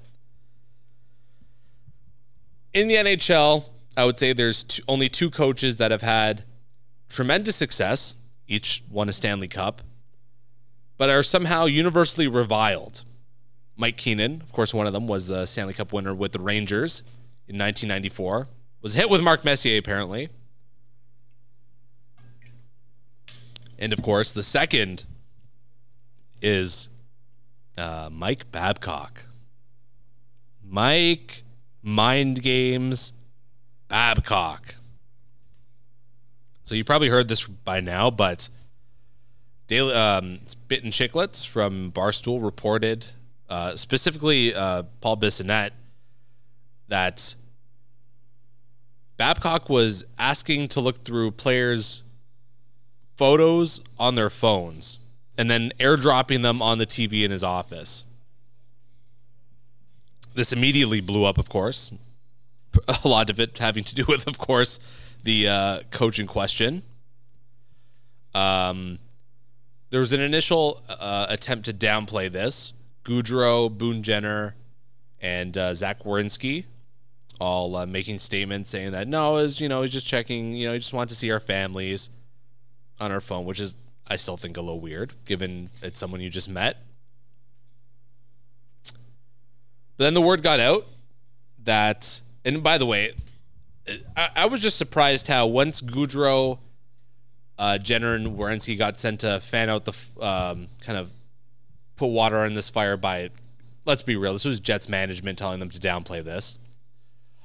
in 2.81 2.87
the 2.87 2.95
NHL, 2.95 3.65
I 3.95 4.05
would 4.05 4.19
say 4.19 4.33
there's 4.33 4.79
only 4.87 5.09
two 5.09 5.31
coaches 5.31 5.77
that 5.77 5.89
have 5.89 6.03
had 6.03 6.43
tremendous 7.09 7.55
success, 7.55 8.13
each 8.47 8.83
won 8.89 9.09
a 9.09 9.13
Stanley 9.13 9.47
Cup, 9.47 9.81
but 10.97 11.09
are 11.09 11.23
somehow 11.23 11.65
universally 11.65 12.27
reviled. 12.27 13.03
Mike 13.75 13.97
Keenan, 13.97 14.41
of 14.41 14.51
course, 14.51 14.73
one 14.73 14.85
of 14.85 14.93
them 14.93 15.07
was 15.07 15.29
a 15.31 15.47
Stanley 15.47 15.73
Cup 15.73 15.91
winner 15.91 16.13
with 16.13 16.33
the 16.33 16.39
Rangers 16.39 17.01
in 17.47 17.57
1994, 17.57 18.47
was 18.81 18.93
hit 18.93 19.09
with 19.09 19.21
Mark 19.21 19.43
Messier, 19.43 19.79
apparently. 19.79 20.29
And 23.79 23.91
of 23.91 24.03
course, 24.03 24.31
the 24.31 24.43
second 24.43 25.05
is 26.41 26.89
uh, 27.77 28.09
Mike 28.11 28.51
Babcock. 28.51 29.25
Mike 30.63 31.43
Mind 31.87 32.41
Games 32.41 33.13
Babcock. 33.87 34.75
So 36.65 36.75
you 36.75 36.83
probably 36.83 37.07
heard 37.07 37.29
this 37.29 37.45
by 37.45 37.79
now, 37.79 38.11
but 38.11 38.49
Daily 39.69 39.93
um, 39.93 40.39
and 40.69 40.91
Chiclets 40.91 41.47
from 41.47 41.93
Barstool 41.93 42.43
reported, 42.43 43.05
uh, 43.47 43.77
specifically 43.77 44.53
uh, 44.53 44.83
Paul 44.99 45.15
Bissonnette, 45.15 45.71
that 46.89 47.35
Babcock 49.15 49.69
was 49.69 50.03
asking 50.19 50.67
to 50.67 50.81
look 50.81 51.05
through 51.05 51.31
players' 51.31 52.03
photos 53.15 53.81
on 53.97 54.15
their 54.15 54.29
phones 54.29 54.99
and 55.37 55.49
then 55.49 55.71
airdropping 55.79 56.41
them 56.41 56.61
on 56.61 56.79
the 56.79 56.85
TV 56.85 57.23
in 57.23 57.31
his 57.31 57.45
office. 57.45 58.03
This 60.37 60.53
immediately 60.53 61.01
blew 61.01 61.25
up, 61.25 61.39
of 61.39 61.49
course. 61.49 61.91
A 63.03 63.07
lot 63.07 63.31
of 63.31 63.39
it 63.39 63.57
having 63.57 63.83
to 63.83 63.95
do 63.95 64.05
with, 64.07 64.27
of 64.27 64.37
course, 64.37 64.79
the 65.23 65.47
uh, 65.47 65.79
coach 65.89 66.19
in 66.19 66.27
question. 66.27 66.83
Um, 68.35 68.99
there 69.89 69.99
was 69.99 70.13
an 70.13 70.21
initial 70.21 70.83
uh, 70.87 71.25
attempt 71.27 71.65
to 71.65 71.73
downplay 71.73 72.31
this. 72.31 72.73
Gaudreau, 73.03 73.75
Boone 73.75 74.03
Jenner, 74.03 74.53
and 75.19 75.57
uh, 75.57 75.73
Zach 75.73 76.03
Werenski 76.03 76.65
all 77.39 77.75
uh, 77.75 77.87
making 77.87 78.19
statements 78.19 78.69
saying 78.69 78.91
that 78.91 79.07
no, 79.07 79.37
is 79.37 79.59
you 79.59 79.67
know 79.67 79.81
he's 79.81 79.91
just 79.91 80.05
checking, 80.05 80.53
you 80.53 80.67
know, 80.67 80.73
he 80.73 80.79
just 80.79 80.93
wanted 80.93 81.09
to 81.09 81.15
see 81.15 81.31
our 81.31 81.39
families 81.39 82.11
on 82.99 83.11
our 83.11 83.21
phone, 83.21 83.45
which 83.45 83.59
is 83.59 83.73
I 84.07 84.17
still 84.17 84.37
think 84.37 84.57
a 84.57 84.61
little 84.61 84.79
weird, 84.79 85.13
given 85.25 85.69
it's 85.81 85.99
someone 85.99 86.21
you 86.21 86.29
just 86.29 86.49
met. 86.49 86.77
But 89.97 90.05
then 90.05 90.13
the 90.13 90.21
word 90.21 90.43
got 90.43 90.59
out 90.59 90.87
that, 91.63 92.21
and 92.45 92.61
by 92.61 92.77
the 92.77 92.85
way, 92.85 93.13
I, 94.15 94.29
I 94.35 94.45
was 94.45 94.61
just 94.61 94.77
surprised 94.77 95.27
how 95.27 95.47
once 95.47 95.81
Gaudreau, 95.81 96.59
uh, 97.57 97.77
Jenner, 97.79 98.13
and 98.13 98.37
Werenski 98.37 98.77
got 98.77 98.99
sent 98.99 99.21
to 99.21 99.39
fan 99.39 99.69
out 99.69 99.85
the 99.85 99.93
um, 100.23 100.67
kind 100.81 100.97
of 100.97 101.11
put 101.95 102.07
water 102.07 102.37
on 102.37 102.53
this 102.53 102.69
fire 102.69 102.95
by, 102.95 103.31
let's 103.85 104.03
be 104.03 104.15
real, 104.15 104.33
this 104.33 104.45
was 104.45 104.59
Jets 104.59 104.87
management 104.87 105.37
telling 105.37 105.59
them 105.59 105.69
to 105.69 105.79
downplay 105.79 106.23
this. 106.23 106.57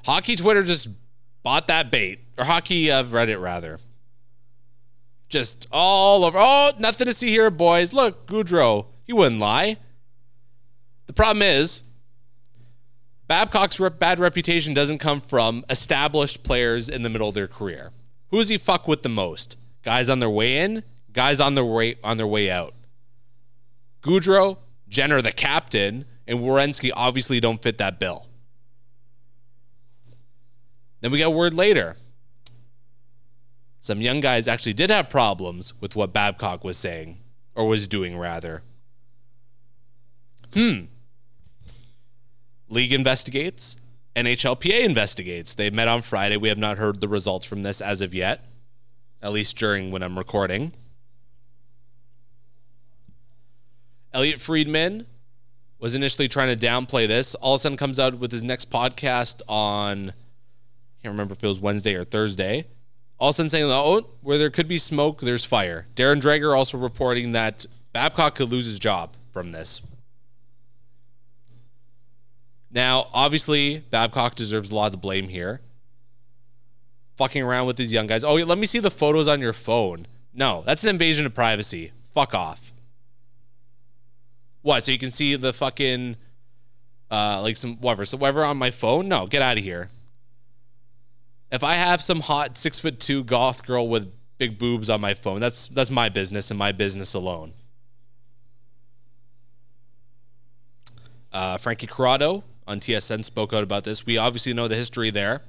Hockey 0.04 0.36
Twitter 0.36 0.62
just 0.62 0.88
bought 1.42 1.66
that 1.68 1.90
bait, 1.90 2.20
or 2.36 2.44
hockey 2.44 2.90
uh, 2.90 3.02
Reddit 3.02 3.40
rather 3.40 3.78
just 5.32 5.66
all 5.72 6.24
over. 6.24 6.38
Oh, 6.38 6.72
nothing 6.78 7.06
to 7.06 7.12
see 7.12 7.28
here, 7.28 7.50
boys. 7.50 7.92
Look, 7.92 8.26
Gaudreau, 8.26 8.86
he 9.06 9.12
wouldn't 9.12 9.40
lie. 9.40 9.78
The 11.06 11.14
problem 11.14 11.42
is, 11.42 11.82
Babcock's 13.32 13.80
bad 13.98 14.18
reputation 14.18 14.74
doesn't 14.74 14.98
come 14.98 15.22
from 15.22 15.64
established 15.70 16.42
players 16.42 16.90
in 16.90 17.00
the 17.00 17.08
middle 17.08 17.30
of 17.30 17.34
their 17.34 17.48
career. 17.48 17.90
Who 18.28 18.36
does 18.36 18.50
he 18.50 18.58
fuck 18.58 18.86
with 18.86 19.00
the 19.00 19.08
most? 19.08 19.56
Guys 19.82 20.10
on 20.10 20.18
their 20.18 20.28
way 20.28 20.58
in, 20.58 20.84
guys 21.14 21.40
on 21.40 21.54
their 21.54 21.64
way 21.64 21.96
on 22.04 22.18
their 22.18 22.26
way 22.26 22.50
out. 22.50 22.74
Gaudreau, 24.02 24.58
Jenner, 24.86 25.22
the 25.22 25.32
captain, 25.32 26.04
and 26.26 26.40
Werenski 26.40 26.90
obviously 26.94 27.40
don't 27.40 27.62
fit 27.62 27.78
that 27.78 27.98
bill. 27.98 28.26
Then 31.00 31.10
we 31.10 31.18
got 31.18 31.32
word 31.32 31.54
later. 31.54 31.96
Some 33.80 34.02
young 34.02 34.20
guys 34.20 34.46
actually 34.46 34.74
did 34.74 34.90
have 34.90 35.08
problems 35.08 35.72
with 35.80 35.96
what 35.96 36.12
Babcock 36.12 36.64
was 36.64 36.76
saying, 36.76 37.16
or 37.54 37.66
was 37.66 37.88
doing 37.88 38.18
rather. 38.18 38.62
Hmm. 40.52 40.80
League 42.72 42.92
investigates. 42.92 43.76
NHLPA 44.16 44.84
investigates. 44.84 45.54
They 45.54 45.70
met 45.70 45.88
on 45.88 46.02
Friday. 46.02 46.36
We 46.36 46.48
have 46.48 46.58
not 46.58 46.78
heard 46.78 47.00
the 47.00 47.08
results 47.08 47.44
from 47.44 47.62
this 47.62 47.80
as 47.80 48.00
of 48.00 48.14
yet, 48.14 48.44
at 49.22 49.32
least 49.32 49.56
during 49.56 49.90
when 49.90 50.02
I'm 50.02 50.16
recording. 50.16 50.72
Elliotte 54.14 54.40
Friedman 54.40 55.06
was 55.78 55.94
initially 55.94 56.28
trying 56.28 56.56
to 56.56 56.66
downplay 56.66 57.06
this. 57.08 57.34
All 57.36 57.54
of 57.54 57.60
a 57.60 57.62
sudden 57.62 57.76
comes 57.76 57.98
out 58.00 58.18
with 58.18 58.32
his 58.32 58.44
next 58.44 58.70
podcast 58.70 59.42
on, 59.48 60.10
I 60.10 61.02
can't 61.02 61.12
remember 61.12 61.32
if 61.32 61.42
it 61.42 61.48
was 61.48 61.60
Wednesday 61.60 61.94
or 61.94 62.04
Thursday. 62.04 62.66
All 63.18 63.30
of 63.30 63.34
a 63.34 63.36
sudden 63.36 63.50
saying, 63.50 63.64
oh, 63.66 64.06
where 64.20 64.38
there 64.38 64.50
could 64.50 64.68
be 64.68 64.78
smoke, 64.78 65.20
there's 65.20 65.44
fire. 65.44 65.86
Darren 65.94 66.20
Dreger 66.20 66.56
also 66.56 66.78
reporting 66.78 67.32
that 67.32 67.66
Babcock 67.92 68.34
could 68.34 68.50
lose 68.50 68.66
his 68.66 68.78
job 68.78 69.16
from 69.32 69.52
this. 69.52 69.82
Now, 72.72 73.08
obviously, 73.12 73.78
Babcock 73.78 74.34
deserves 74.34 74.70
a 74.70 74.74
lot 74.74 74.86
of 74.86 74.92
the 74.92 74.98
blame 74.98 75.28
here. 75.28 75.60
Fucking 77.16 77.42
around 77.42 77.66
with 77.66 77.76
these 77.76 77.92
young 77.92 78.06
guys. 78.06 78.24
Oh, 78.24 78.34
let 78.34 78.56
me 78.56 78.66
see 78.66 78.78
the 78.78 78.90
photos 78.90 79.28
on 79.28 79.40
your 79.40 79.52
phone. 79.52 80.06
No, 80.32 80.62
that's 80.64 80.82
an 80.82 80.88
invasion 80.88 81.26
of 81.26 81.34
privacy. 81.34 81.92
Fuck 82.14 82.34
off. 82.34 82.72
What? 84.62 84.84
So 84.84 84.92
you 84.92 84.98
can 84.98 85.12
see 85.12 85.36
the 85.36 85.52
fucking, 85.52 86.16
uh, 87.10 87.42
like 87.42 87.56
some 87.58 87.76
whatever, 87.76 88.06
so 88.06 88.16
whatever 88.16 88.44
on 88.44 88.56
my 88.56 88.70
phone? 88.70 89.08
No, 89.08 89.26
get 89.26 89.42
out 89.42 89.58
of 89.58 89.64
here. 89.64 89.88
If 91.50 91.62
I 91.62 91.74
have 91.74 92.00
some 92.00 92.20
hot 92.20 92.56
six 92.56 92.80
foot 92.80 92.98
two 92.98 93.22
goth 93.24 93.66
girl 93.66 93.86
with 93.86 94.10
big 94.38 94.58
boobs 94.58 94.88
on 94.88 95.02
my 95.02 95.12
phone, 95.12 95.40
that's 95.40 95.68
that's 95.68 95.90
my 95.90 96.08
business 96.08 96.50
and 96.50 96.58
my 96.58 96.72
business 96.72 97.12
alone. 97.12 97.52
Uh, 101.30 101.58
Frankie 101.58 101.86
Corrado 101.86 102.42
on 102.66 102.80
TSN 102.80 103.24
spoke 103.24 103.52
out 103.52 103.62
about 103.62 103.84
this. 103.84 104.06
We 104.06 104.18
obviously 104.18 104.54
know 104.54 104.68
the 104.68 104.76
history 104.76 105.10
there. 105.10 105.42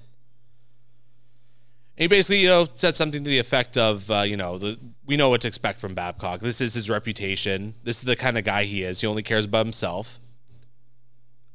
He 1.95 2.07
basically, 2.07 2.39
you 2.39 2.47
know, 2.47 2.68
said 2.74 2.95
something 2.95 3.24
to 3.24 3.30
the 3.30 3.38
effect 3.38 3.78
of, 3.78 4.09
uh, 4.09 4.22
you 4.22 4.36
know, 4.36 4.57
the, 4.57 4.80
we 5.05 5.16
know 5.16 5.30
what 5.30 5.41
to 5.41 5.47
expect 5.47 5.80
from 5.80 5.93
Babcock. 5.93 6.39
This 6.39 6.59
is 6.59 6.74
his 6.74 6.89
reputation. 6.89 7.76
This 7.84 7.97
is 7.97 8.03
the 8.03 8.16
kind 8.16 8.38
of 8.38 8.43
guy 8.43 8.64
he 8.64 8.84
is. 8.84 9.01
He 9.01 9.07
only 9.07 9.22
cares 9.22 9.45
about 9.45 9.66
himself. 9.66 10.20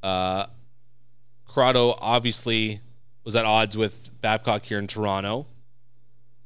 Uh, 0.01 0.47
Corrado 1.45 1.97
obviously 2.01 2.81
was 3.25 3.35
at 3.35 3.45
odds 3.45 3.77
with 3.77 4.11
Babcock 4.21 4.65
here 4.65 4.79
in 4.79 4.87
Toronto. 4.87 5.47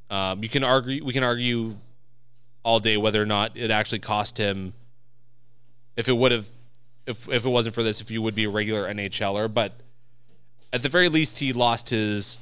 Um, 0.09 0.41
you 0.41 0.49
can 0.49 0.63
argue, 0.63 1.05
we 1.05 1.13
can 1.13 1.23
argue 1.23 1.75
all 2.63 2.79
day 2.79 2.97
whether 2.97 3.21
or 3.21 3.25
not 3.27 3.55
it 3.55 3.69
actually 3.69 3.99
cost 3.99 4.37
him. 4.37 4.73
If 5.95 6.07
it 6.07 6.13
would 6.13 6.31
have 6.31 6.47
if 7.05 7.27
if 7.29 7.45
it 7.45 7.49
wasn't 7.49 7.75
for 7.75 7.83
this, 7.83 8.01
if 8.01 8.11
you 8.11 8.21
would 8.21 8.35
be 8.35 8.45
a 8.45 8.49
regular 8.49 8.91
NHLer. 8.91 9.53
But 9.53 9.73
at 10.71 10.83
the 10.83 10.89
very 10.89 11.09
least, 11.09 11.39
he 11.39 11.53
lost 11.53 11.89
his 11.89 12.39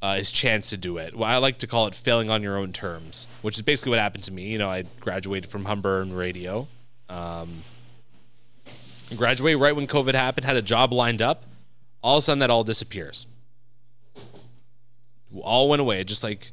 uh, 0.00 0.16
his 0.16 0.32
chance 0.32 0.70
to 0.70 0.76
do 0.76 0.98
it. 0.98 1.16
Well, 1.16 1.28
I 1.28 1.36
like 1.36 1.58
to 1.58 1.66
call 1.66 1.86
it 1.86 1.94
failing 1.94 2.30
on 2.30 2.42
your 2.42 2.56
own 2.56 2.72
terms, 2.72 3.26
which 3.42 3.56
is 3.56 3.62
basically 3.62 3.90
what 3.90 4.00
happened 4.00 4.24
to 4.24 4.32
me. 4.32 4.44
You 4.50 4.58
know, 4.58 4.68
I 4.68 4.84
graduated 5.00 5.50
from 5.50 5.64
Humber 5.64 6.02
and 6.02 6.16
radio. 6.16 6.66
Um, 7.08 7.62
graduated 9.16 9.60
right 9.60 9.76
when 9.76 9.86
COVID 9.86 10.14
happened, 10.14 10.44
had 10.44 10.56
a 10.56 10.62
job 10.62 10.92
lined 10.92 11.22
up. 11.22 11.44
All 12.02 12.16
of 12.16 12.22
a 12.22 12.24
sudden, 12.24 12.40
that 12.40 12.50
all 12.50 12.64
disappears. 12.64 13.26
All 15.40 15.68
went 15.68 15.80
away, 15.80 16.02
just 16.04 16.24
like 16.24 16.50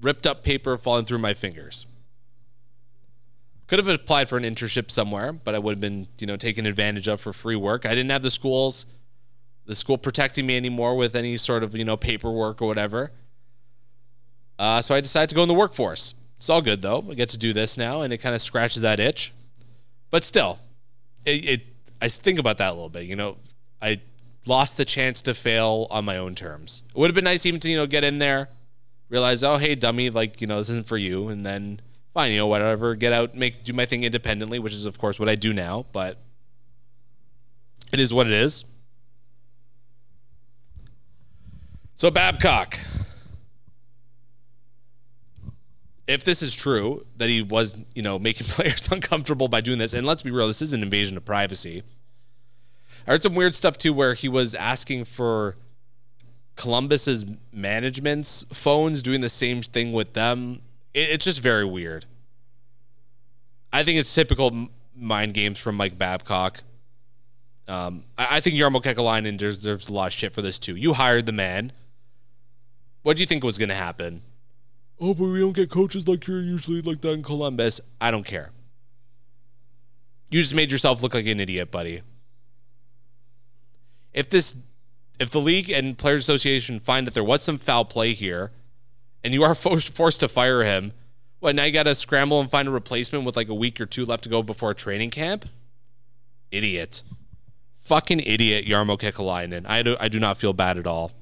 ripped 0.00 0.26
up 0.26 0.42
paper 0.42 0.78
falling 0.78 1.04
through 1.04 1.18
my 1.18 1.34
fingers. 1.34 1.86
Could 3.68 3.78
have 3.78 3.88
applied 3.88 4.28
for 4.28 4.38
an 4.38 4.44
internship 4.44 4.90
somewhere, 4.90 5.32
but 5.32 5.54
I 5.54 5.58
would 5.58 5.72
have 5.72 5.80
been, 5.80 6.08
you 6.18 6.26
know, 6.26 6.36
taken 6.36 6.64
advantage 6.66 7.06
of 7.06 7.20
for 7.20 7.34
free 7.34 7.54
work. 7.54 7.84
I 7.84 7.90
didn't 7.90 8.10
have 8.10 8.22
the 8.22 8.30
schools, 8.30 8.86
the 9.66 9.74
school 9.74 9.98
protecting 9.98 10.46
me 10.46 10.56
anymore 10.56 10.96
with 10.96 11.14
any 11.14 11.36
sort 11.36 11.62
of, 11.62 11.76
you 11.76 11.84
know, 11.84 11.96
paperwork 11.96 12.62
or 12.62 12.66
whatever. 12.66 13.12
Uh, 14.58 14.80
so 14.80 14.94
I 14.94 15.00
decided 15.00 15.28
to 15.28 15.34
go 15.36 15.42
in 15.42 15.48
the 15.48 15.54
workforce. 15.54 16.14
It's 16.38 16.48
all 16.48 16.62
good 16.62 16.82
though. 16.82 17.04
I 17.10 17.14
get 17.14 17.28
to 17.30 17.38
do 17.38 17.52
this 17.52 17.76
now, 17.76 18.00
and 18.00 18.12
it 18.12 18.18
kind 18.18 18.34
of 18.34 18.40
scratches 18.40 18.82
that 18.82 19.00
itch. 19.00 19.32
But 20.10 20.24
still, 20.24 20.58
it, 21.24 21.44
it 21.44 21.66
I 22.00 22.08
think 22.08 22.38
about 22.38 22.58
that 22.58 22.70
a 22.70 22.72
little 22.72 22.88
bit. 22.88 23.04
You 23.04 23.16
know, 23.16 23.36
I 23.82 24.00
lost 24.46 24.76
the 24.76 24.84
chance 24.84 25.20
to 25.22 25.34
fail 25.34 25.86
on 25.90 26.04
my 26.04 26.16
own 26.16 26.34
terms. 26.34 26.84
It 26.88 26.96
would 26.96 27.10
have 27.10 27.14
been 27.14 27.24
nice 27.24 27.44
even 27.44 27.60
to 27.60 27.70
you 27.70 27.76
know 27.76 27.86
get 27.86 28.02
in 28.04 28.18
there, 28.18 28.48
realize, 29.10 29.44
oh 29.44 29.58
hey 29.58 29.74
dummy, 29.74 30.10
like 30.10 30.40
you 30.40 30.46
know 30.46 30.58
this 30.58 30.70
isn't 30.70 30.86
for 30.86 30.96
you, 30.96 31.28
and 31.28 31.44
then 31.44 31.80
fine, 32.14 32.32
you 32.32 32.38
know, 32.38 32.46
whatever, 32.46 32.94
get 32.94 33.12
out, 33.12 33.34
make 33.34 33.64
do 33.64 33.72
my 33.72 33.86
thing 33.86 34.04
independently, 34.04 34.58
which 34.58 34.72
is 34.72 34.86
of 34.86 34.98
course 34.98 35.18
what 35.18 35.28
I 35.28 35.34
do 35.34 35.52
now, 35.52 35.86
but 35.92 36.18
it 37.92 38.00
is 38.00 38.12
what 38.12 38.26
it 38.26 38.32
is. 38.32 38.64
So 41.94 42.10
Babcock, 42.10 42.78
if 46.06 46.24
this 46.24 46.42
is 46.42 46.54
true 46.54 47.04
that 47.16 47.28
he 47.28 47.42
was, 47.42 47.76
you 47.94 48.02
know, 48.02 48.18
making 48.18 48.46
players 48.50 48.88
uncomfortable 48.90 49.48
by 49.48 49.60
doing 49.60 49.78
this, 49.78 49.94
and 49.94 50.06
let's 50.06 50.22
be 50.22 50.30
real, 50.30 50.46
this 50.46 50.62
is 50.62 50.72
an 50.72 50.82
invasion 50.82 51.16
of 51.16 51.24
privacy. 51.24 51.82
I 53.06 53.12
heard 53.12 53.22
some 53.22 53.34
weird 53.34 53.54
stuff 53.54 53.78
too, 53.78 53.92
where 53.92 54.14
he 54.14 54.28
was 54.28 54.54
asking 54.54 55.04
for 55.04 55.56
Columbus's 56.56 57.24
management's 57.52 58.44
phones, 58.52 59.02
doing 59.02 59.20
the 59.20 59.28
same 59.28 59.62
thing 59.62 59.92
with 59.92 60.14
them 60.14 60.60
it, 60.94 61.10
it's 61.10 61.24
just 61.24 61.40
very 61.40 61.64
weird. 61.64 62.06
I 63.72 63.84
think 63.84 63.98
it's 63.98 64.12
typical 64.12 64.68
mind 64.96 65.34
games 65.34 65.58
from 65.58 65.76
Mike 65.76 65.98
Babcock. 65.98 66.62
Um, 67.66 68.04
I, 68.16 68.36
I, 68.36 68.40
think 68.40 68.56
Jarmo 68.56 68.82
Kekalainen 68.82 69.36
deserves 69.36 69.88
a 69.88 69.92
lot 69.92 70.06
of 70.06 70.12
shit 70.14 70.32
for 70.32 70.40
this 70.40 70.58
too. 70.58 70.74
You 70.74 70.94
hired 70.94 71.26
the 71.26 71.32
man. 71.32 71.72
What 73.02 73.16
do 73.16 73.22
you 73.22 73.26
think 73.26 73.44
was 73.44 73.58
going 73.58 73.68
to 73.68 73.74
happen? 73.74 74.22
Oh, 75.00 75.14
but 75.14 75.24
we 75.24 75.40
don't 75.40 75.52
get 75.52 75.70
coaches 75.70 76.08
like 76.08 76.26
you're 76.26 76.40
usually 76.40 76.82
like 76.82 77.02
that 77.02 77.12
in 77.12 77.22
Columbus. 77.22 77.80
I 78.00 78.10
don't 78.10 78.24
care. 78.24 78.50
You 80.30 80.40
just 80.40 80.54
made 80.54 80.72
yourself 80.72 81.02
look 81.02 81.14
like 81.14 81.26
an 81.26 81.40
idiot, 81.40 81.70
buddy. 81.70 82.02
If 84.12 84.28
this, 84.30 84.56
if 85.20 85.30
the 85.30 85.38
league 85.38 85.70
and 85.70 85.96
players 85.96 86.22
association 86.22 86.80
find 86.80 87.06
that 87.06 87.14
there 87.14 87.24
was 87.24 87.42
some 87.42 87.58
foul 87.58 87.84
play 87.84 88.14
here, 88.14 88.50
and 89.24 89.34
you 89.34 89.42
are 89.44 89.54
forced 89.54 90.20
to 90.20 90.28
fire 90.28 90.62
him, 90.62 90.92
what 91.40 91.54
now 91.54 91.64
you 91.64 91.72
got 91.72 91.84
to 91.84 91.94
scramble 91.94 92.40
and 92.40 92.50
find 92.50 92.68
a 92.68 92.70
replacement 92.70 93.24
with 93.24 93.36
like 93.36 93.48
a 93.48 93.54
week 93.54 93.80
or 93.80 93.86
two 93.86 94.04
left 94.04 94.24
to 94.24 94.28
go 94.28 94.42
before 94.42 94.74
training 94.74 95.10
camp? 95.10 95.46
Idiot, 96.50 97.02
fucking 97.80 98.20
idiot, 98.20 98.66
Jarmo 98.66 98.98
Kekalainen. 98.98 99.66
I 99.66 99.82
do 99.82 99.96
I 100.00 100.08
do 100.08 100.18
not 100.18 100.38
feel 100.38 100.52
bad 100.52 100.78
at 100.78 100.86
all. 100.86 101.12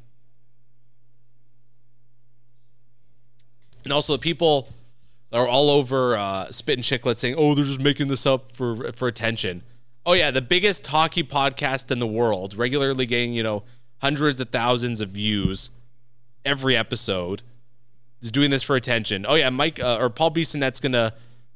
And 3.85 3.93
also 3.93 4.15
the 4.15 4.19
people 4.19 4.69
are 5.33 5.47
all 5.47 5.71
over 5.71 6.17
uh, 6.17 6.51
Spit 6.51 6.77
and 6.77 7.19
saying, 7.19 7.35
"Oh, 7.37 7.55
they're 7.55 7.65
just 7.65 7.81
making 7.81 8.09
this 8.09 8.25
up 8.27 8.53
for 8.53 8.93
for 8.93 9.09
attention." 9.09 9.63
Oh 10.05 10.13
yeah, 10.13 10.31
the 10.31 10.43
biggest 10.43 10.87
hockey 10.87 11.25
podcast 11.25 11.91
in 11.91 11.99
the 11.99 12.07
world, 12.07 12.57
regularly 12.57 13.07
getting 13.07 13.33
you 13.35 13.43
know 13.43 13.65
hundreds 13.99 14.41
of 14.41 14.49
thousands 14.51 15.01
of 15.01 15.11
views 15.11 15.71
every 16.45 16.77
episode 16.77 17.43
is 18.21 18.31
doing 18.31 18.51
this 18.51 18.63
for 18.63 18.77
attention. 18.77 19.27
Oh 19.29 19.35
yeah, 19.35 19.51
Mike 19.51 19.81
uh, 19.81 19.99
or 20.01 20.11
Paul 20.11 20.31
Bissonnette's 20.31 20.81
gonna 20.81 21.13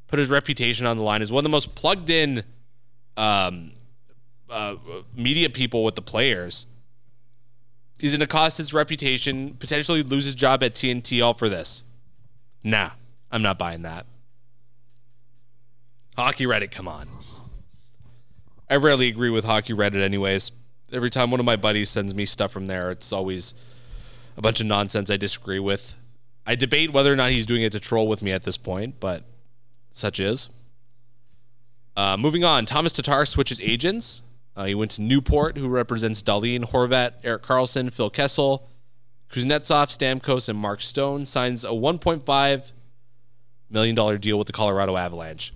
put 0.07 0.19
his 0.19 0.31
reputation 0.31 0.87
on 0.87 0.97
the 0.97 1.03
line 1.03 1.23
as 1.23 1.31
one 1.31 1.41
of 1.41 1.45
the 1.45 1.51
most 1.51 1.75
plugged 1.75 2.11
in 2.11 2.43
um, 3.17 3.73
uh, 4.49 4.77
media 5.15 5.51
people 5.51 5.85
with 5.85 5.95
the 5.95 6.03
players. 6.03 6.67
He's 7.99 8.13
gonna 8.13 8.27
cost 8.27 8.59
his 8.59 8.73
reputation, 8.73 9.55
potentially 9.59 10.03
lose 10.03 10.25
his 10.25 10.35
job 10.35 10.63
at 10.63 10.75
TNT 10.75 11.23
all 11.23 11.35
for 11.35 11.49
this. 11.49 11.83
Nah, 12.65 12.91
I'm 13.31 13.43
not 13.43 13.59
buying 13.59 13.83
that. 13.83 14.07
Hockey 16.17 16.45
Reddit, 16.45 16.71
come 16.71 16.89
on. 16.89 17.09
I 18.69 18.77
rarely 18.77 19.09
agree 19.09 19.31
with 19.31 19.45
Hockey 19.45 19.73
Reddit, 19.73 20.03
anyways. 20.03 20.53
Every 20.93 21.11
time 21.11 21.31
one 21.31 21.41
of 21.41 21.47
my 21.47 21.57
buddies 21.57 21.89
sends 21.91 22.15
me 22.15 22.27
stuff 22.27 22.53
from 22.53 22.67
there, 22.67 22.91
it's 22.91 23.13
always 23.13 23.55
a 24.37 24.43
bunch 24.43 24.61
of 24.61 24.67
nonsense 24.67 25.11
I 25.11 25.17
disagree 25.17 25.59
with. 25.59 25.97
I 26.51 26.57
debate 26.57 26.93
whether 26.93 27.13
or 27.13 27.15
not 27.15 27.31
he's 27.31 27.47
doing 27.47 27.63
it 27.63 27.71
to 27.75 27.79
troll 27.79 28.09
with 28.09 28.23
me 28.23 28.33
at 28.33 28.43
this 28.43 28.57
point, 28.57 28.99
but 28.99 29.23
such 29.93 30.19
is. 30.19 30.49
Uh, 31.97 32.17
moving 32.17 32.43
on, 32.43 32.67
Thomas 32.67 32.93
Tatar 32.93 33.25
switches 33.25 33.61
agents. 33.61 34.23
Uh, 34.57 34.65
he 34.65 34.75
went 34.75 34.91
to 34.91 35.03
Newport, 35.03 35.57
who 35.57 35.69
represents 35.69 36.25
Dahlin, 36.25 36.65
Horvat, 36.65 37.13
Erik 37.23 37.43
Karlsson, 37.43 37.93
Phil 37.93 38.11
Kessel, 38.11 38.67
Kuznetsov, 39.29 39.97
Stamkos, 39.97 40.49
and 40.49 40.59
Mark 40.59 40.81
Stone. 40.81 41.25
Signs 41.25 41.65
a 41.65 41.69
$1.5 41.69 42.73
million 43.71 44.21
deal 44.21 44.37
with 44.37 44.49
the 44.49 44.53
Colorado 44.53 44.97
Avalanche. 44.97 45.55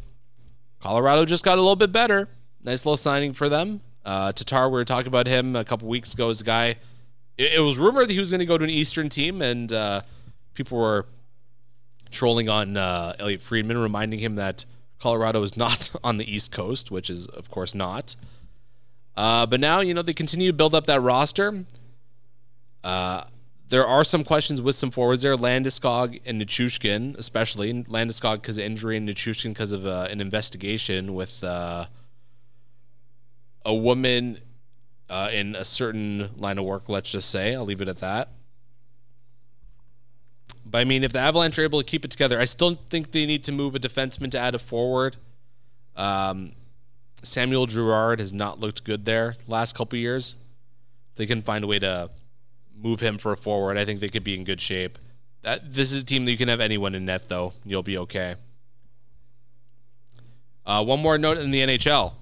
Colorado 0.78 1.24
just 1.24 1.44
got 1.44 1.58
a 1.58 1.60
little 1.60 1.74
bit 1.74 1.90
better. 1.90 2.28
Nice 2.62 2.86
little 2.86 2.96
signing 2.96 3.32
for 3.32 3.48
them. 3.48 3.80
Uh, 4.04 4.30
Tatar, 4.30 4.68
we 4.68 4.74
were 4.74 4.84
talking 4.84 5.08
about 5.08 5.26
him 5.26 5.56
a 5.56 5.64
couple 5.64 5.88
weeks 5.88 6.14
ago 6.14 6.30
as 6.30 6.40
a 6.40 6.44
guy. 6.44 6.76
It, 7.36 7.54
it 7.54 7.60
was 7.60 7.78
rumored 7.78 8.06
that 8.06 8.12
he 8.12 8.20
was 8.20 8.30
going 8.30 8.38
to 8.38 8.46
go 8.46 8.56
to 8.56 8.62
an 8.62 8.70
Eastern 8.70 9.08
team, 9.08 9.42
and 9.42 9.72
uh, 9.72 10.02
people 10.54 10.78
were 10.78 11.06
trolling 12.10 12.48
on 12.48 12.76
uh, 12.76 13.14
Elliotte 13.18 13.42
Friedman, 13.42 13.76
reminding 13.78 14.20
him 14.20 14.36
that 14.36 14.64
Colorado 14.98 15.42
is 15.42 15.56
not 15.56 15.90
on 16.04 16.16
the 16.16 16.32
East 16.32 16.52
Coast, 16.52 16.90
which 16.90 17.10
is, 17.10 17.26
of 17.26 17.50
course, 17.50 17.74
not. 17.74 18.16
Uh, 19.16 19.46
but 19.46 19.60
now, 19.60 19.80
you 19.80 19.94
know, 19.94 20.02
they 20.02 20.14
continue 20.14 20.48
to 20.48 20.56
build 20.56 20.74
up 20.74 20.86
that 20.86 21.00
roster. 21.00 21.64
Uh, 22.82 23.24
there 23.68 23.86
are 23.86 24.04
some 24.04 24.24
questions 24.24 24.60
with 24.60 24.74
some 24.74 24.90
forwards 24.90 25.22
there. 25.22 25.36
Landeskog 25.36 26.20
and 26.24 26.40
Nichushkin, 26.40 27.16
especially. 27.16 27.72
Landeskog 27.84 28.36
because 28.36 28.58
of 28.58 28.64
injury 28.64 28.96
and 28.96 29.08
Nichushkin 29.08 29.50
because 29.50 29.72
of 29.72 29.86
uh, 29.86 30.08
an 30.10 30.20
investigation 30.20 31.14
with 31.14 31.42
uh, 31.42 31.86
a 33.64 33.74
woman 33.74 34.38
uh, 35.08 35.30
in 35.32 35.54
a 35.54 35.64
certain 35.64 36.30
line 36.36 36.58
of 36.58 36.64
work, 36.64 36.88
let's 36.88 37.10
just 37.10 37.30
say. 37.30 37.54
I'll 37.54 37.64
leave 37.64 37.80
it 37.80 37.88
at 37.88 37.98
that. 37.98 38.28
But 40.74 40.80
I 40.80 40.84
mean, 40.86 41.04
if 41.04 41.12
the 41.12 41.20
Avalanche 41.20 41.56
are 41.60 41.62
able 41.62 41.78
to 41.78 41.84
keep 41.84 42.04
it 42.04 42.10
together, 42.10 42.36
I 42.40 42.46
still 42.46 42.74
think 42.74 43.12
they 43.12 43.26
need 43.26 43.44
to 43.44 43.52
move 43.52 43.76
a 43.76 43.78
defenseman 43.78 44.32
to 44.32 44.40
add 44.40 44.56
a 44.56 44.58
forward. 44.58 45.16
Um, 45.94 46.50
Samuel 47.22 47.66
Girard 47.66 48.18
has 48.18 48.32
not 48.32 48.58
looked 48.58 48.82
good 48.82 49.04
there 49.04 49.36
last 49.46 49.76
couple 49.76 49.96
years. 50.00 50.34
They 51.14 51.26
can 51.26 51.42
find 51.42 51.62
a 51.62 51.68
way 51.68 51.78
to 51.78 52.10
move 52.76 52.98
him 52.98 53.18
for 53.18 53.30
a 53.30 53.36
forward. 53.36 53.78
I 53.78 53.84
think 53.84 54.00
they 54.00 54.08
could 54.08 54.24
be 54.24 54.34
in 54.34 54.42
good 54.42 54.60
shape. 54.60 54.98
That 55.42 55.72
this 55.72 55.92
is 55.92 56.02
a 56.02 56.04
team 56.04 56.24
that 56.24 56.32
you 56.32 56.36
can 56.36 56.48
have 56.48 56.58
anyone 56.58 56.96
in 56.96 57.04
net 57.04 57.28
though. 57.28 57.52
You'll 57.64 57.84
be 57.84 57.98
okay. 57.98 58.34
Uh, 60.66 60.82
one 60.82 60.98
more 60.98 61.18
note 61.18 61.38
in 61.38 61.52
the 61.52 61.60
NHL. 61.60 62.14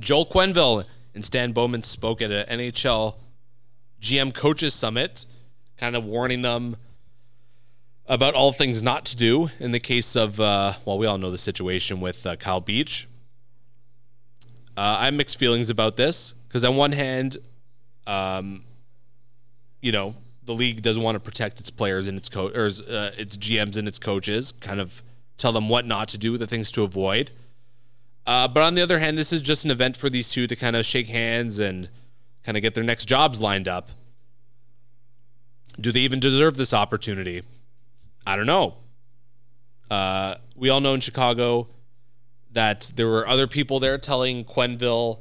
Joel 0.00 0.26
Quenneville 0.26 0.86
and 1.14 1.24
Stan 1.24 1.52
Bowman 1.52 1.84
spoke 1.84 2.20
at 2.20 2.32
an 2.32 2.58
NHL 2.58 3.14
GM 4.00 4.34
coaches 4.34 4.74
summit, 4.74 5.24
kind 5.76 5.94
of 5.94 6.04
warning 6.04 6.42
them 6.42 6.74
about 8.12 8.34
all 8.34 8.52
things 8.52 8.82
not 8.82 9.06
to 9.06 9.16
do 9.16 9.48
in 9.58 9.72
the 9.72 9.80
case 9.80 10.16
of, 10.16 10.38
uh, 10.38 10.74
well, 10.84 10.98
we 10.98 11.06
all 11.06 11.16
know 11.16 11.30
the 11.30 11.38
situation 11.38 11.98
with 11.98 12.26
uh, 12.26 12.36
Kyle 12.36 12.60
Beach. 12.60 13.08
Uh, 14.76 14.96
I 15.00 15.06
have 15.06 15.14
mixed 15.14 15.38
feelings 15.38 15.70
about 15.70 15.96
this 15.96 16.34
because, 16.46 16.62
on 16.62 16.76
one 16.76 16.92
hand, 16.92 17.38
um, 18.06 18.64
you 19.80 19.92
know, 19.92 20.14
the 20.44 20.52
league 20.52 20.82
doesn't 20.82 21.02
want 21.02 21.16
to 21.16 21.20
protect 21.20 21.58
its 21.58 21.70
players 21.70 22.06
and 22.06 22.18
its 22.18 22.28
co- 22.28 22.50
or 22.50 22.66
uh, 22.66 23.12
its 23.16 23.38
GMs 23.38 23.78
and 23.78 23.88
its 23.88 23.98
coaches, 23.98 24.52
kind 24.52 24.78
of 24.78 25.02
tell 25.38 25.52
them 25.52 25.70
what 25.70 25.86
not 25.86 26.08
to 26.08 26.18
do, 26.18 26.36
the 26.36 26.46
things 26.46 26.70
to 26.72 26.82
avoid. 26.82 27.30
Uh, 28.26 28.46
but 28.46 28.62
on 28.62 28.74
the 28.74 28.82
other 28.82 28.98
hand, 28.98 29.16
this 29.16 29.32
is 29.32 29.40
just 29.40 29.64
an 29.64 29.70
event 29.70 29.96
for 29.96 30.10
these 30.10 30.28
two 30.28 30.46
to 30.46 30.54
kind 30.54 30.76
of 30.76 30.84
shake 30.84 31.08
hands 31.08 31.58
and 31.58 31.88
kind 32.44 32.58
of 32.58 32.62
get 32.62 32.74
their 32.74 32.84
next 32.84 33.06
jobs 33.06 33.40
lined 33.40 33.68
up. 33.68 33.88
Do 35.80 35.90
they 35.90 36.00
even 36.00 36.20
deserve 36.20 36.56
this 36.56 36.74
opportunity? 36.74 37.40
I 38.26 38.36
don't 38.36 38.46
know. 38.46 38.76
Uh, 39.90 40.36
we 40.56 40.70
all 40.70 40.80
know 40.80 40.94
in 40.94 41.00
Chicago 41.00 41.68
that 42.52 42.92
there 42.96 43.08
were 43.08 43.26
other 43.26 43.46
people 43.46 43.80
there 43.80 43.98
telling 43.98 44.44
Quenneville 44.44 45.20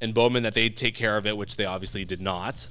and 0.00 0.12
Bowman 0.12 0.42
that 0.42 0.54
they'd 0.54 0.76
take 0.76 0.94
care 0.94 1.16
of 1.16 1.26
it, 1.26 1.36
which 1.36 1.56
they 1.56 1.64
obviously 1.64 2.04
did 2.04 2.20
not. 2.20 2.68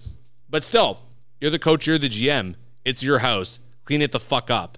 But 0.50 0.64
still, 0.64 1.00
you're 1.42 1.52
the 1.52 1.60
coach, 1.60 1.88
you're 1.88 1.98
the 1.98 2.10
GM. 2.10 2.56
It's 2.84 3.02
your 3.02 3.20
house. 3.20 3.60
Clean 3.84 4.02
it 4.02 4.12
the 4.12 4.20
fuck 4.20 4.50
up. 4.50 4.78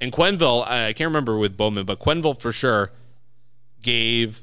And 0.00 0.12
Quenneville, 0.12 0.66
I 0.66 0.92
can't 0.92 1.08
remember 1.08 1.36
with 1.36 1.56
Bowman, 1.56 1.84
but 1.84 1.98
Quenneville 1.98 2.40
for 2.40 2.52
sure 2.52 2.90
gave 3.82 4.42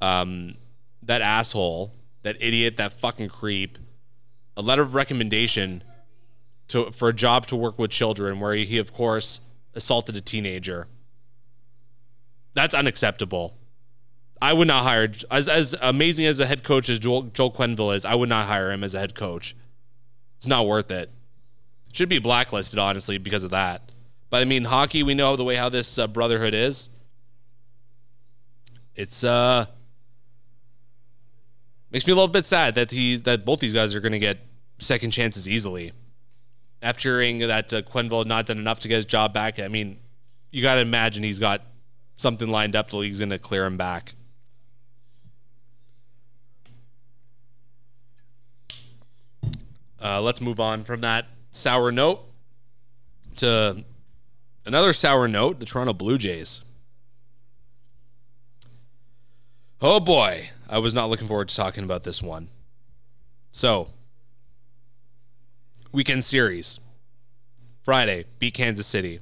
um, 0.00 0.54
that 1.02 1.22
asshole, 1.22 1.92
that 2.22 2.36
idiot, 2.40 2.76
that 2.76 2.92
fucking 2.92 3.28
creep, 3.28 3.78
a 4.56 4.62
letter 4.62 4.82
of 4.82 4.94
recommendation 4.94 5.82
to 6.68 6.90
for 6.90 7.08
a 7.08 7.12
job 7.12 7.46
to 7.46 7.56
work 7.56 7.78
with 7.78 7.90
children, 7.90 8.40
where 8.40 8.54
he, 8.54 8.78
of 8.78 8.92
course, 8.92 9.40
assaulted 9.74 10.16
a 10.16 10.20
teenager. 10.20 10.86
That's 12.54 12.74
unacceptable. 12.74 13.56
I 14.40 14.52
would 14.52 14.68
not 14.68 14.84
hire 14.84 15.10
as 15.30 15.48
as 15.48 15.74
amazing 15.80 16.26
as 16.26 16.40
a 16.40 16.46
head 16.46 16.62
coach 16.62 16.88
as 16.88 16.98
Joel, 16.98 17.22
Joel 17.24 17.50
Quenneville 17.50 17.94
is. 17.94 18.04
I 18.04 18.14
would 18.14 18.28
not 18.28 18.46
hire 18.46 18.72
him 18.72 18.84
as 18.84 18.94
a 18.94 19.00
head 19.00 19.14
coach. 19.14 19.56
It's 20.38 20.46
not 20.46 20.66
worth 20.66 20.90
it. 20.90 21.10
Should 21.92 22.08
be 22.08 22.18
blacklisted, 22.18 22.78
honestly, 22.78 23.18
because 23.18 23.44
of 23.44 23.50
that. 23.50 23.92
But 24.30 24.42
I 24.42 24.44
mean, 24.44 24.64
hockey. 24.64 25.02
We 25.02 25.14
know 25.14 25.36
the 25.36 25.44
way 25.44 25.56
how 25.56 25.68
this 25.68 25.98
uh, 25.98 26.06
brotherhood 26.06 26.54
is. 26.54 26.90
It's 28.94 29.24
uh 29.24 29.66
makes 31.90 32.06
me 32.06 32.12
a 32.12 32.16
little 32.16 32.28
bit 32.28 32.46
sad 32.46 32.74
that 32.74 32.90
he 32.90 33.16
that 33.16 33.44
both 33.44 33.60
these 33.60 33.74
guys 33.74 33.94
are 33.94 34.00
going 34.00 34.12
to 34.12 34.18
get 34.18 34.38
second 34.78 35.10
chances 35.10 35.48
easily 35.48 35.92
after 36.84 37.18
hearing 37.18 37.38
that 37.38 37.72
uh, 37.72 37.80
Quenneville 37.80 38.18
had 38.18 38.26
not 38.26 38.44
done 38.44 38.58
enough 38.58 38.80
to 38.80 38.88
get 38.88 38.96
his 38.96 39.06
job 39.06 39.32
back, 39.32 39.58
I 39.58 39.68
mean, 39.68 39.96
you 40.50 40.60
got 40.62 40.74
to 40.74 40.82
imagine 40.82 41.24
he's 41.24 41.38
got 41.38 41.62
something 42.14 42.46
lined 42.46 42.76
up. 42.76 42.90
The 42.90 42.98
league's 42.98 43.20
going 43.20 43.30
to 43.30 43.38
clear 43.38 43.64
him 43.64 43.78
back. 43.78 44.14
Uh, 50.00 50.20
let's 50.20 50.42
move 50.42 50.60
on 50.60 50.84
from 50.84 51.00
that 51.00 51.24
sour 51.52 51.90
note 51.90 52.20
to 53.36 53.82
another 54.66 54.92
sour 54.92 55.26
note 55.26 55.60
the 55.60 55.64
Toronto 55.64 55.94
Blue 55.94 56.18
Jays. 56.18 56.60
Oh 59.80 60.00
boy, 60.00 60.50
I 60.68 60.78
was 60.78 60.92
not 60.92 61.08
looking 61.08 61.28
forward 61.28 61.48
to 61.48 61.56
talking 61.56 61.84
about 61.84 62.04
this 62.04 62.22
one. 62.22 62.48
So, 63.52 63.88
weekend 65.94 66.24
series. 66.24 66.80
Friday, 67.82 68.24
beat 68.40 68.52
Kansas 68.52 68.86
City. 68.86 69.20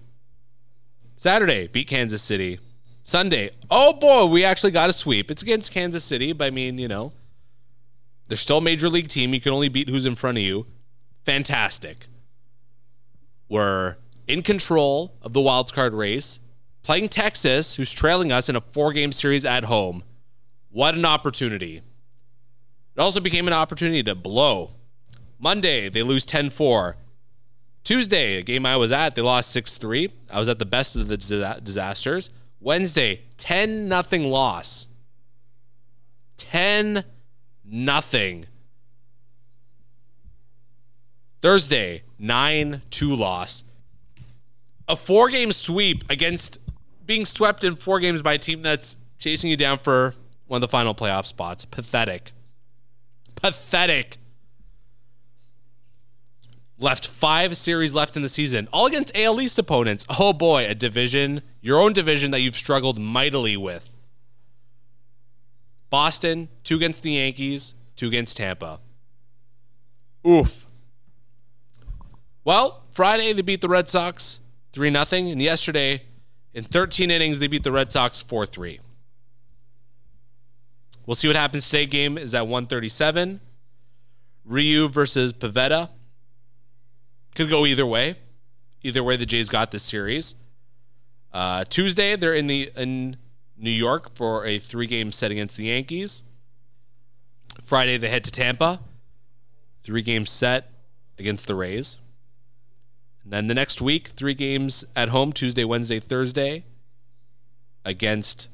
Saturday, 1.17 1.69
beat 1.69 1.87
Kansas 1.87 2.23
City. 2.23 2.59
Sunday, 3.03 3.51
oh 3.71 3.93
boy, 3.93 4.25
we 4.25 4.43
actually 4.43 4.71
got 4.71 4.89
a 4.89 4.93
sweep. 4.93 5.31
It's 5.31 5.43
against 5.43 5.71
Kansas 5.71 6.03
City, 6.03 6.33
but 6.33 6.47
I 6.47 6.51
mean, 6.51 6.79
you 6.79 6.89
know, 6.89 7.13
they're 8.27 8.39
still 8.39 8.59
a 8.59 8.63
major 8.63 8.89
league 8.89 9.09
team. 9.09 9.35
You 9.35 9.41
can 9.41 9.53
only 9.53 9.69
beat 9.69 9.91
who's 9.91 10.07
in 10.07 10.15
front 10.15 10.39
of 10.39 10.45
you. 10.45 10.67
Fantastic. 11.27 12.07
We're 13.51 13.97
in 14.27 14.43
control 14.43 15.15
of 15.21 15.35
the 15.35 15.43
wild 15.43 15.73
card 15.75 15.93
race, 15.93 16.41
playing 16.83 17.11
Texas, 17.11 17.75
who's 17.75 17.93
trailing 17.93 18.33
us 18.33 18.49
in 18.49 18.57
a 18.57 18.63
four 18.63 18.95
game 18.95 19.13
series 19.13 19.45
at 19.45 19.65
home. 19.65 20.05
What 20.71 20.95
an 20.95 21.05
opportunity. 21.05 21.83
It 22.97 23.01
also 23.01 23.21
became 23.21 23.47
an 23.47 23.53
opportunity 23.53 24.03
to 24.05 24.15
blow 24.15 24.71
Monday, 25.43 25.89
they 25.89 26.05
lose 26.05 26.25
10 26.25 26.51
4. 26.51 26.97
Tuesday, 27.83 28.39
a 28.39 28.43
game 28.43 28.65
I 28.65 28.77
was 28.77 28.93
at, 28.93 29.17
they 29.17 29.23
lost 29.23 29.51
6 29.51 29.77
3. 29.77 30.09
I 30.31 30.39
was 30.39 30.49
at 30.49 30.61
the 30.61 30.65
best 30.65 30.95
of 30.95 31.09
the 31.09 31.17
disasters. 31.17 32.31
Wednesday, 32.61 33.23
10 33.39 33.89
nothing 33.89 34.23
loss. 34.23 34.87
10 36.37 37.05
nothing. 37.65 38.47
Thursday, 41.41 42.05
9 42.21 42.83
2 42.89 43.17
loss. 43.17 43.65
A 44.87 44.95
four 44.95 45.29
game 45.29 45.51
sweep 45.51 46.05
against 46.09 46.59
being 47.05 47.25
swept 47.25 47.65
in 47.65 47.75
four 47.75 47.99
games 47.99 48.23
by 48.23 48.35
a 48.35 48.39
team 48.39 48.63
that's 48.63 48.97
chasing 49.19 49.51
you 49.51 49.57
down 49.57 49.79
for 49.79 50.15
one 50.47 50.59
of 50.59 50.61
the 50.61 50.69
final 50.69 50.95
playoff 50.95 51.25
spots. 51.25 51.65
Pathetic. 51.65 52.31
Pathetic 53.35 54.19
left 56.83 57.07
five 57.07 57.57
series 57.57 57.95
left 57.95 58.17
in 58.17 58.23
the 58.23 58.29
season, 58.29 58.69
all 58.73 58.87
against 58.87 59.17
AL 59.17 59.41
East 59.41 59.59
opponents. 59.59 60.05
Oh 60.19 60.33
boy, 60.33 60.67
a 60.67 60.75
division, 60.75 61.43
your 61.61 61.81
own 61.81 61.93
division 61.93 62.31
that 62.33 62.41
you've 62.41 62.57
struggled 62.57 62.99
mightily 62.99 63.57
with. 63.57 63.89
Boston, 65.91 66.49
two 66.65 66.77
against 66.77 67.03
the 67.03 67.13
Yankees, 67.13 67.75
two 67.97 68.09
against 68.09 68.37
Tampa. 68.37 68.81
Oof. 70.27 70.67
Well, 72.45 72.85
Friday 72.91 73.33
they 73.33 73.43
beat 73.43 73.61
the 73.61 73.69
Red 73.69 73.89
Sox 73.89 74.41
3 74.73 74.91
0, 74.91 75.05
and 75.31 75.43
yesterday, 75.43 76.03
in 76.55 76.65
13 76.65 77.11
innings, 77.11 77.39
they 77.39 77.47
beat 77.47 77.63
the 77.63 77.73
Red 77.73 77.93
Sox 77.93 78.23
4 78.23 78.47
3. 78.47 78.81
We'll 81.07 81.15
see 81.15 81.29
what 81.29 81.37
happens 81.37 81.67
today. 81.67 81.87
Game 81.87 82.17
is 82.17 82.35
at 82.35 82.47
137. 82.47 83.41
Ryu 84.45 84.89
versus 84.89 85.33
Pivetta. 85.33 85.91
Could 87.35 87.49
go 87.49 87.65
either 87.67 87.87
way. 87.87 88.17
Either 88.83 89.03
way, 89.03 89.17
the 89.17 89.27
Jays 89.27 89.49
got 89.49 89.71
this 89.71 89.83
series. 89.83 90.35
Uh, 91.33 91.65
Tuesday, 91.65 92.17
they're 92.17 92.35
in 92.35 92.47
the 92.47 92.71
in 92.77 93.17
New 93.57 93.71
York 93.71 94.15
for 94.15 94.45
a 94.45 94.59
three-game 94.59 95.13
set 95.13 95.31
against 95.31 95.57
the 95.57 95.65
Yankees. 95.65 96.25
Friday, 97.63 97.97
they 97.97 98.09
head 98.09 98.25
to 98.25 98.31
Tampa. 98.31 98.81
Three-game 99.85 100.27
set 100.27 100.73
against 101.19 101.47
the 101.47 101.55
Rays. 101.55 101.99
And 103.23 103.33
then 103.33 103.47
the 103.47 103.55
next 103.55 103.81
week, 103.81 104.09
three 104.09 104.35
games 104.35 104.85
at 104.97 105.09
home: 105.11 105.33
Tuesday, 105.33 105.65
Wednesday, 105.65 106.01
Thursday. 106.01 106.65
against 107.85 108.49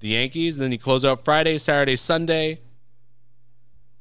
the 0.00 0.08
Yankees. 0.08 0.56
And 0.56 0.64
then 0.64 0.72
you 0.72 0.78
close 0.78 1.04
out 1.04 1.24
Friday, 1.24 1.58
Saturday, 1.58 1.96
Sunday 1.96 2.60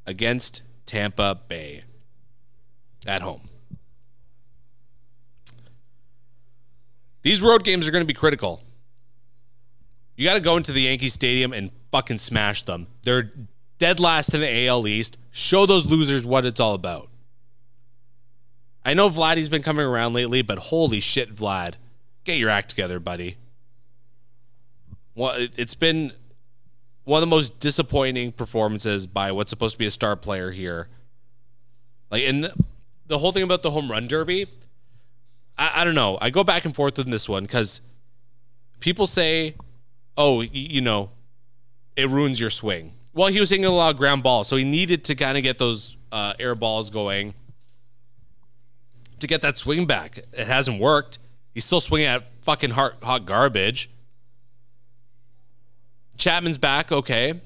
against 0.05 0.61
Tampa 0.85 1.39
Bay 1.47 1.83
at 3.05 3.21
home. 3.21 3.48
These 7.29 7.43
road 7.43 7.63
games 7.63 7.87
are 7.87 7.91
going 7.91 8.01
to 8.01 8.07
be 8.07 8.15
critical. 8.15 8.59
You 10.15 10.25
got 10.25 10.33
to 10.33 10.39
go 10.39 10.57
into 10.57 10.71
the 10.71 10.81
Yankee 10.81 11.09
Stadium 11.09 11.53
and 11.53 11.69
fucking 11.91 12.17
smash 12.17 12.63
them. 12.63 12.87
They're 13.03 13.31
dead 13.77 13.99
last 13.99 14.33
in 14.33 14.41
the 14.41 14.67
AL 14.67 14.87
East. 14.87 15.19
Show 15.29 15.67
those 15.67 15.85
losers 15.85 16.25
what 16.25 16.43
it's 16.43 16.59
all 16.59 16.73
about. 16.73 17.07
I 18.83 18.95
know 18.95 19.11
Vladdy's 19.11 19.47
been 19.47 19.61
coming 19.61 19.85
around 19.85 20.13
lately, 20.13 20.41
but 20.41 20.57
holy 20.57 20.99
shit, 20.99 21.35
Vlad. 21.35 21.75
Get 22.23 22.39
your 22.39 22.49
act 22.49 22.71
together, 22.71 22.99
buddy. 22.99 23.37
Well, 25.13 25.35
it's 25.37 25.75
been 25.75 26.11
one 27.03 27.19
of 27.19 27.21
the 27.21 27.27
most 27.27 27.59
disappointing 27.59 28.31
performances 28.31 29.05
by 29.05 29.33
what's 29.33 29.51
supposed 29.51 29.75
to 29.75 29.77
be 29.79 29.85
a 29.85 29.91
star 29.91 30.15
player 30.15 30.49
here. 30.49 30.87
Like, 32.09 32.23
in 32.23 32.49
the 33.05 33.19
whole 33.19 33.31
thing 33.31 33.43
about 33.43 33.61
the 33.61 33.69
home 33.69 33.91
run 33.91 34.07
derby, 34.07 34.47
I, 35.59 35.81
I 35.81 35.83
don't 35.83 35.95
know. 35.95 36.17
I 36.19 36.31
go 36.31 36.43
back 36.43 36.65
and 36.65 36.73
forth 36.73 36.97
on 36.97 37.11
this 37.11 37.29
one 37.29 37.43
because 37.43 37.81
people 38.79 39.05
say, 39.05 39.53
oh, 40.17 40.41
you 40.41 40.81
know, 40.81 41.11
it 41.95 42.09
ruins 42.09 42.39
your 42.39 42.49
swing. 42.49 42.93
Well, 43.13 43.27
he 43.27 43.39
was 43.39 43.49
hitting 43.49 43.65
a 43.65 43.69
lot 43.69 43.91
of 43.91 43.97
ground 43.97 44.23
balls, 44.23 44.47
so 44.47 44.55
he 44.55 44.63
needed 44.63 45.03
to 45.05 45.15
kind 45.15 45.37
of 45.37 45.43
get 45.43 45.59
those 45.59 45.97
uh, 46.11 46.33
air 46.39 46.55
balls 46.55 46.89
going 46.89 47.33
to 49.19 49.27
get 49.27 49.41
that 49.41 49.57
swing 49.57 49.85
back. 49.85 50.19
It 50.31 50.47
hasn't 50.47 50.79
worked. 50.79 51.19
He's 51.53 51.65
still 51.65 51.81
swinging 51.81 52.07
at 52.07 52.29
fucking 52.43 52.71
hot, 52.71 53.03
hot 53.03 53.25
garbage. 53.25 53.89
Chapman's 56.17 56.57
back, 56.57 56.91
okay. 56.91 57.41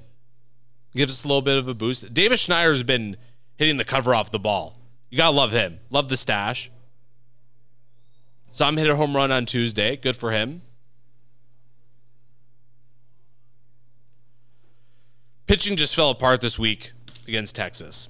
Gives 0.94 1.12
us 1.12 1.24
a 1.24 1.28
little 1.28 1.42
bit 1.42 1.58
of 1.58 1.68
a 1.68 1.74
boost. 1.74 2.14
Davis 2.14 2.40
Schneider's 2.40 2.84
been 2.84 3.18
hitting 3.58 3.78
the 3.78 3.86
cover 3.86 4.14
off 4.14 4.30
the 4.30 4.40
ball. 4.40 4.78
You 5.10 5.18
gotta 5.18 5.36
love 5.36 5.52
him. 5.52 5.80
Love 5.90 6.10
the 6.10 6.18
stash. 6.18 6.70
Saw 8.54 8.70
him 8.70 8.78
hit 8.78 8.88
a 8.88 8.96
home 8.96 9.16
run 9.16 9.32
on 9.32 9.48
Tuesday. 9.48 9.96
Good 9.96 10.16
for 10.16 10.30
him. 10.30 10.62
Pitching 15.48 15.76
just 15.76 15.96
fell 15.96 16.12
apart 16.12 16.40
this 16.40 16.60
week 16.60 16.92
against 17.28 17.56
Texas. 17.56 18.10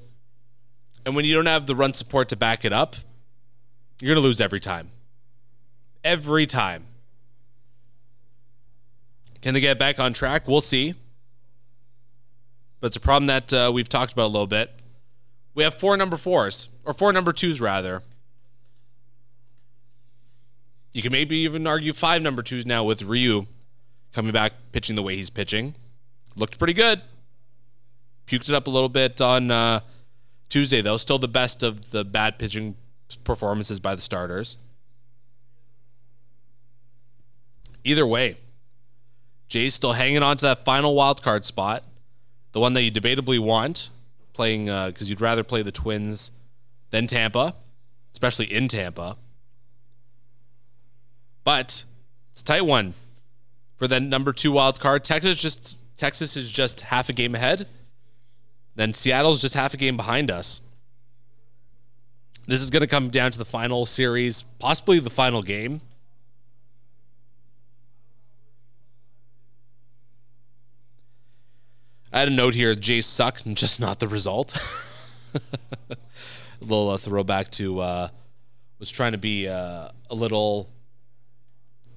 And 1.06 1.16
when 1.16 1.24
you 1.24 1.34
don't 1.34 1.46
have 1.46 1.66
the 1.66 1.78
run 1.78 1.94
support 1.94 2.28
to 2.30 2.36
back 2.36 2.66
it 2.66 2.74
up, 2.74 2.98
you're 4.02 4.14
going 4.14 4.22
to 4.22 4.28
lose 4.28 4.42
every 4.42 4.60
time. 4.60 4.92
Every 6.04 6.46
time. 6.46 6.88
Can 9.42 9.54
they 9.54 9.62
get 9.62 9.80
back 9.80 9.98
on 9.98 10.12
track? 10.12 10.46
We'll 10.46 10.60
see. 10.60 10.94
But 12.82 12.88
it's 12.88 12.98
a 12.98 13.02
problem 13.02 13.28
that 13.28 13.54
uh, 13.54 13.72
we've 13.74 13.88
talked 13.88 14.12
about 14.12 14.26
a 14.26 14.34
little 14.34 14.46
bit. 14.46 14.72
We 15.56 15.64
have 15.64 15.76
four 15.76 15.96
number 15.96 16.18
fours, 16.18 16.68
or 16.84 16.94
four 16.94 17.14
number 17.14 17.32
twos, 17.32 17.62
rather. 17.62 18.04
You 20.94 21.02
can 21.02 21.12
maybe 21.12 21.38
even 21.38 21.66
argue 21.66 21.92
five 21.92 22.22
number 22.22 22.44
twos 22.44 22.66
now 22.66 22.84
with 22.84 23.02
Ryu 23.02 23.48
coming 24.14 24.32
back 24.32 24.54
pitching 24.72 24.96
the 24.96 25.02
way 25.02 25.16
he's 25.16 25.32
pitching. 25.32 25.76
Looked 26.36 26.60
pretty 26.60 26.74
good. 26.74 27.02
Puked 28.28 28.48
it 28.48 28.56
up 28.56 28.68
a 28.68 28.70
little 28.70 28.90
bit 28.90 29.20
on 29.20 29.52
uh, 29.52 29.82
Tuesday, 30.50 30.82
though. 30.82 30.98
Still 30.98 31.18
the 31.18 31.28
best 31.28 31.64
of 31.64 31.92
the 31.92 32.06
bad 32.06 32.38
pitching 32.38 32.76
performances 33.24 33.80
by 33.80 33.96
the 33.96 34.02
starters. 34.02 34.58
Either 37.84 38.08
way, 38.08 38.38
Jay's 39.50 39.74
still 39.74 39.94
hanging 39.94 40.24
on 40.24 40.38
to 40.38 40.46
that 40.46 40.64
final 40.64 40.96
wild 40.96 41.22
card 41.22 41.44
spot, 41.44 41.84
the 42.54 42.60
one 42.60 42.74
that 42.74 42.84
you 42.84 42.92
debatably 42.92 43.40
want, 43.40 43.90
playing 44.34 44.66
because 44.66 45.08
uh, 45.08 45.10
you'd 45.10 45.22
rather 45.22 45.44
play 45.44 45.64
the 45.64 45.72
Twins 45.72 46.32
than 46.92 47.08
Tampa, 47.08 47.56
especially 48.14 48.46
in 48.46 48.68
Tampa. 48.68 49.18
But 51.44 51.84
it's 52.32 52.42
a 52.42 52.46
tight 52.46 52.66
one 52.66 52.94
for 53.76 53.88
the 53.88 54.00
number 54.00 54.34
two 54.34 54.52
wild 54.52 54.80
card. 54.80 55.04
Texas 55.04 55.36
just 55.40 55.78
Texas 55.98 56.36
is 56.36 56.52
just 56.52 56.82
half 56.82 57.10
a 57.10 57.14
game 57.14 57.36
ahead. 57.36 57.68
Then 58.76 58.94
Seattle's 58.94 59.42
just 59.42 59.54
half 59.54 59.74
a 59.74 59.78
game 59.78 59.98
behind 59.98 60.32
us. 60.32 60.62
This 62.48 62.62
is 62.62 62.70
going 62.70 62.82
to 62.82 62.88
come 62.88 63.10
down 63.10 63.32
to 63.32 63.38
the 63.38 63.46
final 63.46 63.86
series, 63.86 64.44
possibly 64.60 65.00
the 65.00 65.10
final 65.10 65.42
game. 65.42 65.82
I 72.12 72.20
had 72.20 72.28
a 72.28 72.32
note 72.32 72.54
here: 72.54 72.76
Jays 72.76 73.06
suck, 73.06 73.46
and 73.46 73.56
just 73.64 73.80
not 73.80 74.00
the 74.00 74.08
result. 74.08 74.58
a 75.34 75.98
little 76.62 76.90
uh, 76.90 76.98
throwback 76.98 77.50
to 77.52 77.80
uh, 77.80 78.08
was 78.80 78.92
trying 78.92 79.14
to 79.14 79.18
be 79.18 79.48
uh, 79.48 79.90
a 80.10 80.16
little 80.16 80.73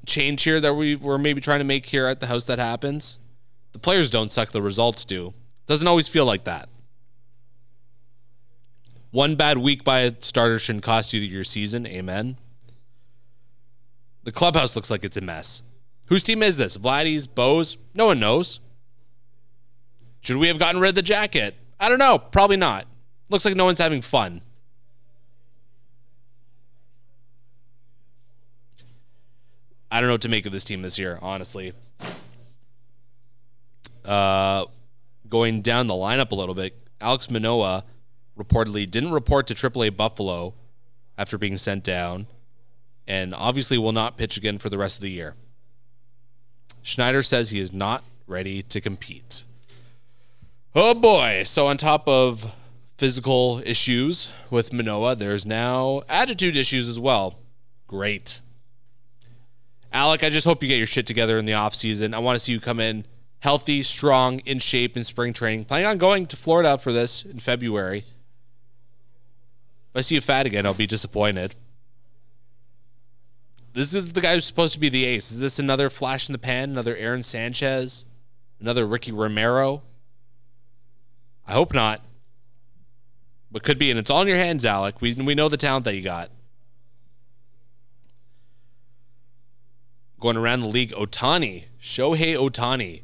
change 0.07 0.43
here 0.45 0.61
that 0.61 0.75
we 0.75 0.95
were 0.97 1.19
maybe 1.19 1.41
trying 1.41 1.59
to 1.61 1.65
make 1.65 1.87
here 1.87 2.07
at 2.07 2.21
the 2.21 2.27
house 2.27 2.45
that 2.45 2.59
happens. 2.59 3.19
The 3.73 3.79
players 3.79 4.11
don't 4.11 4.33
suck, 4.33 4.53
the 4.53 4.63
results 4.63 5.05
do. 5.05 5.35
Doesn't 5.67 5.89
always 5.89 6.09
feel 6.09 6.25
like 6.25 6.45
that. 6.45 6.69
One 9.11 9.35
bad 9.35 9.59
week 9.59 9.85
by 9.85 10.01
a 10.01 10.13
starter 10.21 10.59
shouldn't 10.59 10.85
cost 10.85 11.13
you 11.13 11.21
your 11.21 11.45
season. 11.45 11.87
Amen. 11.87 12.37
The 14.25 14.33
clubhouse 14.33 14.75
looks 14.77 14.91
like 14.91 15.05
it's 15.05 15.17
a 15.17 15.21
mess. 15.21 15.63
Whose 16.09 16.23
team 16.23 16.43
is 16.43 16.57
this? 16.57 16.77
Vladdy's? 16.77 17.27
Bo's? 17.27 17.79
No 17.95 18.07
one 18.07 18.21
knows. 18.21 18.61
Should 20.21 20.37
we 20.37 20.49
have 20.49 20.59
gotten 20.59 20.81
rid 20.81 20.91
of 20.91 20.95
the 20.97 21.03
jacket? 21.03 21.55
I 21.79 21.89
don't 21.89 21.99
know. 21.99 22.19
Probably 22.19 22.57
not. 22.57 22.87
Looks 23.31 23.45
like 23.45 23.55
no 23.55 23.65
one's 23.65 23.79
having 23.79 24.03
fun. 24.03 24.43
I 29.91 30.01
don't 30.01 30.09
know 30.09 30.15
what 30.15 30.23
to 30.23 30.29
make 30.29 30.47
of 30.47 30.53
this 30.53 30.65
team 30.65 30.83
this 30.83 30.99
year, 30.99 31.19
honestly. 31.23 31.73
Uh, 34.05 34.67
going 35.29 35.63
down 35.63 35.87
the 35.87 35.95
lineup 35.95 36.31
a 36.31 36.35
little 36.35 36.55
bit, 36.55 36.77
Alex 37.01 37.31
Manoah 37.31 37.85
reportedly 38.39 38.89
didn't 38.91 39.13
report 39.13 39.47
to 39.49 39.55
AAA 39.55 39.97
Buffalo 39.97 40.55
after 41.19 41.39
being 41.39 41.57
sent 41.57 41.83
down, 41.85 42.27
and 43.07 43.35
obviously 43.35 43.79
will 43.79 43.93
not 43.93 44.17
pitch 44.17 44.37
again 44.37 44.59
for 44.59 44.69
the 44.69 44.79
rest 44.79 44.97
of 44.97 45.03
the 45.03 45.11
year. 45.11 45.35
Schneider 46.83 47.23
says 47.23 47.51
he 47.51 47.61
is 47.61 47.73
not 47.73 48.05
ready 48.27 48.63
to 48.63 48.81
compete. 48.81 49.45
Oh 50.75 50.95
boy. 50.95 51.43
So, 51.45 51.67
on 51.67 51.79
top 51.79 52.07
of 52.07 52.53
physical 52.99 53.63
issues 53.65 54.31
with 54.51 54.73
Manoah, 54.73 55.17
there's 55.17 55.47
now 55.47 56.03
attitude 56.09 56.57
issues 56.57 56.89
as 56.89 57.01
well. 57.01 57.39
Great. 57.87 58.41
Alek, 59.97 60.23
I 60.23 60.29
just 60.29 60.47
hope 60.47 60.63
you 60.63 60.69
get 60.69 60.77
your 60.77 60.87
shit 60.87 61.07
together 61.07 61.39
in 61.39 61.47
the 61.47 61.55
offseason. 61.55 62.15
I 62.15 62.19
want 62.19 62.37
to 62.37 62.45
see 62.45 62.53
you 62.53 62.61
come 62.61 62.81
in 62.81 63.07
healthy, 63.41 63.83
strong, 63.83 64.41
in 64.41 64.59
shape 64.59 64.95
in 64.95 65.05
spring 65.05 65.33
training. 65.33 65.65
Planning 65.65 65.87
on 65.87 65.97
going 65.97 66.27
to 66.27 66.37
Florida 66.37 66.77
for 66.77 66.93
this 66.93 67.25
in 67.25 67.39
February. 67.39 67.99
If 67.99 68.05
I 69.95 70.01
see 70.03 70.17
you 70.17 70.21
fat 70.21 70.45
again, 70.45 70.67
I'll 70.67 70.75
be 70.75 70.87
disappointed. 70.87 71.55
This 73.73 73.95
is 73.95 74.13
the 74.13 74.21
guy 74.21 74.35
who's 74.35 74.45
supposed 74.45 74.75
to 74.75 74.81
be 74.81 74.91
the 74.91 75.07
ace. 75.07 75.31
Is 75.31 75.39
this 75.39 75.59
another 75.59 75.89
flash 75.89 76.29
in 76.29 76.35
the 76.35 76.39
pan? 76.39 76.71
Another 76.71 76.95
Aaron 76.97 77.23
Sanchez? 77.23 78.05
Another 78.61 78.87
Ricky 78.87 79.13
Romero? 79.13 79.83
I 81.47 81.53
hope 81.55 81.73
not. 81.73 82.03
But 83.51 83.63
could 83.63 83.79
be, 83.79 83.91
and 83.91 83.99
it's 83.99 84.11
all 84.11 84.21
in 84.21 84.29
your 84.29 84.37
hands, 84.37 84.65
Alek. 84.65 85.01
We, 85.01 85.15
we 85.15 85.35
know 85.35 85.49
the 85.49 85.57
talent 85.57 85.87
that 85.87 85.95
you 85.95 86.03
got. 86.03 86.31
Going 90.19 90.37
around 90.37 90.61
the 90.61 90.69
league. 90.69 90.93
Ohtani, 90.93 91.67
Shohei 91.81 92.37
Ohtani, 92.37 93.03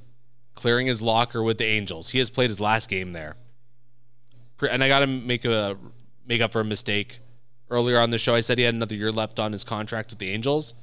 clearing 0.55 0.87
his 0.87 1.03
locker 1.03 1.43
with 1.43 1.59
the 1.59 1.67
Angels. 1.67 2.11
He 2.11 2.19
has 2.19 2.31
played 2.31 2.51
his 2.51 2.61
last 2.61 2.89
game 2.89 3.13
there. 3.13 3.37
And 4.71 4.83
I 4.83 4.89
got 4.89 5.01
to 5.01 5.07
make 5.07 5.45
a 5.45 5.77
make 6.27 6.41
up 6.41 6.53
for 6.53 6.61
a 6.61 6.65
mistake 6.65 7.19
earlier 7.69 7.99
on 7.99 8.11
the 8.11 8.19
show. 8.19 8.35
I 8.35 8.41
said 8.41 8.59
he 8.59 8.65
had 8.65 8.75
another 8.75 8.95
year 8.95 9.11
left 9.11 9.39
on 9.39 9.53
his 9.53 9.65
contract 9.65 10.11
with 10.11 10.19
the 10.19 10.31
Angels. 10.31 10.75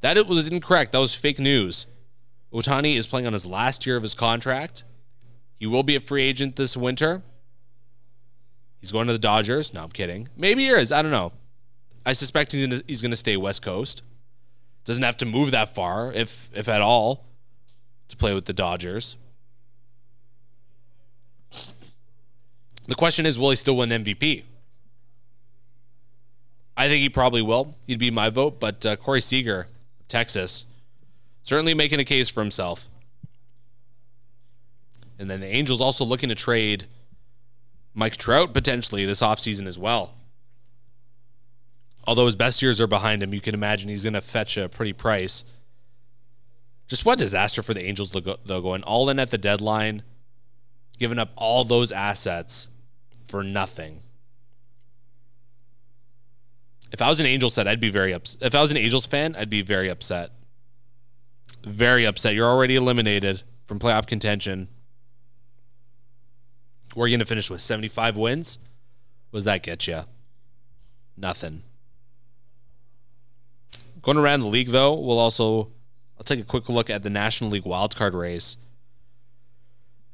That 0.00 0.16
it 0.16 0.26
was 0.26 0.50
incorrect. 0.50 0.92
That 0.92 0.98
was 0.98 1.14
fake 1.14 1.38
news. 1.38 1.86
Ohtani 2.52 2.96
is 2.96 3.06
playing 3.06 3.26
on 3.26 3.32
his 3.32 3.46
last 3.46 3.86
year 3.86 3.96
of 3.96 4.02
his 4.02 4.14
contract. 4.14 4.84
He 5.58 5.66
will 5.66 5.82
be 5.82 5.96
a 5.96 6.00
free 6.00 6.22
agent 6.22 6.56
this 6.56 6.76
winter. 6.76 7.22
He's 8.80 8.92
going 8.92 9.06
to 9.06 9.12
the 9.12 9.18
Dodgers. 9.18 9.72
No, 9.72 9.82
I'm 9.82 9.90
kidding. 9.90 10.28
Maybe 10.36 10.64
he 10.64 10.68
is. 10.68 10.92
I 10.92 11.02
don't 11.02 11.10
know. 11.10 11.32
I 12.04 12.12
suspect 12.12 12.52
he's 12.52 12.82
he's 12.86 13.02
going 13.02 13.10
to 13.10 13.16
stay 13.16 13.36
West 13.36 13.62
Coast. 13.62 14.02
Doesn't 14.86 15.02
have 15.02 15.18
to 15.18 15.26
move 15.26 15.50
that 15.50 15.74
far, 15.74 16.10
if 16.12 16.48
if 16.54 16.68
at 16.68 16.80
all, 16.80 17.26
to 18.08 18.16
play 18.16 18.32
with 18.34 18.46
the 18.46 18.54
Dodgers. 18.54 19.16
The 22.88 22.94
question 22.94 23.26
is, 23.26 23.38
will 23.38 23.50
he 23.50 23.56
still 23.56 23.76
win 23.76 23.90
MVP? 23.90 24.44
I 26.76 26.88
think 26.88 27.02
he 27.02 27.08
probably 27.10 27.42
will. 27.42 27.74
He'd 27.86 27.98
be 27.98 28.10
my 28.10 28.30
vote, 28.30 28.60
but 28.60 28.86
uh, 28.86 28.96
Corey 28.96 29.20
Seager, 29.20 29.66
Texas, 30.08 30.66
Certainly 31.46 31.74
making 31.74 32.00
a 32.00 32.04
case 32.04 32.28
for 32.28 32.40
himself. 32.40 32.88
And 35.16 35.30
then 35.30 35.38
the 35.38 35.46
Angels 35.46 35.80
also 35.80 36.04
looking 36.04 36.28
to 36.28 36.34
trade 36.34 36.86
Mike 37.94 38.16
Trout 38.16 38.52
potentially 38.52 39.06
this 39.06 39.22
offseason 39.22 39.68
as 39.68 39.78
well. 39.78 40.14
Although 42.06 42.26
his 42.26 42.36
best 42.36 42.62
years 42.62 42.80
are 42.80 42.86
behind 42.86 43.22
him, 43.22 43.34
you 43.34 43.40
can 43.40 43.54
imagine 43.54 43.88
he's 43.88 44.04
going 44.04 44.14
to 44.14 44.20
fetch 44.20 44.56
a 44.56 44.68
pretty 44.68 44.92
price. 44.92 45.44
Just 46.86 47.04
what 47.04 47.18
disaster 47.18 47.62
for 47.62 47.74
the 47.74 47.82
Angels, 47.82 48.12
though, 48.12 48.60
going 48.60 48.82
all 48.84 49.10
in 49.10 49.18
at 49.18 49.30
the 49.30 49.38
deadline, 49.38 50.02
giving 50.98 51.18
up 51.18 51.30
all 51.34 51.64
those 51.64 51.90
assets 51.90 52.68
for 53.26 53.42
nothing. 53.42 54.02
If 56.92 57.02
I 57.02 57.08
was 57.08 57.18
an 57.18 57.26
Angels 57.26 57.56
fan, 57.56 57.66
I'd 57.66 57.80
be 57.80 57.90
very 57.90 58.12
upset. 58.12 58.42
If 58.42 58.54
I 58.54 58.60
was 58.60 58.70
an 58.70 58.76
Angels 58.76 59.06
fan, 59.06 59.34
I'd 59.36 59.50
be 59.50 59.62
very 59.62 59.88
upset. 59.88 60.30
Very 61.64 62.06
upset. 62.06 62.34
You're 62.34 62.48
already 62.48 62.76
eliminated 62.76 63.42
from 63.66 63.80
playoff 63.80 64.06
contention. 64.06 64.68
We're 66.94 67.08
going 67.08 67.18
to 67.18 67.26
finish 67.26 67.50
with 67.50 67.60
75 67.60 68.16
wins? 68.16 68.60
What 69.30 69.38
does 69.38 69.44
that 69.44 69.64
get 69.64 69.88
you? 69.88 70.02
Nothing. 71.16 71.64
Going 74.06 74.18
around 74.18 74.42
the 74.42 74.46
league, 74.46 74.68
though, 74.68 74.94
we'll 74.94 75.18
also 75.18 75.72
I'll 76.16 76.22
take 76.22 76.38
a 76.38 76.44
quick 76.44 76.68
look 76.68 76.88
at 76.90 77.02
the 77.02 77.10
National 77.10 77.50
League 77.50 77.64
wildcard 77.64 78.12
race. 78.12 78.56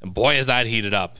And 0.00 0.14
boy, 0.14 0.36
is 0.36 0.46
that 0.46 0.64
heated 0.64 0.94
up. 0.94 1.18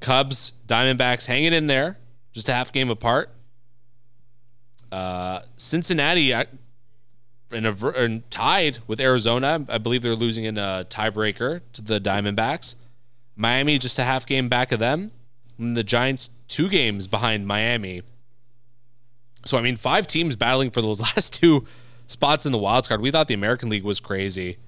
Cubs, 0.00 0.54
Diamondbacks 0.66 1.26
hanging 1.26 1.52
in 1.52 1.68
there, 1.68 1.98
just 2.32 2.48
a 2.48 2.52
half 2.52 2.72
game 2.72 2.90
apart. 2.90 3.30
Uh, 4.90 5.42
Cincinnati 5.56 6.32
in 6.32 7.64
a, 7.64 7.90
in 7.90 8.24
tied 8.28 8.80
with 8.88 8.98
Arizona. 8.98 9.64
I 9.68 9.78
believe 9.78 10.02
they're 10.02 10.16
losing 10.16 10.42
in 10.42 10.58
a 10.58 10.84
tiebreaker 10.90 11.60
to 11.74 11.80
the 11.80 12.00
Diamondbacks. 12.00 12.74
Miami 13.36 13.78
just 13.78 14.00
a 14.00 14.04
half 14.04 14.26
game 14.26 14.48
back 14.48 14.72
of 14.72 14.80
them. 14.80 15.12
And 15.60 15.76
the 15.76 15.84
Giants 15.84 16.30
two 16.48 16.68
games 16.68 17.06
behind 17.06 17.46
Miami. 17.46 18.02
So 19.46 19.58
I 19.58 19.60
mean, 19.60 19.76
five 19.76 20.08
teams 20.08 20.34
battling 20.34 20.72
for 20.72 20.82
those 20.82 21.00
last 21.14 21.32
two 21.34 21.64
spots 22.14 22.46
in 22.46 22.52
the 22.52 22.58
wild 22.58 22.88
card. 22.88 23.00
We 23.00 23.10
thought 23.10 23.28
the 23.28 23.34
American 23.34 23.68
League 23.68 23.84
was 23.84 24.00
crazy, 24.00 24.58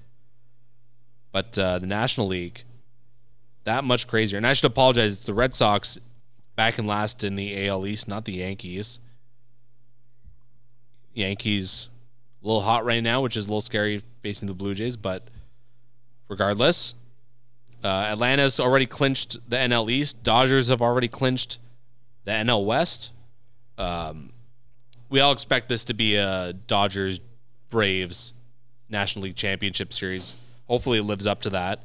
but 1.31 1.57
uh, 1.57 1.79
the 1.79 1.87
National 1.87 2.27
League 2.27 2.63
that 3.67 3.83
much 3.83 4.07
crazier. 4.07 4.37
And 4.37 4.47
I 4.47 4.53
should 4.53 4.71
apologize. 4.71 5.13
It's 5.13 5.23
the 5.25 5.33
Red 5.33 5.53
Sox 5.53 5.97
back 6.55 6.77
and 6.77 6.87
last 6.87 7.23
in 7.23 7.35
the 7.35 7.67
AL 7.67 7.85
East, 7.85 8.07
not 8.07 8.23
the 8.23 8.31
Yankees. 8.31 8.99
Yankees 11.13 11.89
a 12.41 12.47
little 12.47 12.61
hot 12.61 12.85
right 12.85 13.03
now, 13.03 13.21
which 13.21 13.35
is 13.35 13.45
a 13.45 13.49
little 13.49 13.61
scary 13.61 14.01
facing 14.23 14.47
the 14.47 14.53
Blue 14.53 14.73
Jays, 14.73 14.95
but 14.95 15.29
regardless, 16.29 16.95
uh, 17.83 18.07
Atlanta's 18.09 18.57
already 18.57 18.85
clinched 18.85 19.37
the 19.49 19.57
NL 19.57 19.91
East. 19.91 20.23
Dodgers 20.23 20.69
have 20.69 20.81
already 20.81 21.09
clinched 21.09 21.59
the 22.23 22.31
NL 22.31 22.65
West. 22.65 23.11
Um, 23.77 24.31
we 25.09 25.19
all 25.19 25.33
expect 25.33 25.67
this 25.67 25.83
to 25.85 25.93
be 25.93 26.15
a 26.15 26.53
Dodgers 26.53 27.19
Braves 27.69 28.33
National 28.89 29.23
League 29.23 29.35
Championship 29.35 29.93
Series. 29.93 30.35
Hopefully, 30.67 30.99
it 30.99 31.03
lives 31.03 31.27
up 31.27 31.41
to 31.41 31.49
that. 31.51 31.81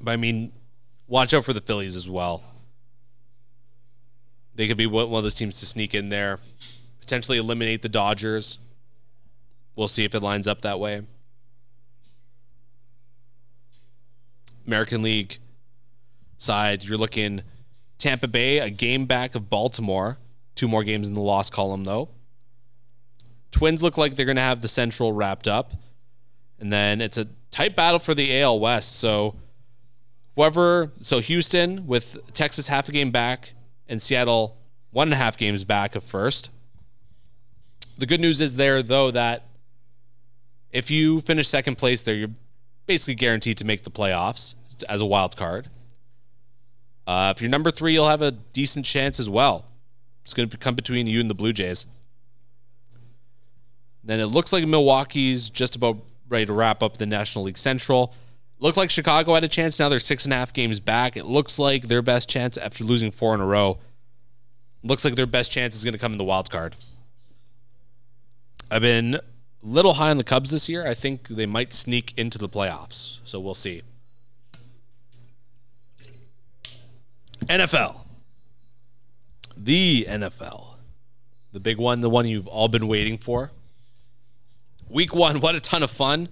But 0.00 0.12
I 0.12 0.16
mean, 0.16 0.52
watch 1.06 1.34
out 1.34 1.44
for 1.44 1.52
the 1.52 1.60
Phillies 1.60 1.96
as 1.96 2.08
well. 2.08 2.42
They 4.54 4.68
could 4.68 4.76
be 4.76 4.86
one 4.86 5.12
of 5.12 5.22
those 5.22 5.34
teams 5.34 5.60
to 5.60 5.66
sneak 5.66 5.94
in 5.94 6.08
there, 6.08 6.38
potentially 7.00 7.38
eliminate 7.38 7.82
the 7.82 7.88
Dodgers. 7.88 8.58
We'll 9.76 9.88
see 9.88 10.04
if 10.04 10.14
it 10.14 10.20
lines 10.20 10.46
up 10.46 10.60
that 10.62 10.78
way. 10.78 11.02
American 14.66 15.02
League 15.02 15.38
side, 16.38 16.84
you're 16.84 16.98
looking 16.98 17.42
Tampa 17.98 18.28
Bay, 18.28 18.58
a 18.58 18.70
game 18.70 19.06
back 19.06 19.34
of 19.34 19.50
Baltimore. 19.50 20.18
Two 20.54 20.68
more 20.68 20.84
games 20.84 21.08
in 21.08 21.14
the 21.14 21.20
loss 21.20 21.50
column, 21.50 21.84
though. 21.84 22.10
Twins 23.50 23.82
look 23.82 23.96
like 23.96 24.16
they're 24.16 24.26
going 24.26 24.36
to 24.36 24.42
have 24.42 24.62
the 24.62 24.68
Central 24.68 25.12
wrapped 25.12 25.48
up. 25.48 25.72
And 26.58 26.72
then 26.72 27.00
it's 27.00 27.18
a 27.18 27.26
tight 27.50 27.74
battle 27.74 27.98
for 27.98 28.14
the 28.14 28.40
AL 28.40 28.60
West. 28.60 28.96
So, 28.96 29.36
whoever, 30.36 30.92
so 31.00 31.20
Houston 31.20 31.86
with 31.86 32.18
Texas 32.34 32.68
half 32.68 32.88
a 32.88 32.92
game 32.92 33.10
back 33.10 33.54
and 33.88 34.00
Seattle 34.00 34.56
one 34.90 35.08
and 35.08 35.14
a 35.14 35.16
half 35.16 35.36
games 35.36 35.64
back 35.64 35.94
of 35.94 36.04
first. 36.04 36.50
The 37.98 38.06
good 38.06 38.20
news 38.20 38.40
is 38.40 38.56
there, 38.56 38.82
though, 38.82 39.10
that 39.10 39.46
if 40.70 40.90
you 40.90 41.20
finish 41.20 41.48
second 41.48 41.76
place 41.76 42.02
there, 42.02 42.14
you're 42.14 42.30
basically 42.86 43.14
guaranteed 43.14 43.56
to 43.58 43.64
make 43.64 43.84
the 43.84 43.90
playoffs 43.90 44.54
as 44.88 45.00
a 45.00 45.06
wild 45.06 45.36
card. 45.36 45.68
Uh, 47.06 47.32
if 47.34 47.42
you're 47.42 47.50
number 47.50 47.70
three, 47.70 47.92
you'll 47.92 48.08
have 48.08 48.22
a 48.22 48.30
decent 48.30 48.86
chance 48.86 49.18
as 49.18 49.28
well. 49.28 49.66
It's 50.24 50.34
going 50.34 50.48
to 50.48 50.56
come 50.56 50.74
between 50.74 51.06
you 51.06 51.20
and 51.20 51.28
the 51.28 51.34
Blue 51.34 51.52
Jays. 51.52 51.86
Then 54.04 54.20
it 54.20 54.26
looks 54.26 54.52
like 54.52 54.66
Milwaukee's 54.66 55.50
just 55.50 55.76
about 55.76 55.98
ready 56.28 56.46
to 56.46 56.52
wrap 56.52 56.82
up 56.82 56.96
the 56.96 57.06
National 57.06 57.44
League 57.44 57.58
Central. 57.58 58.14
Looked 58.58 58.76
like 58.76 58.90
Chicago 58.90 59.34
had 59.34 59.44
a 59.44 59.48
chance. 59.48 59.78
Now 59.78 59.88
they're 59.88 59.98
six 59.98 60.24
and 60.24 60.32
a 60.32 60.36
half 60.36 60.52
games 60.52 60.80
back. 60.80 61.16
It 61.16 61.26
looks 61.26 61.58
like 61.58 61.88
their 61.88 62.02
best 62.02 62.28
chance 62.28 62.56
after 62.56 62.84
losing 62.84 63.10
four 63.10 63.34
in 63.34 63.40
a 63.40 63.46
row. 63.46 63.78
Looks 64.82 65.04
like 65.04 65.14
their 65.14 65.26
best 65.26 65.52
chance 65.52 65.74
is 65.74 65.84
going 65.84 65.92
to 65.92 65.98
come 65.98 66.12
in 66.12 66.18
the 66.18 66.24
wild 66.24 66.50
card. 66.50 66.76
I've 68.70 68.82
been 68.82 69.16
a 69.16 69.20
little 69.62 69.94
high 69.94 70.10
on 70.10 70.16
the 70.16 70.24
Cubs 70.24 70.50
this 70.50 70.68
year. 70.68 70.86
I 70.86 70.94
think 70.94 71.28
they 71.28 71.46
might 71.46 71.72
sneak 71.72 72.14
into 72.16 72.38
the 72.38 72.48
playoffs. 72.48 73.18
So 73.24 73.40
we'll 73.40 73.54
see. 73.54 73.82
NFL 77.46 78.00
the 79.64 80.06
NFL. 80.08 80.74
The 81.52 81.60
big 81.60 81.78
one, 81.78 82.00
the 82.00 82.10
one 82.10 82.26
you've 82.26 82.46
all 82.46 82.68
been 82.68 82.88
waiting 82.88 83.18
for. 83.18 83.50
Week 84.90 85.14
one, 85.14 85.38
what 85.38 85.54
a 85.54 85.60
ton 85.60 85.84
of 85.84 85.90
fun. 85.90 86.28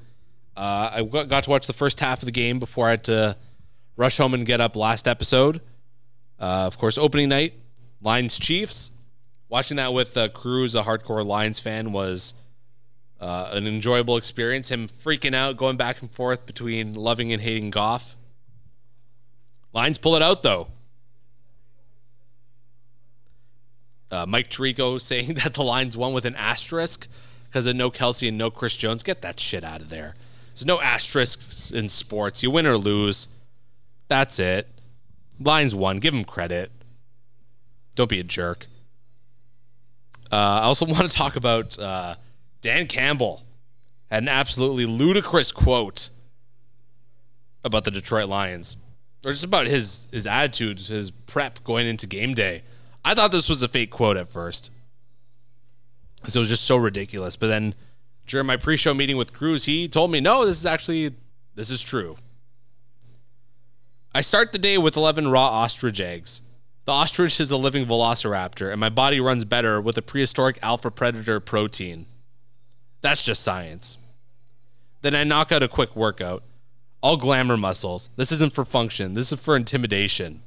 Uh, 0.57 0.91
I 0.95 1.03
got 1.03 1.45
to 1.45 1.51
watch 1.51 1.69
the 1.69 1.73
first 1.73 2.01
half 2.01 2.23
of 2.23 2.27
the 2.27 2.33
game 2.33 2.59
before 2.59 2.89
I 2.89 2.91
had 2.91 3.05
to 3.05 3.37
rush 3.97 4.19
home 4.19 4.35
and 4.35 4.45
get 4.45 4.61
up 4.61 4.75
last 4.75 5.07
episode. 5.07 5.61
Uh, 6.41 6.67
of 6.67 6.77
course, 6.77 6.99
opening 6.99 7.29
night, 7.29 7.55
Lions 8.03 8.37
Chiefs. 8.37 8.91
Watching 9.49 9.77
that 9.77 9.95
with 9.95 10.17
uh, 10.17 10.29
Cruz, 10.31 10.75
a 10.75 10.83
hardcore 10.83 11.25
Lions 11.25 11.61
fan, 11.61 11.93
was 11.93 12.35
uh, 13.21 13.51
an 13.53 13.69
enjoyable 13.69 14.17
experience. 14.17 14.69
Him 14.71 14.89
freaking 14.89 15.35
out, 15.35 15.57
going 15.57 15.77
back 15.77 16.03
and 16.03 16.11
forth 16.11 16.45
between 16.45 16.95
loving 16.95 17.33
and 17.33 17.41
hating 17.41 17.71
Goff. 17.71 18.17
Lions 19.73 19.99
pull 19.99 20.17
it 20.17 20.23
out 20.23 20.43
though. 20.43 20.67
Uh, 24.11 24.27
Mike 24.27 24.51
Tirico 24.51 25.01
saying 25.01 25.35
that 25.35 25.55
the 25.55 25.63
Lions 25.63 25.97
won 25.97 26.13
with 26.13 26.25
an 26.25 26.35
asterisk 26.35 27.07
because 27.49 27.67
of 27.67 27.77
no 27.77 27.91
Kelce 27.91 28.29
and 28.29 28.39
no 28.39 28.51
Chris 28.51 28.77
Jones. 28.77 29.03
Get 29.03 29.23
that 29.23 29.41
shit 29.41 29.65
out 29.65 29.81
of 29.81 29.91
there. 29.91 30.15
There's 30.55 30.67
no 30.67 30.81
asterisks 30.81 31.71
in 31.71 31.89
sports. 31.89 32.43
You 32.43 32.51
win 32.51 32.67
or 32.67 32.77
lose. 32.77 33.29
That's 34.09 34.39
it. 34.39 34.69
Lions 35.41 35.75
won. 35.75 35.99
Give 35.99 36.13
them 36.13 36.25
credit. 36.25 36.73
Don't 37.95 38.11
be 38.11 38.21
a 38.21 38.25
jerk. 38.25 38.67
Uh, 40.31 40.37
I 40.37 40.63
also 40.63 40.87
want 40.87 41.11
to 41.11 41.17
talk 41.17 41.37
about 41.37 41.79
uh, 41.79 42.17
Dan 42.61 42.87
Campbell 42.87 43.45
had 44.11 44.23
an 44.23 44.29
absolutely 44.29 44.87
ludicrous 44.87 45.53
quote 45.53 46.11
about 47.65 47.85
the 47.85 47.91
Detroit 47.91 48.29
Lions, 48.29 48.77
or 49.25 49.33
just 49.33 49.45
about 49.45 49.67
his 49.67 50.09
his 50.11 50.27
attitude, 50.27 50.81
his 50.81 51.11
prep 51.11 51.63
going 51.65 51.87
into 51.87 52.07
game 52.07 52.35
day. 52.35 52.63
I 53.05 53.15
thought 53.15 53.33
this 53.33 53.49
was 53.49 53.63
a 53.63 53.69
fake 53.69 53.91
quote 53.91 54.17
at 54.17 54.29
first. 54.29 54.71
So 56.27 56.41
it 56.41 56.43
was 56.43 56.49
just 56.49 56.65
so 56.65 56.77
ridiculous. 56.77 57.37
But 57.37 57.49
then 57.49 57.75
during 58.27 58.47
my 58.47 58.57
pre-show 58.57 58.95
meeting 58.95 59.17
with 59.17 59.33
Cruz, 59.33 59.65
he 59.65 59.89
told 59.89 60.11
me, 60.11 60.21
no, 60.21 60.45
this 60.45 60.57
is 60.57 60.67
actually 60.67 61.15
this 61.55 61.71
is 61.71 61.83
true. 61.83 62.17
I 64.15 64.21
start 64.21 64.53
the 64.53 64.59
day 64.59 64.79
with 64.79 64.97
11 64.97 65.29
raw 65.29 65.47
ostrich 65.47 66.01
eggs. 66.01 66.43
The 66.85 66.93
ostrich 66.93 67.41
is 67.41 67.51
a 67.51 67.57
living 67.57 67.85
velociraptor, 67.85 68.71
and 68.71 68.81
my 68.81 68.89
body 68.89 69.21
runs 69.21 69.45
better 69.45 69.81
with 69.81 69.99
a 69.99 70.03
prehistoric 70.03 70.59
alpha 70.63 70.91
predator 70.91 71.41
protein. 71.41 72.07
That's 73.03 73.25
just 73.25 73.43
science. 73.43 73.99
Then 75.03 75.15
I 75.15 75.25
knock 75.25 75.53
out 75.53 75.63
a 75.63 75.69
quick 75.69 75.95
workout. 75.95 76.43
All 77.03 77.17
glamour 77.17 77.57
muscles. 77.57 78.09
This 78.17 78.33
isn't 78.33 78.55
for 78.55 78.65
function, 78.65 79.15
this 79.15 79.33
is 79.33 79.39
for 79.39 79.55
intimidation. 79.55 80.43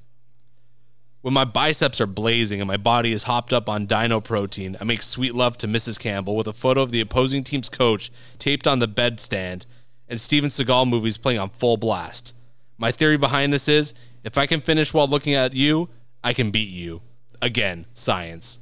When 1.22 1.36
my 1.36 1.46
biceps 1.46 2.02
are 2.02 2.08
blazing 2.08 2.62
and 2.62 2.68
my 2.68 2.78
body 2.78 3.12
is 3.12 3.24
hopped 3.24 3.54
up 3.54 3.70
on 3.70 3.86
dino 3.86 4.20
protein, 4.22 4.76
I 4.82 4.86
make 4.86 5.04
sweet 5.04 5.36
love 5.36 5.56
to 5.60 5.68
Mrs. 5.68 6.00
Campbell 6.00 6.36
with 6.36 6.48
a 6.48 6.54
photo 6.54 6.82
of 6.82 6.92
the 6.92 7.02
opposing 7.02 7.44
team's 7.44 7.70
coach 7.70 8.12
taped 8.40 8.68
on 8.68 8.80
the 8.80 8.88
bedstand 8.88 9.68
and 10.10 10.20
Steven 10.20 10.50
Seagal 10.50 10.90
movies 10.90 11.18
playing 11.18 11.40
on 11.40 11.50
full 11.50 11.78
blast. 11.78 12.34
My 12.80 12.92
theory 12.92 13.18
behind 13.18 13.54
this 13.54 13.68
is 13.68 13.94
if 14.24 14.38
I 14.38 14.48
can 14.48 14.62
finish 14.62 14.94
while 14.94 15.08
looking 15.08 15.36
at 15.36 15.54
you, 15.54 15.90
I 16.24 16.34
can 16.34 16.50
beat 16.50 16.70
you. 16.70 17.02
Again, 17.40 17.86
science. 17.94 18.60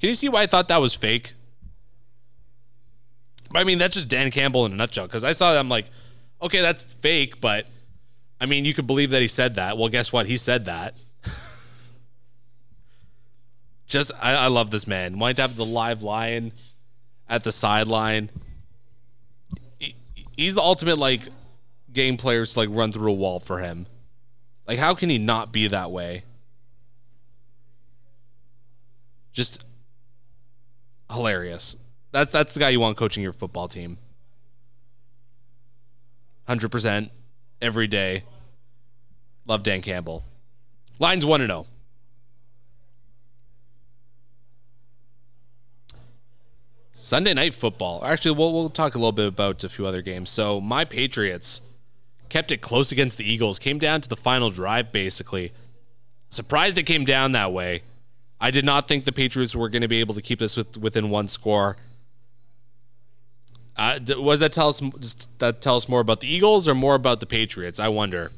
Can 0.00 0.08
you 0.08 0.14
see 0.14 0.28
why 0.28 0.42
I 0.42 0.46
thought 0.46 0.68
that 0.68 0.80
was 0.80 0.94
fake? 0.94 1.34
But 3.50 3.60
I 3.60 3.64
mean, 3.64 3.78
that's 3.78 3.94
just 3.94 4.08
Dan 4.08 4.30
Campbell 4.30 4.66
in 4.66 4.72
a 4.72 4.76
nutshell. 4.76 5.06
Because 5.06 5.24
I 5.24 5.32
saw 5.32 5.52
that, 5.52 5.58
I'm 5.58 5.68
like, 5.68 5.86
okay, 6.40 6.60
that's 6.60 6.84
fake, 6.84 7.40
but 7.40 7.66
I 8.40 8.46
mean, 8.46 8.64
you 8.64 8.74
could 8.74 8.86
believe 8.86 9.10
that 9.10 9.22
he 9.22 9.28
said 9.28 9.56
that. 9.56 9.76
Well, 9.76 9.88
guess 9.88 10.12
what? 10.12 10.26
He 10.26 10.36
said 10.36 10.66
that. 10.66 10.94
just, 13.86 14.12
I, 14.20 14.34
I 14.34 14.46
love 14.46 14.70
this 14.70 14.86
man. 14.86 15.18
Wanting 15.18 15.36
to 15.36 15.42
have 15.42 15.56
the 15.56 15.64
live 15.64 16.02
lion 16.02 16.52
at 17.28 17.44
the 17.44 17.52
sideline. 17.52 18.30
He, 19.78 19.94
he's 20.36 20.54
the 20.54 20.62
ultimate 20.62 20.98
like 20.98 21.22
game 21.92 22.16
players 22.16 22.52
to 22.52 22.60
like 22.60 22.68
run 22.70 22.92
through 22.92 23.10
a 23.10 23.14
wall 23.14 23.40
for 23.40 23.58
him. 23.58 23.86
Like, 24.66 24.78
how 24.78 24.94
can 24.94 25.10
he 25.10 25.18
not 25.18 25.52
be 25.52 25.66
that 25.68 25.90
way? 25.90 26.22
Just 29.32 29.64
hilarious. 31.10 31.76
That's 32.12 32.32
that's 32.32 32.54
the 32.54 32.60
guy 32.60 32.70
you 32.70 32.80
want 32.80 32.96
coaching 32.96 33.22
your 33.22 33.32
football 33.32 33.68
team. 33.68 33.98
Hundred 36.46 36.70
percent 36.70 37.10
every 37.60 37.86
day. 37.86 38.24
Love 39.46 39.62
Dan 39.62 39.82
Campbell. 39.82 40.24
Lions 40.98 41.24
one 41.24 41.40
and 41.40 41.50
zero. 41.50 41.66
Oh. 41.66 41.74
Sunday 46.92 47.32
night 47.32 47.54
football. 47.54 48.04
Actually, 48.04 48.36
we'll 48.36 48.52
we'll 48.52 48.68
talk 48.68 48.94
a 48.94 48.98
little 48.98 49.12
bit 49.12 49.28
about 49.28 49.62
a 49.64 49.68
few 49.68 49.86
other 49.86 50.02
games. 50.02 50.28
So 50.28 50.60
my 50.60 50.84
Patriots 50.84 51.62
kept 52.28 52.50
it 52.50 52.60
close 52.60 52.92
against 52.92 53.16
the 53.16 53.30
Eagles. 53.30 53.58
Came 53.58 53.78
down 53.78 54.00
to 54.02 54.08
the 54.08 54.16
final 54.16 54.50
drive, 54.50 54.92
basically. 54.92 55.52
Surprised 56.28 56.76
it 56.76 56.82
came 56.82 57.04
down 57.04 57.32
that 57.32 57.52
way. 57.52 57.82
I 58.40 58.50
did 58.50 58.64
not 58.64 58.86
think 58.86 59.04
the 59.04 59.12
Patriots 59.12 59.56
were 59.56 59.68
going 59.68 59.82
to 59.82 59.88
be 59.88 60.00
able 60.00 60.14
to 60.14 60.22
keep 60.22 60.38
this 60.38 60.56
with, 60.56 60.76
within 60.76 61.08
one 61.08 61.28
score. 61.28 61.76
Uh, 63.78 64.00
was 64.18 64.40
that 64.40 64.52
tell 64.52 64.68
us 64.68 64.80
that 65.38 65.62
tell 65.62 65.76
us 65.76 65.88
more 65.88 66.00
about 66.00 66.20
the 66.20 66.26
Eagles 66.26 66.66
or 66.66 66.74
more 66.74 66.96
about 66.96 67.20
the 67.20 67.26
Patriots? 67.26 67.78
I 67.78 67.88
wonder. 67.88 68.32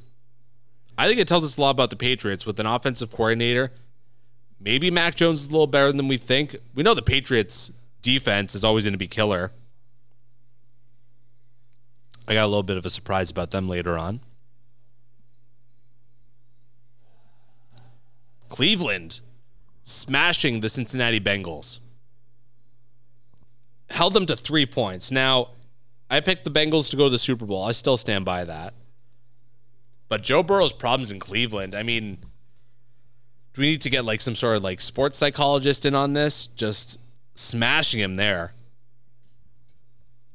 I 0.98 1.08
think 1.08 1.18
it 1.18 1.26
tells 1.26 1.42
us 1.42 1.56
a 1.56 1.60
lot 1.60 1.70
about 1.70 1.88
the 1.88 1.96
Patriots 1.96 2.44
with 2.44 2.60
an 2.60 2.66
offensive 2.66 3.10
coordinator. 3.10 3.72
Maybe 4.60 4.90
Mac 4.90 5.14
Jones 5.14 5.40
is 5.42 5.48
a 5.48 5.52
little 5.52 5.66
better 5.66 5.92
than 5.92 6.08
we 6.08 6.18
think. 6.18 6.56
We 6.74 6.82
know 6.82 6.92
the 6.92 7.00
Patriots 7.00 7.72
defense 8.02 8.54
is 8.54 8.64
always 8.64 8.84
going 8.84 8.92
to 8.92 8.98
be 8.98 9.08
killer. 9.08 9.50
I 12.28 12.34
got 12.34 12.44
a 12.44 12.46
little 12.46 12.62
bit 12.62 12.76
of 12.76 12.84
a 12.84 12.90
surprise 12.90 13.30
about 13.30 13.50
them 13.50 13.66
later 13.66 13.98
on. 13.98 14.20
Cleveland 18.50 19.20
smashing 19.84 20.60
the 20.60 20.68
Cincinnati 20.68 21.18
Bengals. 21.18 21.80
Held 23.90 24.14
them 24.14 24.26
to 24.26 24.36
three 24.36 24.66
points. 24.66 25.10
Now, 25.10 25.48
I 26.08 26.20
picked 26.20 26.44
the 26.44 26.50
Bengals 26.50 26.90
to 26.90 26.96
go 26.96 27.04
to 27.04 27.10
the 27.10 27.18
Super 27.18 27.46
Bowl. 27.46 27.64
I 27.64 27.72
still 27.72 27.96
stand 27.96 28.24
by 28.24 28.44
that. 28.44 28.74
But 30.08 30.22
Joe 30.22 30.42
Burrow's 30.42 30.72
problems 30.72 31.10
in 31.10 31.20
Cleveland, 31.20 31.74
I 31.74 31.82
mean, 31.84 32.18
do 33.54 33.60
we 33.60 33.70
need 33.70 33.80
to 33.82 33.90
get 33.90 34.04
like 34.04 34.20
some 34.20 34.34
sort 34.34 34.56
of 34.56 34.64
like 34.64 34.80
sports 34.80 35.18
psychologist 35.18 35.86
in 35.86 35.94
on 35.94 36.12
this? 36.12 36.48
Just 36.48 36.98
smashing 37.34 38.00
him 38.00 38.16
there. 38.16 38.52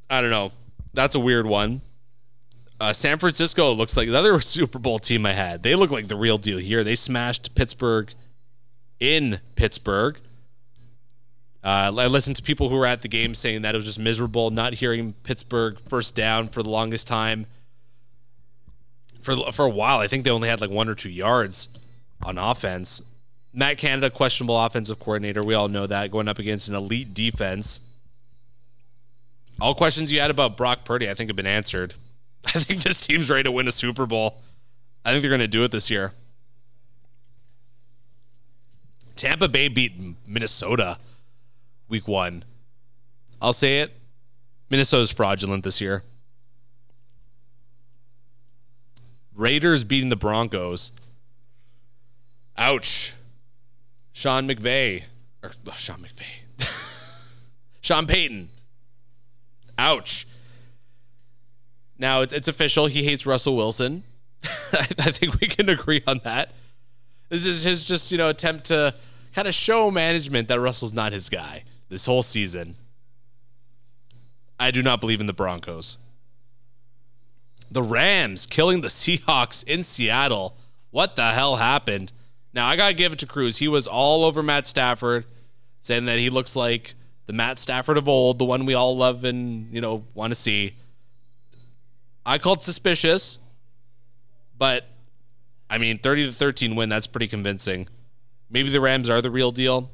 I 0.10 0.22
don't 0.22 0.30
know. 0.30 0.52
That's 0.94 1.16
a 1.16 1.20
weird 1.20 1.46
one. 1.46 1.82
Uh, 2.80 2.94
San 2.94 3.18
Francisco 3.18 3.72
looks 3.74 3.96
like 3.96 4.08
the 4.08 4.18
other 4.18 4.40
Super 4.42 4.80
Bowl 4.80 5.00
team 5.00 5.26
I 5.26 5.34
had. 5.34 5.64
They 5.64 5.76
look 5.76 5.92
like 5.92 6.08
the 6.08 6.16
real 6.16 6.38
deal 6.38 6.58
here. 6.58 6.84
They 6.84 6.96
smashed 6.96 7.56
Pittsburgh 7.56 8.14
in 9.00 9.40
Pittsburgh. 9.56 10.20
Uh, 11.66 11.92
I 11.98 12.06
listened 12.06 12.36
to 12.36 12.44
people 12.44 12.70
who 12.70 12.76
were 12.76 12.86
at 12.86 13.02
the 13.02 13.08
game 13.08 13.34
saying 13.34 13.64
that 13.64 13.74
it 13.74 13.78
was 13.80 13.86
just 13.86 13.98
miserable 13.98 14.52
not 14.52 14.76
hearing 14.76 15.14
Pittsburgh 15.24 15.80
first 15.88 16.14
down 16.14 16.48
for 16.48 16.62
the 16.62 16.70
longest 16.70 17.08
time. 17.08 17.48
For 19.20 19.36
for 19.52 19.66
a 19.66 19.70
while, 19.70 19.98
I 19.98 20.06
think 20.06 20.24
they 20.24 20.30
only 20.30 20.48
had 20.48 20.62
like 20.62 20.70
one 20.70 20.88
or 20.88 20.94
two 20.94 21.10
yards 21.10 21.68
on 22.22 22.38
offense. 22.38 23.02
Matt 23.52 23.80
Canada, 23.80 24.12
questionable 24.12 24.64
offensive 24.64 25.00
coordinator. 25.00 25.42
We 25.42 25.56
all 25.56 25.68
know 25.68 25.88
that 25.88 26.12
going 26.12 26.28
up 26.28 26.38
against 26.38 26.70
an 26.70 26.76
elite 26.76 27.16
defense. 27.16 27.82
All 29.60 29.74
questions 29.74 30.12
you 30.12 30.20
had 30.20 30.30
about 30.30 30.58
Brock 30.58 30.86
Purdy, 30.86 31.10
I 31.10 31.16
think, 31.16 31.32
have 31.32 31.38
been 31.38 31.48
answered. 31.48 31.96
I 32.46 32.60
think 32.60 32.84
this 32.84 33.00
team's 33.02 33.28
ready 33.32 33.44
to 33.44 33.52
win 33.52 33.68
a 33.68 33.72
Super 33.72 34.06
Bowl. 34.06 34.40
I 35.04 35.12
think 35.12 35.24
they're 35.24 35.32
going 35.32 35.40
to 35.40 35.48
do 35.48 35.64
it 35.64 35.72
this 35.72 35.90
year. 35.90 36.12
Tampa 39.16 39.48
Bay 39.48 39.68
beat 39.68 39.94
Minnesota 40.28 41.00
week 41.88 42.08
one. 42.08 42.44
I'll 43.42 43.54
say 43.54 43.82
it. 43.82 43.94
Minnesota's 44.70 45.12
fraudulent 45.12 45.64
this 45.64 45.80
year. 45.80 46.04
Raiders 49.36 49.84
beating 49.84 50.10
the 50.10 50.16
Broncos. 50.16 50.92
Ouch. 52.58 53.14
Sean 54.14 54.48
McVay. 54.48 55.04
Or 55.44 55.52
oh, 55.68 55.74
Sean 55.78 55.98
McVay. 55.98 57.20
Sean 57.82 58.08
Payton. 58.08 58.50
Ouch. 59.78 60.28
Now 62.00 62.22
it's, 62.22 62.34
it's 62.34 62.48
official. 62.48 62.88
He 62.88 63.04
hates 63.04 63.26
Russell 63.26 63.56
Wilson. 63.56 64.04
I, 64.44 64.88
I 65.00 65.12
think 65.12 65.40
we 65.40 65.48
can 65.48 65.70
agree 65.70 66.02
on 66.08 66.22
that. 66.24 66.52
This 67.30 67.46
is 67.46 67.64
his 67.64 67.84
just, 67.84 68.12
you 68.12 68.18
know, 68.18 68.30
attempt 68.30 68.66
to 68.66 68.96
kind 69.34 69.48
of 69.48 69.54
show 69.54 69.92
management 69.92 70.48
that 70.48 70.60
Russell's 70.60 70.94
not 70.94 71.12
his 71.12 71.30
guy 71.30 71.64
this 71.90 72.06
whole 72.06 72.24
season. 72.24 72.76
I 74.60 74.72
do 74.72 74.82
not 74.82 75.00
believe 75.00 75.20
in 75.20 75.28
the 75.28 75.34
Broncos. 75.34 75.98
The 77.70 77.84
Rams 77.84 78.46
killing 78.46 78.82
the 78.82 78.88
Seahawks 78.90 79.64
in 79.64 79.84
Seattle. 79.84 80.58
What 80.92 81.16
the 81.16 81.32
hell 81.32 81.58
happened? 81.58 82.14
Now, 82.54 82.68
I 82.68 82.78
got 82.78 82.88
to 82.88 82.94
give 82.94 83.12
it 83.12 83.20
to 83.20 83.28
Cruz. 83.28 83.58
He 83.58 83.68
was 83.68 83.86
all 83.86 84.24
over 84.24 84.42
Matt 84.42 84.66
Stafford, 84.66 85.26
saying 85.82 86.06
that 86.06 86.20
he 86.20 86.30
looks 86.30 86.56
like 86.56 86.96
the 87.26 87.34
Matt 87.34 87.60
Stafford 87.60 87.98
of 87.98 88.08
old, 88.08 88.40
the 88.40 88.46
one 88.46 88.66
we 88.66 88.74
all 88.74 88.96
love 88.96 89.26
and, 89.26 89.74
you 89.74 89.82
know, 89.82 90.06
want 90.14 90.32
to 90.32 90.36
see. 90.36 90.78
I 92.26 92.38
called 92.38 92.64
suspicious, 92.64 93.40
but 94.58 94.88
I 95.70 95.78
mean, 95.78 95.98
30 95.98 96.28
to 96.28 96.32
13 96.32 96.76
win, 96.76 96.90
that's 96.90 97.08
pretty 97.08 97.28
convincing. 97.28 97.88
Maybe 98.50 98.70
the 98.70 98.82
Rams 98.82 99.10
are 99.10 99.22
the 99.22 99.32
real 99.32 99.52
deal. 99.52 99.92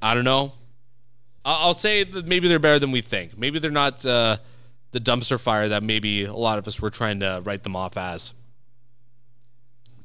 I 0.00 0.14
don't 0.14 0.24
know. 0.24 0.52
I'll 1.46 1.74
say 1.74 2.02
that 2.02 2.26
maybe 2.26 2.48
they're 2.48 2.58
better 2.58 2.80
than 2.80 2.90
we 2.90 3.00
think. 3.00 3.38
Maybe 3.38 3.60
they're 3.60 3.70
not 3.70 4.04
uh, 4.04 4.38
the 4.90 4.98
dumpster 4.98 5.38
fire 5.38 5.68
that 5.68 5.84
maybe 5.84 6.24
a 6.24 6.32
lot 6.32 6.58
of 6.58 6.66
us 6.66 6.80
were 6.80 6.90
trying 6.90 7.20
to 7.20 7.40
write 7.44 7.62
them 7.62 7.76
off 7.76 7.96
as. 7.96 8.32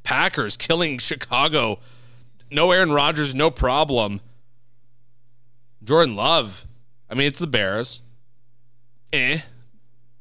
Packers 0.04 0.56
killing 0.56 1.00
Chicago. 1.00 1.80
No 2.52 2.72
Aaron 2.72 2.92
Rodgers, 2.92 3.34
no 3.34 3.50
problem. 3.50 4.22
Jordan 5.84 6.16
Love. 6.16 6.68
I 7.10 7.16
mean, 7.16 7.28
it's 7.28 7.40
the 7.40 7.48
Bears. 7.48 8.02
Eh. 9.12 9.40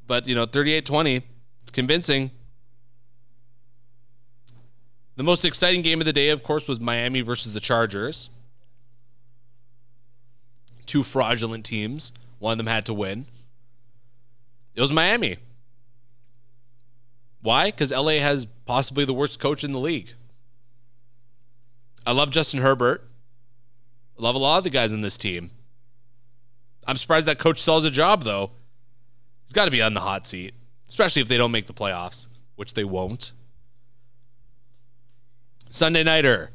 But, 0.07 0.27
you 0.27 0.33
know, 0.33 0.45
38 0.45 0.85
20. 0.85 1.21
Convincing. 1.71 2.31
The 5.17 5.23
most 5.23 5.45
exciting 5.45 5.83
game 5.83 6.01
of 6.01 6.05
the 6.05 6.13
day, 6.13 6.29
of 6.29 6.41
course, 6.41 6.67
was 6.67 6.79
Miami 6.79 7.21
versus 7.21 7.53
the 7.53 7.59
Chargers. 7.59 8.31
Two 10.85 11.03
fraudulent 11.03 11.65
teams. 11.65 12.11
One 12.39 12.53
of 12.53 12.57
them 12.57 12.67
had 12.67 12.85
to 12.87 12.93
win. 12.93 13.27
It 14.75 14.81
was 14.81 14.91
Miami. 14.91 15.37
Why? 17.41 17.71
Because 17.71 17.91
LA 17.91 18.19
has 18.19 18.45
possibly 18.65 19.05
the 19.05 19.13
worst 19.13 19.39
coach 19.39 19.63
in 19.63 19.71
the 19.71 19.79
league. 19.79 20.13
I 22.05 22.11
love 22.11 22.31
Justin 22.31 22.61
Herbert. 22.61 23.07
I 24.17 24.23
love 24.23 24.35
a 24.35 24.39
lot 24.39 24.59
of 24.59 24.63
the 24.63 24.69
guys 24.69 24.93
in 24.93 25.01
this 25.01 25.17
team. 25.17 25.51
I'm 26.87 26.97
surprised 26.97 27.27
that 27.27 27.39
coach 27.39 27.61
sells 27.61 27.83
a 27.83 27.91
job, 27.91 28.23
though. 28.23 28.51
He's 29.45 29.53
got 29.53 29.65
to 29.65 29.71
be 29.71 29.81
on 29.81 29.93
the 29.93 29.99
hot 29.99 30.25
seat, 30.25 30.53
especially 30.89 31.21
if 31.21 31.27
they 31.27 31.37
don't 31.37 31.51
make 31.51 31.67
the 31.67 31.73
playoffs, 31.73 32.27
which 32.55 32.73
they 32.73 32.83
won't. 32.83 33.31
Sunday 35.69 36.03
Nighter. 36.03 36.51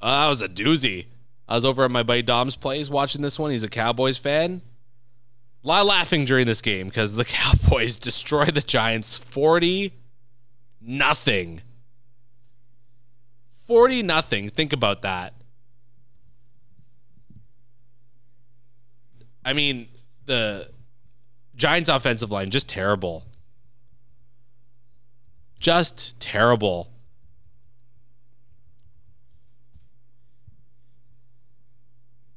Uh, 0.00 0.22
that 0.22 0.28
was 0.28 0.42
a 0.42 0.48
doozy. 0.48 1.06
I 1.50 1.54
was 1.54 1.64
over 1.64 1.84
at 1.84 1.90
my 1.90 2.04
buddy 2.04 2.22
Dom's 2.22 2.54
place 2.54 2.88
watching 2.88 3.22
this 3.22 3.36
one. 3.36 3.50
He's 3.50 3.64
a 3.64 3.68
Cowboys 3.68 4.16
fan. 4.16 4.62
A 5.64 5.66
lot 5.66 5.80
of 5.80 5.88
laughing 5.88 6.24
during 6.24 6.46
this 6.46 6.62
game 6.62 6.86
because 6.86 7.16
the 7.16 7.24
Cowboys 7.26 7.96
destroyed 7.96 8.54
the 8.54 8.60
Giants 8.60 9.18
40 9.18 9.92
nothing. 10.80 11.60
40 13.66 14.04
nothing. 14.04 14.48
Think 14.48 14.72
about 14.72 15.02
that. 15.02 15.34
I 19.44 19.52
mean, 19.52 19.88
the 20.26 20.70
Giants 21.56 21.88
offensive 21.88 22.30
line 22.30 22.50
just 22.50 22.68
terrible. 22.68 23.26
Just 25.58 26.18
terrible. 26.20 26.92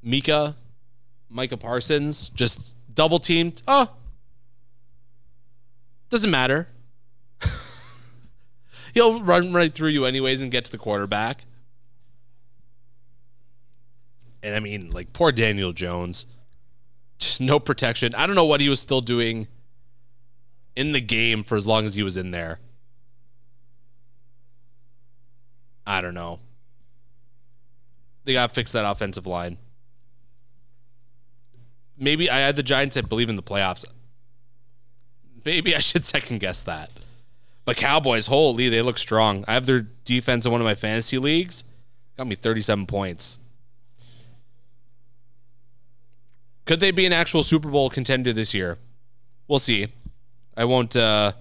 Mika, 0.03 0.55
Micah 1.29 1.57
Parsons, 1.57 2.29
just 2.29 2.75
double 2.93 3.19
teamed. 3.19 3.61
Oh, 3.67 3.89
doesn't 6.09 6.29
matter. 6.29 6.67
He'll 8.93 9.23
run 9.23 9.53
right 9.53 9.73
through 9.73 9.89
you 9.89 10.05
anyways 10.05 10.41
and 10.41 10.51
get 10.51 10.65
to 10.65 10.71
the 10.71 10.77
quarterback. 10.77 11.45
And 14.43 14.55
I 14.55 14.59
mean, 14.59 14.91
like, 14.91 15.13
poor 15.13 15.31
Daniel 15.31 15.71
Jones. 15.71 16.27
Just 17.17 17.39
no 17.39 17.59
protection. 17.59 18.13
I 18.15 18.27
don't 18.27 18.35
know 18.35 18.45
what 18.45 18.59
he 18.61 18.69
was 18.69 18.79
still 18.79 19.01
doing 19.01 19.47
in 20.75 20.91
the 20.91 21.01
game 21.01 21.43
for 21.43 21.55
as 21.55 21.65
long 21.65 21.85
as 21.85 21.95
he 21.95 22.03
was 22.03 22.17
in 22.17 22.31
there. 22.31 22.59
I 25.85 26.01
don't 26.01 26.13
know. 26.13 26.39
They 28.25 28.33
got 28.33 28.49
to 28.49 28.53
fix 28.53 28.71
that 28.73 28.85
offensive 28.85 29.25
line. 29.27 29.57
Maybe 31.97 32.29
I 32.29 32.39
had 32.39 32.55
the 32.55 32.63
Giants, 32.63 32.97
I 32.97 33.01
believe, 33.01 33.29
in 33.29 33.35
the 33.35 33.43
playoffs. 33.43 33.85
Maybe 35.45 35.75
I 35.75 35.79
should 35.79 36.05
second 36.05 36.39
guess 36.39 36.61
that. 36.63 36.89
But 37.65 37.77
Cowboys, 37.77 38.27
holy, 38.27 38.69
they 38.69 38.81
look 38.81 38.97
strong. 38.97 39.45
I 39.47 39.53
have 39.53 39.65
their 39.65 39.81
defense 40.03 40.45
in 40.45 40.51
one 40.51 40.59
of 40.59 40.65
my 40.65 40.75
fantasy 40.75 41.17
leagues. 41.17 41.63
Got 42.17 42.27
me 42.27 42.35
37 42.35 42.85
points. 42.85 43.39
Could 46.65 46.79
they 46.79 46.91
be 46.91 47.05
an 47.05 47.13
actual 47.13 47.43
Super 47.43 47.69
Bowl 47.69 47.89
contender 47.89 48.33
this 48.33 48.53
year? 48.53 48.77
We'll 49.47 49.59
see. 49.59 49.87
I 50.55 50.65
won't 50.65 50.95
uh, 50.95 51.33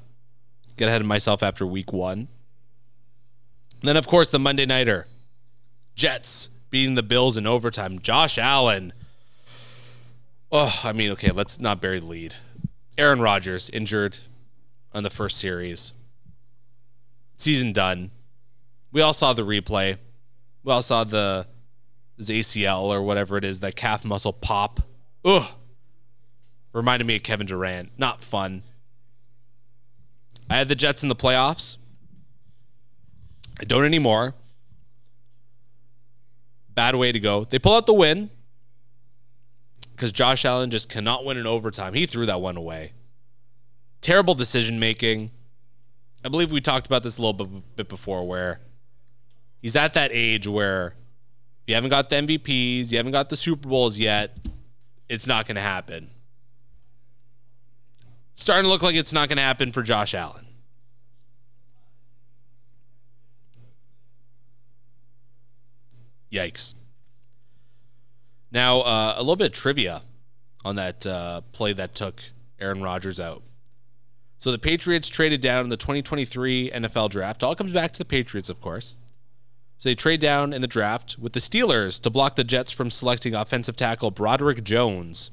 get 0.77 0.89
ahead 0.89 1.01
of 1.01 1.07
myself 1.07 1.43
after 1.43 1.67
week 1.67 1.93
one. 1.93 2.29
And 3.81 3.89
then, 3.89 3.97
of 3.97 4.07
course, 4.07 4.29
the 4.29 4.39
Monday 4.39 4.67
Nighter 4.67 5.07
Jets 5.95 6.49
beating 6.71 6.95
the 6.95 7.03
Bills 7.03 7.37
in 7.37 7.47
overtime. 7.47 7.99
Josh 7.99 8.39
Allen. 8.39 8.93
Oh, 10.55 10.81
I 10.85 10.93
mean, 10.93 11.11
okay, 11.13 11.31
let's 11.31 11.59
not 11.59 11.81
bury 11.81 11.99
the 11.99 12.05
lead. 12.05 12.35
Aaron 12.99 13.23
Rodgers 13.23 13.71
injured 13.71 14.19
on 14.93 15.03
the 15.03 15.09
first 15.09 15.39
series. 15.39 15.95
Season 17.39 17.73
done. 17.73 18.11
We 18.93 19.01
all 19.01 19.15
saw 19.15 19.33
the 19.33 19.47
replay. 19.47 19.97
We 20.63 20.73
all 20.73 20.83
saw 20.83 21.05
the 21.05 21.47
his 22.19 22.29
ACL 22.29 22.83
or 22.83 23.01
whatever 23.01 23.39
it 23.39 23.45
is, 23.45 23.61
that 23.61 23.77
calf 23.77 24.05
muscle 24.05 24.35
pop. 24.35 24.81
Ugh. 25.25 25.51
Reminded 26.75 27.07
me 27.07 27.17
of 27.17 27.23
Kevin 27.23 27.47
Durant. 27.47 27.91
Not 27.97 28.23
fun. 28.23 28.63
I 30.51 30.57
had 30.57 30.69
the 30.69 30.75
Jets 30.75 31.03
in 31.03 31.09
the 31.09 31.17
playoffs. 31.17 31.79
I 33.59 33.65
don't 33.65 33.87
anymore. 33.87 34.35
Bad 36.75 36.95
way 36.95 37.11
to 37.11 37.21
go. 37.21 37.45
They 37.45 37.59
pull 37.59 37.75
out 37.75 37.87
the 37.87 37.95
win 37.95 38.31
because 40.03 40.11
Josh 40.11 40.45
Allen 40.45 40.73
just 40.73 40.89
cannot 40.89 41.25
win 41.25 41.37
in 41.37 41.47
overtime. 41.47 41.95
He 41.95 42.07
threw 42.07 42.27
that 42.27 42.41
one 42.41 42.57
away. 42.57 42.93
Terrible 44.01 44.35
decision 44.35 44.81
making. 44.81 45.31
I 46.25 46.29
believe 46.29 46.51
we 46.51 46.61
talked 46.61 46.89
about 46.89 47.05
this 47.05 47.19
a 47.19 47.23
little 47.23 47.47
bit, 47.47 47.77
bit 47.77 47.89
before 47.89 48.27
where 48.27 48.59
he's 49.61 49.77
at 49.77 49.95
that 49.95 50.11
age 50.13 50.49
where 50.49 50.97
you 51.69 51.77
haven't 51.77 51.91
got 51.91 52.11
the 52.11 52.17
MVPs, 52.17 52.91
you 52.91 52.97
haven't 52.97 53.13
got 53.13 53.29
the 53.29 53.37
Super 53.37 53.69
Bowls 53.69 53.97
yet, 53.97 54.37
it's 55.09 55.29
not 55.29 55.47
going 55.47 55.55
to 55.55 55.63
happen. 55.63 56.11
Starting 58.35 58.65
to 58.65 58.71
look 58.71 58.83
like 58.83 58.97
it's 58.97 59.13
not 59.13 59.29
going 59.29 59.37
to 59.37 59.43
happen 59.43 59.71
for 59.71 59.83
Josh 59.83 60.15
Allen. 60.15 60.47
Yikes. 66.33 66.75
Now, 68.53 68.83
uh, 68.83 69.15
a 69.17 69.21
little 69.21 69.37
bit 69.37 69.47
of 69.47 69.53
trivia 69.53 70.03
on 70.65 70.77
that 70.77 71.07
uh, 71.07 71.41
play 71.53 71.73
that 71.73 71.95
took 71.95 72.23
Aaron 72.61 72.83
Rodgers 72.83 73.19
out. 73.19 73.43
So 74.39 74.53
the 74.53 74.59
Patriots 74.59 75.09
traded 75.09 75.41
down 75.41 75.65
in 75.65 75.69
the 75.69 75.77
2023 75.77 76.71
NFL 76.71 77.11
draft. 77.11 77.43
All 77.43 77.55
comes 77.55 77.73
back 77.73 77.93
to 77.93 77.99
the 77.99 78.05
Patriots, 78.05 78.49
of 78.49 78.61
course. 78.61 78.97
So 79.79 79.89
they 79.89 79.95
trade 79.95 80.21
down 80.21 80.53
in 80.53 80.61
the 80.61 80.69
draft 80.69 81.17
with 81.19 81.33
the 81.33 81.41
Steelers 81.41 82.01
to 82.03 82.11
block 82.11 82.37
the 82.37 82.45
Jets 82.45 82.73
from 82.73 82.91
selecting 82.91 83.35
offensive 83.35 83.77
tackle 83.77 84.11
Broderick 84.11 84.63
Jones. 84.63 85.31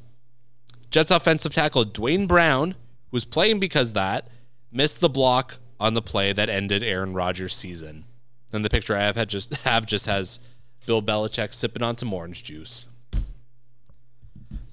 Jets 0.89 1.11
offensive 1.11 1.53
tackle 1.53 1.85
Duane 1.85 2.25
Brown, 2.25 2.71
who 2.71 2.77
was 3.11 3.25
playing 3.25 3.59
because 3.59 3.93
that, 3.93 4.27
missed 4.71 5.01
the 5.01 5.09
block 5.09 5.57
on 5.79 5.93
the 5.93 6.01
play 6.01 6.33
that 6.33 6.49
ended 6.49 6.83
Aaron 6.83 7.13
Rodgers' 7.13 7.55
season. 7.55 8.05
And 8.51 8.65
the 8.65 8.69
picture 8.69 8.95
I 8.95 9.01
have 9.01 9.15
had 9.15 9.29
just 9.29 9.55
have 9.65 9.85
just 9.85 10.05
has 10.05 10.39
Bill 10.85 11.01
Belichick 11.01 11.53
sipping 11.53 11.83
on 11.83 11.97
some 11.97 12.13
orange 12.13 12.43
juice. 12.43 12.88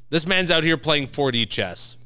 This 0.09 0.27
man's 0.27 0.51
out 0.51 0.65
here 0.65 0.77
playing 0.77 1.09
4D 1.09 1.49
chess. 1.49 1.97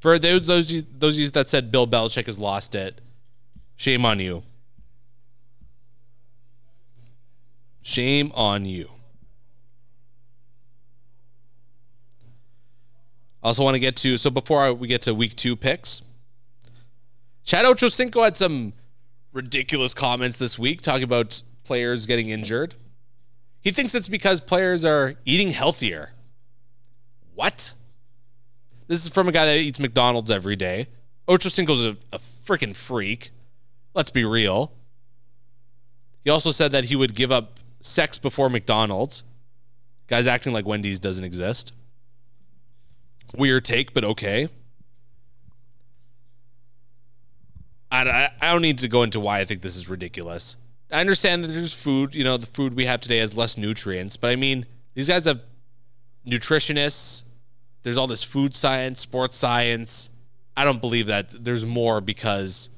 For 0.00 0.18
those 0.18 0.46
those 0.46 0.84
those 0.86 1.14
of 1.14 1.20
you 1.20 1.30
that 1.30 1.48
said 1.48 1.70
Bill 1.70 1.86
Belichick 1.86 2.26
has 2.26 2.38
lost 2.38 2.74
it, 2.74 3.00
shame 3.76 4.04
on 4.04 4.18
you. 4.18 4.42
Shame 7.82 8.32
on 8.34 8.64
you. 8.64 8.90
I 13.42 13.48
also 13.48 13.62
want 13.62 13.74
to 13.74 13.80
get 13.80 13.96
to 13.98 14.16
so 14.16 14.30
before 14.30 14.72
we 14.72 14.88
get 14.88 15.02
to 15.02 15.14
week 15.14 15.36
two 15.36 15.54
picks, 15.54 16.02
Chad 17.44 17.64
Ochocinco 17.64 18.24
had 18.24 18.36
some 18.36 18.72
ridiculous 19.32 19.94
comments 19.94 20.36
this 20.36 20.58
week 20.58 20.82
talking 20.82 21.04
about 21.04 21.42
players 21.64 22.06
getting 22.06 22.28
injured. 22.28 22.74
He 23.60 23.70
thinks 23.70 23.94
it's 23.94 24.08
because 24.08 24.40
players 24.40 24.84
are 24.84 25.14
eating 25.24 25.50
healthier. 25.50 26.10
What? 27.34 27.74
This 28.86 29.04
is 29.04 29.10
from 29.10 29.28
a 29.28 29.32
guy 29.32 29.46
that 29.46 29.58
eats 29.58 29.80
McDonald's 29.80 30.30
every 30.30 30.56
day. 30.56 30.88
Ochocinco's 31.28 31.84
a, 31.84 31.96
a 32.12 32.18
freaking 32.18 32.74
freak. 32.74 33.30
Let's 33.94 34.10
be 34.10 34.24
real. 34.24 34.72
He 36.24 36.30
also 36.30 36.50
said 36.50 36.72
that 36.72 36.84
he 36.84 36.96
would 36.96 37.14
give 37.14 37.32
up 37.32 37.60
sex 37.80 38.18
before 38.18 38.48
McDonald's. 38.48 39.24
Guys 40.08 40.26
acting 40.26 40.52
like 40.52 40.66
Wendy's 40.66 40.98
doesn't 40.98 41.24
exist. 41.24 41.72
Weird 43.34 43.64
take, 43.64 43.94
but 43.94 44.04
okay. 44.04 44.48
I, 47.90 48.30
I 48.40 48.52
don't 48.52 48.62
need 48.62 48.78
to 48.78 48.88
go 48.88 49.02
into 49.02 49.20
why 49.20 49.40
I 49.40 49.44
think 49.44 49.60
this 49.60 49.76
is 49.76 49.88
ridiculous. 49.88 50.56
I 50.90 51.00
understand 51.00 51.44
that 51.44 51.48
there's 51.48 51.74
food, 51.74 52.14
you 52.14 52.24
know, 52.24 52.36
the 52.36 52.46
food 52.46 52.74
we 52.74 52.86
have 52.86 53.00
today 53.00 53.18
has 53.18 53.36
less 53.36 53.56
nutrients, 53.58 54.16
but 54.16 54.30
I 54.30 54.36
mean, 54.36 54.66
these 54.94 55.08
guys 55.08 55.26
have 55.26 55.40
nutritionists. 56.26 57.24
There's 57.82 57.98
all 57.98 58.06
this 58.06 58.22
food 58.22 58.54
science, 58.54 59.00
sports 59.00 59.36
science. 59.36 60.10
I 60.56 60.64
don't 60.64 60.80
believe 60.80 61.06
that 61.06 61.44
there's 61.44 61.64
more 61.64 62.00
because 62.00 62.70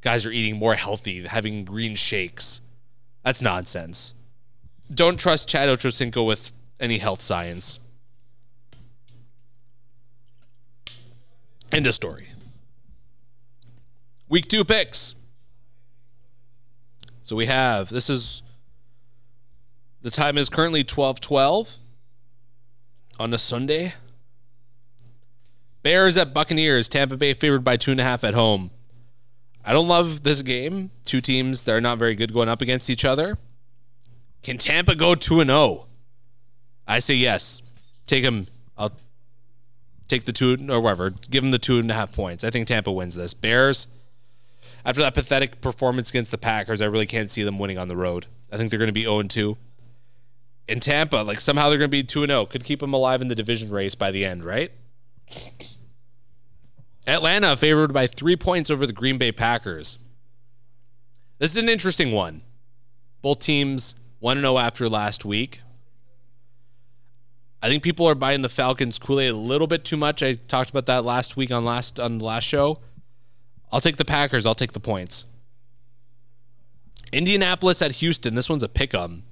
guys 0.00 0.24
are 0.26 0.30
eating 0.30 0.58
more 0.58 0.74
healthy, 0.74 1.26
having 1.26 1.64
green 1.64 1.94
shakes. 1.94 2.60
That's 3.24 3.42
nonsense. 3.42 4.14
Don't 4.92 5.18
trust 5.18 5.48
Chad 5.48 5.68
Ochocinco 5.68 6.26
with 6.26 6.52
any 6.78 6.98
health 6.98 7.22
science. 7.22 7.80
End 11.72 11.86
of 11.86 11.94
story. 11.94 12.28
Week 14.28 14.46
two 14.48 14.64
picks. 14.64 15.14
So 17.22 17.34
we 17.34 17.46
have 17.46 17.88
this 17.88 18.10
is 18.10 18.42
the 20.02 20.10
time 20.10 20.36
is 20.36 20.48
currently 20.50 20.80
1212 20.80 21.76
on 23.18 23.32
a 23.32 23.38
Sunday. 23.38 23.94
Bears 25.84 26.16
at 26.16 26.32
Buccaneers, 26.32 26.88
Tampa 26.88 27.14
Bay 27.16 27.34
favored 27.34 27.62
by 27.62 27.76
two 27.76 27.90
and 27.90 28.00
a 28.00 28.04
half 28.04 28.24
at 28.24 28.32
home. 28.32 28.70
I 29.66 29.74
don't 29.74 29.86
love 29.86 30.22
this 30.22 30.40
game. 30.40 30.90
Two 31.04 31.20
teams 31.20 31.64
that 31.64 31.76
are 31.76 31.80
not 31.80 31.98
very 31.98 32.14
good 32.14 32.32
going 32.32 32.48
up 32.48 32.62
against 32.62 32.88
each 32.88 33.04
other. 33.04 33.36
Can 34.42 34.56
Tampa 34.56 34.94
go 34.94 35.14
2 35.14 35.40
and 35.40 35.50
0? 35.50 35.86
I 36.88 36.98
say 36.98 37.14
yes. 37.14 37.62
Take 38.06 38.24
them. 38.24 38.46
I'll 38.78 38.92
take 40.08 40.24
the 40.24 40.32
two 40.32 40.56
or 40.70 40.80
whatever. 40.80 41.10
Give 41.10 41.42
them 41.42 41.50
the 41.50 41.58
two 41.58 41.78
and 41.78 41.90
a 41.90 41.94
half 41.94 42.12
points. 42.12 42.44
I 42.44 42.50
think 42.50 42.66
Tampa 42.66 42.90
wins 42.90 43.14
this. 43.14 43.34
Bears, 43.34 43.86
after 44.86 45.02
that 45.02 45.14
pathetic 45.14 45.60
performance 45.60 46.08
against 46.08 46.30
the 46.30 46.38
Packers, 46.38 46.80
I 46.80 46.86
really 46.86 47.06
can't 47.06 47.30
see 47.30 47.42
them 47.42 47.58
winning 47.58 47.78
on 47.78 47.88
the 47.88 47.96
road. 47.96 48.26
I 48.50 48.56
think 48.56 48.70
they're 48.70 48.78
going 48.78 48.88
to 48.88 48.92
be 48.92 49.04
0 49.04 49.22
2. 49.22 49.56
In 50.66 50.80
Tampa, 50.80 51.16
like 51.16 51.40
somehow 51.40 51.68
they're 51.68 51.78
going 51.78 51.90
to 51.90 51.96
be 51.96 52.02
2 52.02 52.22
and 52.22 52.30
0. 52.30 52.46
Could 52.46 52.64
keep 52.64 52.80
them 52.80 52.94
alive 52.94 53.20
in 53.20 53.28
the 53.28 53.34
division 53.34 53.70
race 53.70 53.94
by 53.94 54.10
the 54.10 54.24
end, 54.24 54.44
right? 54.44 54.72
Atlanta 57.06 57.56
favored 57.56 57.92
by 57.92 58.06
three 58.06 58.36
points 58.36 58.70
over 58.70 58.86
the 58.86 58.92
Green 58.92 59.18
Bay 59.18 59.32
Packers. 59.32 59.98
This 61.38 61.50
is 61.50 61.56
an 61.56 61.68
interesting 61.68 62.12
one. 62.12 62.42
Both 63.20 63.40
teams 63.40 63.94
1 64.20 64.40
0 64.40 64.58
after 64.58 64.88
last 64.88 65.24
week. 65.24 65.60
I 67.62 67.68
think 67.68 67.82
people 67.82 68.06
are 68.06 68.14
buying 68.14 68.42
the 68.42 68.48
Falcons 68.48 68.98
Kool-Aid 68.98 69.32
a 69.32 69.36
little 69.36 69.66
bit 69.66 69.84
too 69.84 69.96
much. 69.96 70.22
I 70.22 70.34
talked 70.34 70.70
about 70.70 70.86
that 70.86 71.04
last 71.04 71.36
week 71.36 71.50
on 71.50 71.64
last 71.64 71.98
on 71.98 72.18
the 72.18 72.24
last 72.24 72.44
show. 72.44 72.80
I'll 73.72 73.80
take 73.80 73.96
the 73.96 74.04
Packers. 74.04 74.46
I'll 74.46 74.54
take 74.54 74.72
the 74.72 74.80
points. 74.80 75.26
Indianapolis 77.12 77.80
at 77.82 77.92
Houston. 77.96 78.34
This 78.34 78.48
one's 78.48 78.62
a 78.62 78.68
pick 78.68 78.94
'em. 78.94 79.24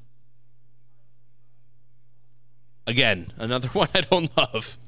Again, 2.87 3.33
another 3.39 3.69
one 3.69 3.89
I 3.95 4.01
don't 4.01 4.35
love. 4.37 4.79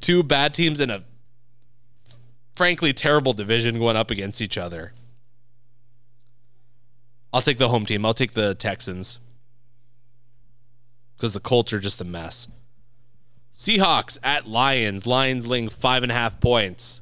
Two 0.00 0.22
bad 0.22 0.54
teams 0.54 0.80
in 0.80 0.90
a 0.90 1.04
frankly 2.54 2.92
terrible 2.92 3.32
division 3.32 3.78
going 3.78 3.96
up 3.96 4.10
against 4.10 4.40
each 4.40 4.56
other. 4.58 4.92
I'll 7.32 7.40
take 7.40 7.58
the 7.58 7.68
home 7.68 7.84
team. 7.84 8.06
I'll 8.06 8.14
take 8.14 8.32
the 8.32 8.54
Texans. 8.54 9.18
Because 11.16 11.34
the 11.34 11.40
Colts 11.40 11.72
are 11.72 11.80
just 11.80 12.00
a 12.00 12.04
mess. 12.04 12.48
Seahawks 13.54 14.18
at 14.22 14.46
Lions. 14.46 15.06
Lions 15.06 15.46
laying 15.46 15.68
five 15.68 16.02
and 16.02 16.12
a 16.12 16.14
half 16.14 16.40
points. 16.40 17.00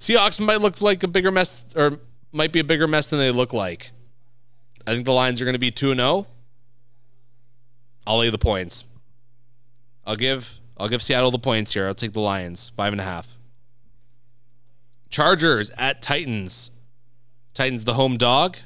Seahawks 0.00 0.40
might 0.40 0.60
look 0.60 0.80
like 0.80 1.02
a 1.02 1.08
bigger 1.08 1.30
mess, 1.30 1.64
or 1.74 1.98
might 2.32 2.52
be 2.52 2.60
a 2.60 2.64
bigger 2.64 2.86
mess 2.86 3.08
than 3.08 3.18
they 3.18 3.30
look 3.30 3.52
like. 3.52 3.90
I 4.86 4.92
think 4.92 5.04
the 5.04 5.12
Lions 5.12 5.40
are 5.40 5.44
going 5.44 5.54
to 5.54 5.58
be 5.58 5.70
2 5.70 5.94
0. 5.94 6.26
I'll 8.06 8.18
lay 8.18 8.30
the 8.30 8.38
points. 8.38 8.84
I'll 10.06 10.16
give 10.16 10.58
I'll 10.78 10.88
give 10.88 11.02
Seattle 11.02 11.30
the 11.30 11.38
points 11.38 11.74
here. 11.74 11.86
I'll 11.86 11.94
take 11.94 12.12
the 12.12 12.20
Lions. 12.20 12.72
Five 12.76 12.92
and 12.92 13.00
a 13.00 13.04
half. 13.04 13.37
Chargers 15.10 15.70
at 15.78 16.02
Titans. 16.02 16.70
Titans 17.54 17.84
the 17.84 17.94
home 17.94 18.16
dog. 18.16 18.56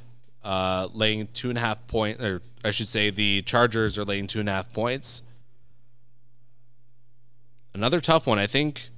Uh, 0.42 0.88
laying 0.92 1.28
two 1.28 1.48
and 1.48 1.56
a 1.56 1.60
half 1.60 1.86
point 1.86 2.20
or 2.20 2.42
I 2.64 2.72
should 2.72 2.88
say 2.88 3.10
the 3.10 3.42
Chargers 3.42 3.96
are 3.96 4.04
laying 4.04 4.26
two 4.26 4.40
and 4.40 4.48
a 4.48 4.52
half 4.52 4.72
points. 4.72 5.22
Another 7.74 8.00
tough 8.00 8.26
one. 8.26 8.38
I 8.38 8.46
think 8.46 8.90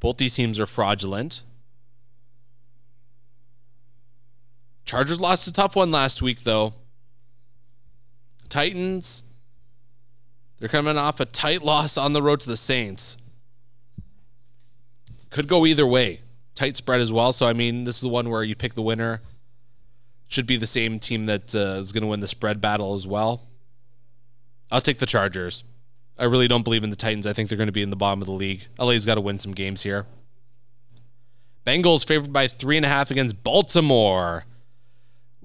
both 0.00 0.16
these 0.16 0.34
teams 0.34 0.58
are 0.58 0.66
fraudulent. 0.66 1.42
Chargers 4.84 5.20
lost 5.20 5.46
a 5.46 5.52
tough 5.52 5.76
one 5.76 5.90
last 5.90 6.22
week, 6.22 6.42
though. 6.44 6.74
Titans, 8.48 9.22
they're 10.58 10.68
coming 10.68 10.98
off 10.98 11.20
a 11.20 11.24
tight 11.24 11.62
loss 11.62 11.96
on 11.96 12.12
the 12.12 12.22
road 12.22 12.40
to 12.40 12.48
the 12.48 12.56
Saints. 12.56 13.16
Could 15.30 15.48
go 15.48 15.64
either 15.64 15.86
way. 15.86 16.20
Tight 16.54 16.76
spread 16.76 17.00
as 17.00 17.12
well. 17.12 17.32
So, 17.32 17.46
I 17.46 17.52
mean, 17.52 17.84
this 17.84 17.96
is 17.96 18.02
the 18.02 18.08
one 18.08 18.28
where 18.28 18.42
you 18.42 18.54
pick 18.54 18.74
the 18.74 18.82
winner. 18.82 19.20
Should 20.28 20.46
be 20.46 20.56
the 20.56 20.66
same 20.66 20.98
team 20.98 21.26
that 21.26 21.54
uh, 21.54 21.80
is 21.80 21.92
going 21.92 22.02
to 22.02 22.08
win 22.08 22.20
the 22.20 22.28
spread 22.28 22.60
battle 22.60 22.94
as 22.94 23.06
well. 23.06 23.46
I'll 24.70 24.80
take 24.80 24.98
the 24.98 25.06
Chargers. 25.06 25.64
I 26.18 26.24
really 26.24 26.48
don't 26.48 26.62
believe 26.62 26.84
in 26.84 26.90
the 26.90 26.96
Titans. 26.96 27.26
I 27.26 27.32
think 27.32 27.48
they're 27.48 27.58
going 27.58 27.66
to 27.66 27.72
be 27.72 27.82
in 27.82 27.90
the 27.90 27.96
bottom 27.96 28.22
of 28.22 28.26
the 28.26 28.32
league. 28.32 28.66
LA's 28.78 29.04
got 29.04 29.16
to 29.16 29.20
win 29.20 29.38
some 29.38 29.52
games 29.52 29.82
here. 29.82 30.06
Bengals 31.66 32.06
favored 32.06 32.32
by 32.32 32.48
three 32.48 32.76
and 32.76 32.86
a 32.86 32.88
half 32.88 33.10
against 33.10 33.42
Baltimore. 33.42 34.44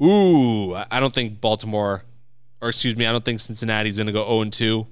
Ooh, 0.02 0.76
I 0.76 1.00
don't 1.00 1.14
think 1.14 1.42
Baltimore, 1.42 2.04
or 2.62 2.70
excuse 2.70 2.96
me, 2.96 3.06
I 3.06 3.12
don't 3.12 3.26
think 3.26 3.40
Cincinnati's 3.40 3.98
going 3.98 4.08
to 4.08 4.14
go 4.14 4.26
0 4.26 4.50
2. 4.50 4.88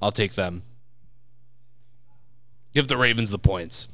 I'll 0.00 0.12
take 0.12 0.34
them. 0.34 0.62
Give 2.74 2.88
the 2.88 2.96
Ravens 2.96 3.30
the 3.30 3.38
points. 3.38 3.88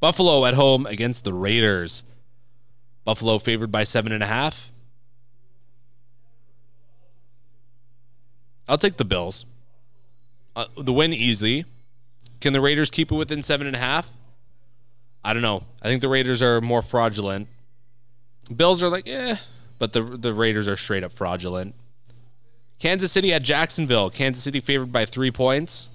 Buffalo 0.00 0.46
at 0.46 0.54
home 0.54 0.86
against 0.86 1.24
the 1.24 1.32
Raiders. 1.32 2.02
Buffalo 3.04 3.38
favored 3.38 3.70
by 3.70 3.84
seven 3.84 4.12
and 4.12 4.22
a 4.22 4.26
half. 4.26 4.72
I'll 8.68 8.78
take 8.78 8.96
the 8.96 9.04
Bills. 9.04 9.46
Uh, 10.56 10.66
the 10.76 10.92
win 10.92 11.12
easy. 11.12 11.64
Can 12.40 12.52
the 12.52 12.60
Raiders 12.60 12.90
keep 12.90 13.12
it 13.12 13.14
within 13.14 13.42
seven 13.42 13.66
and 13.66 13.76
a 13.76 13.78
half? 13.78 14.10
I 15.24 15.32
don't 15.32 15.42
know. 15.42 15.64
I 15.82 15.88
think 15.88 16.00
the 16.00 16.08
Raiders 16.08 16.40
are 16.40 16.60
more 16.60 16.80
fraudulent. 16.80 17.48
Bills 18.54 18.82
are 18.82 18.88
like, 18.88 19.06
eh, 19.06 19.36
but 19.78 19.92
the 19.92 20.02
the 20.02 20.32
Raiders 20.32 20.66
are 20.66 20.76
straight 20.76 21.04
up 21.04 21.12
fraudulent. 21.12 21.74
Kansas 22.78 23.12
City 23.12 23.32
at 23.32 23.42
Jacksonville. 23.42 24.08
Kansas 24.08 24.42
City 24.42 24.60
favored 24.60 24.90
by 24.90 25.04
three 25.04 25.30
points. 25.30 25.88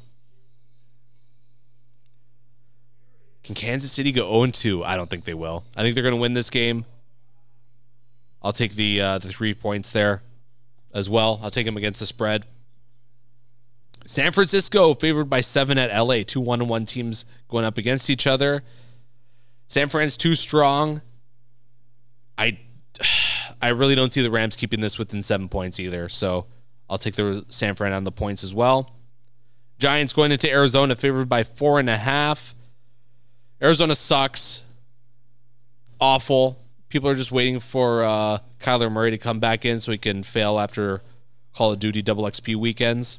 Can 3.45 3.53
Kansas 3.53 3.91
City 3.91 4.11
go 4.11 4.27
0 4.27 4.51
2? 4.51 4.83
I 4.83 4.97
don't 4.97 5.07
think 5.07 5.23
they 5.23 5.35
will. 5.35 5.63
I 5.77 5.83
think 5.83 5.93
they're 5.93 6.03
going 6.03 6.15
to 6.15 6.21
win 6.21 6.33
this 6.33 6.49
game. 6.49 6.83
I'll 8.41 8.53
take 8.53 8.73
the 8.73 8.99
uh, 8.99 9.17
the 9.19 9.27
three 9.27 9.53
points 9.53 9.91
there 9.91 10.23
as 10.95 11.11
well. 11.11 11.39
I'll 11.43 11.51
take 11.51 11.67
them 11.67 11.77
against 11.77 11.99
the 11.99 12.07
spread. 12.07 12.45
San 14.07 14.31
Francisco 14.31 14.95
favored 14.95 15.29
by 15.29 15.41
seven 15.41 15.77
at 15.77 15.95
LA. 15.95 16.23
Two 16.25 16.41
one 16.41 16.59
and 16.59 16.69
one 16.69 16.87
teams 16.87 17.25
going 17.47 17.65
up 17.65 17.77
against 17.77 18.09
each 18.09 18.25
other. 18.25 18.63
San 19.67 19.89
Fran's 19.89 20.17
too 20.17 20.33
strong. 20.33 21.01
I 22.39 22.57
I 23.61 23.69
really 23.69 23.93
don't 23.93 24.11
see 24.11 24.23
the 24.23 24.31
Rams 24.31 24.55
keeping 24.55 24.81
this 24.81 24.97
within 24.97 25.21
seven 25.21 25.49
points 25.49 25.79
either. 25.79 26.09
So 26.09 26.47
I'll 26.89 26.97
take 26.97 27.13
the 27.13 27.45
San 27.49 27.75
Fran 27.75 27.93
on 27.93 28.05
the 28.05 28.11
points 28.11 28.43
as 28.43 28.55
well. 28.55 28.95
Giants 29.77 30.13
going 30.13 30.31
into 30.31 30.49
Arizona 30.49 30.95
favored 30.95 31.29
by 31.29 31.43
four 31.43 31.79
and 31.79 31.91
a 31.91 31.97
half. 31.97 32.55
Arizona 33.65 33.95
sucks. 33.95 34.61
Awful. 35.99 36.61
People 36.87 37.09
are 37.09 37.15
just 37.15 37.31
waiting 37.31 37.59
for 37.59 38.03
uh, 38.03 38.37
Kyler 38.59 38.91
Murray 38.91 39.09
to 39.09 39.17
come 39.17 39.39
back 39.39 39.65
in 39.65 39.79
so 39.79 39.91
he 39.91 39.97
can 39.97 40.21
fail 40.21 40.59
after 40.59 41.01
Call 41.55 41.71
of 41.71 41.79
Duty 41.79 42.03
double 42.03 42.25
XP 42.25 42.55
weekends. 42.57 43.17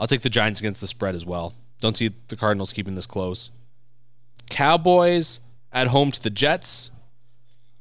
I'll 0.00 0.06
take 0.06 0.22
the 0.22 0.30
Giants 0.30 0.58
against 0.58 0.80
the 0.80 0.86
spread 0.86 1.14
as 1.14 1.26
well. 1.26 1.52
Don't 1.82 1.98
see 1.98 2.14
the 2.28 2.36
Cardinals 2.36 2.72
keeping 2.72 2.94
this 2.94 3.06
close. 3.06 3.50
Cowboys 4.48 5.40
at 5.70 5.88
home 5.88 6.10
to 6.12 6.22
the 6.22 6.30
Jets. 6.30 6.90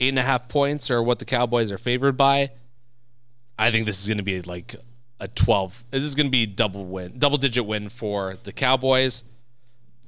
Eight 0.02 0.10
and 0.10 0.20
a 0.20 0.24
half 0.24 0.50
points 0.50 0.92
are 0.92 1.02
what 1.02 1.20
the 1.20 1.26
Cowboys 1.26 1.72
are 1.72 1.78
favored 1.78 2.18
by. 2.18 2.52
I 3.58 3.72
think 3.72 3.86
this 3.86 4.02
is 4.02 4.08
going 4.08 4.18
to 4.18 4.24
be 4.24 4.42
like 4.42 4.76
a 5.22 5.28
12. 5.28 5.86
This 5.92 6.04
is 6.04 6.16
going 6.16 6.26
to 6.26 6.32
be 6.32 6.46
double 6.46 6.86
win, 6.86 7.18
double 7.18 7.38
digit 7.38 7.66
win 7.66 7.90
for 7.90 8.38
the 8.44 8.52
Cowboys. 8.52 9.24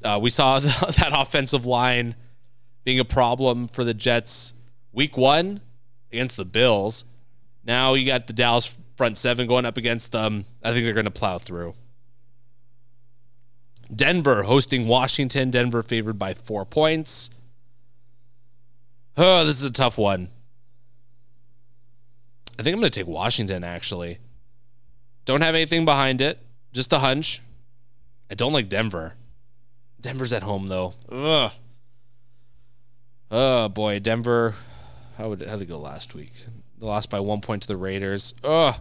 Uh, 0.03 0.19
we 0.21 0.29
saw 0.29 0.59
that 0.59 1.11
offensive 1.13 1.65
line 1.65 2.15
being 2.83 2.99
a 2.99 3.05
problem 3.05 3.67
for 3.67 3.83
the 3.83 3.93
Jets 3.93 4.53
week 4.91 5.15
one 5.15 5.61
against 6.11 6.35
the 6.35 6.45
Bills. 6.45 7.05
Now 7.63 7.93
you 7.93 8.05
got 8.05 8.27
the 8.27 8.33
Dallas 8.33 8.75
front 8.97 9.17
seven 9.17 9.47
going 9.47 9.65
up 9.65 9.77
against 9.77 10.11
them. 10.11 10.45
I 10.63 10.71
think 10.71 10.83
they're 10.83 10.93
going 10.93 11.05
to 11.05 11.11
plow 11.11 11.37
through. 11.37 11.75
Denver 13.95 14.43
hosting 14.43 14.87
Washington. 14.87 15.51
Denver 15.51 15.83
favored 15.83 16.17
by 16.17 16.33
four 16.33 16.65
points. 16.65 17.29
Oh, 19.15 19.45
this 19.45 19.59
is 19.59 19.65
a 19.65 19.71
tough 19.71 19.99
one. 19.99 20.29
I 22.57 22.63
think 22.63 22.73
I'm 22.73 22.79
going 22.79 22.91
to 22.91 22.99
take 22.99 23.07
Washington, 23.07 23.63
actually. 23.63 24.19
Don't 25.25 25.41
have 25.41 25.55
anything 25.55 25.85
behind 25.85 26.21
it. 26.21 26.39
Just 26.73 26.91
a 26.93 26.99
hunch. 26.99 27.41
I 28.29 28.35
don't 28.35 28.53
like 28.53 28.69
Denver. 28.69 29.13
Denver's 30.01 30.33
at 30.33 30.43
home, 30.43 30.67
though. 30.67 30.93
Ugh. 31.11 31.51
Oh, 33.31 33.69
boy. 33.69 33.99
Denver. 33.99 34.55
How, 35.17 35.29
would, 35.29 35.41
how 35.41 35.53
did 35.53 35.63
it 35.63 35.69
go 35.69 35.79
last 35.79 36.13
week? 36.13 36.33
They 36.79 36.85
lost 36.85 37.09
by 37.09 37.19
one 37.19 37.41
point 37.41 37.61
to 37.61 37.67
the 37.67 37.77
Raiders. 37.77 38.33
Ugh. 38.43 38.75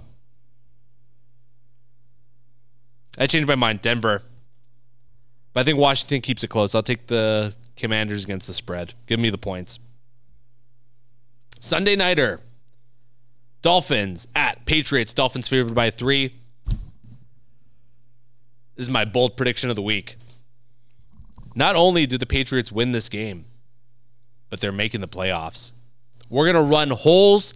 I 3.19 3.27
changed 3.27 3.47
my 3.47 3.55
mind. 3.55 3.83
Denver. 3.83 4.23
But 5.53 5.61
I 5.61 5.65
think 5.65 5.79
Washington 5.79 6.23
keeps 6.23 6.43
it 6.43 6.49
close. 6.49 6.75
I'll 6.75 6.83
take 6.83 7.07
the 7.07 7.55
Commanders 7.77 8.25
against 8.25 8.47
the 8.47 8.55
spread. 8.55 8.95
Give 9.07 9.21
me 9.21 9.31
the 9.31 9.39
points. 9.39 9.79
Sunday 11.61 11.95
Nighter. 11.95 12.41
Dolphins 13.61 14.27
at 14.35 14.52
Patriots. 14.65 15.15
Dolphins 15.15 15.49
favored 15.49 15.75
by 15.75 15.91
three. 15.91 16.35
This 18.77 18.87
is 18.87 18.91
my 18.91 19.05
bold 19.05 19.37
prediction 19.37 19.71
of 19.71 19.77
the 19.77 19.83
week. 19.83 20.17
Not 21.55 21.77
only 21.77 22.07
do 22.07 22.17
the 22.17 22.27
Patriots 22.27 22.73
win 22.73 22.93
this 22.93 23.09
game, 23.09 23.45
but 24.49 24.61
they're 24.61 24.73
making 24.73 25.01
the 25.01 25.09
playoffs. 25.09 25.73
We're 26.29 26.51
going 26.51 26.65
to 26.65 26.71
run 26.71 26.91
holes 26.91 27.53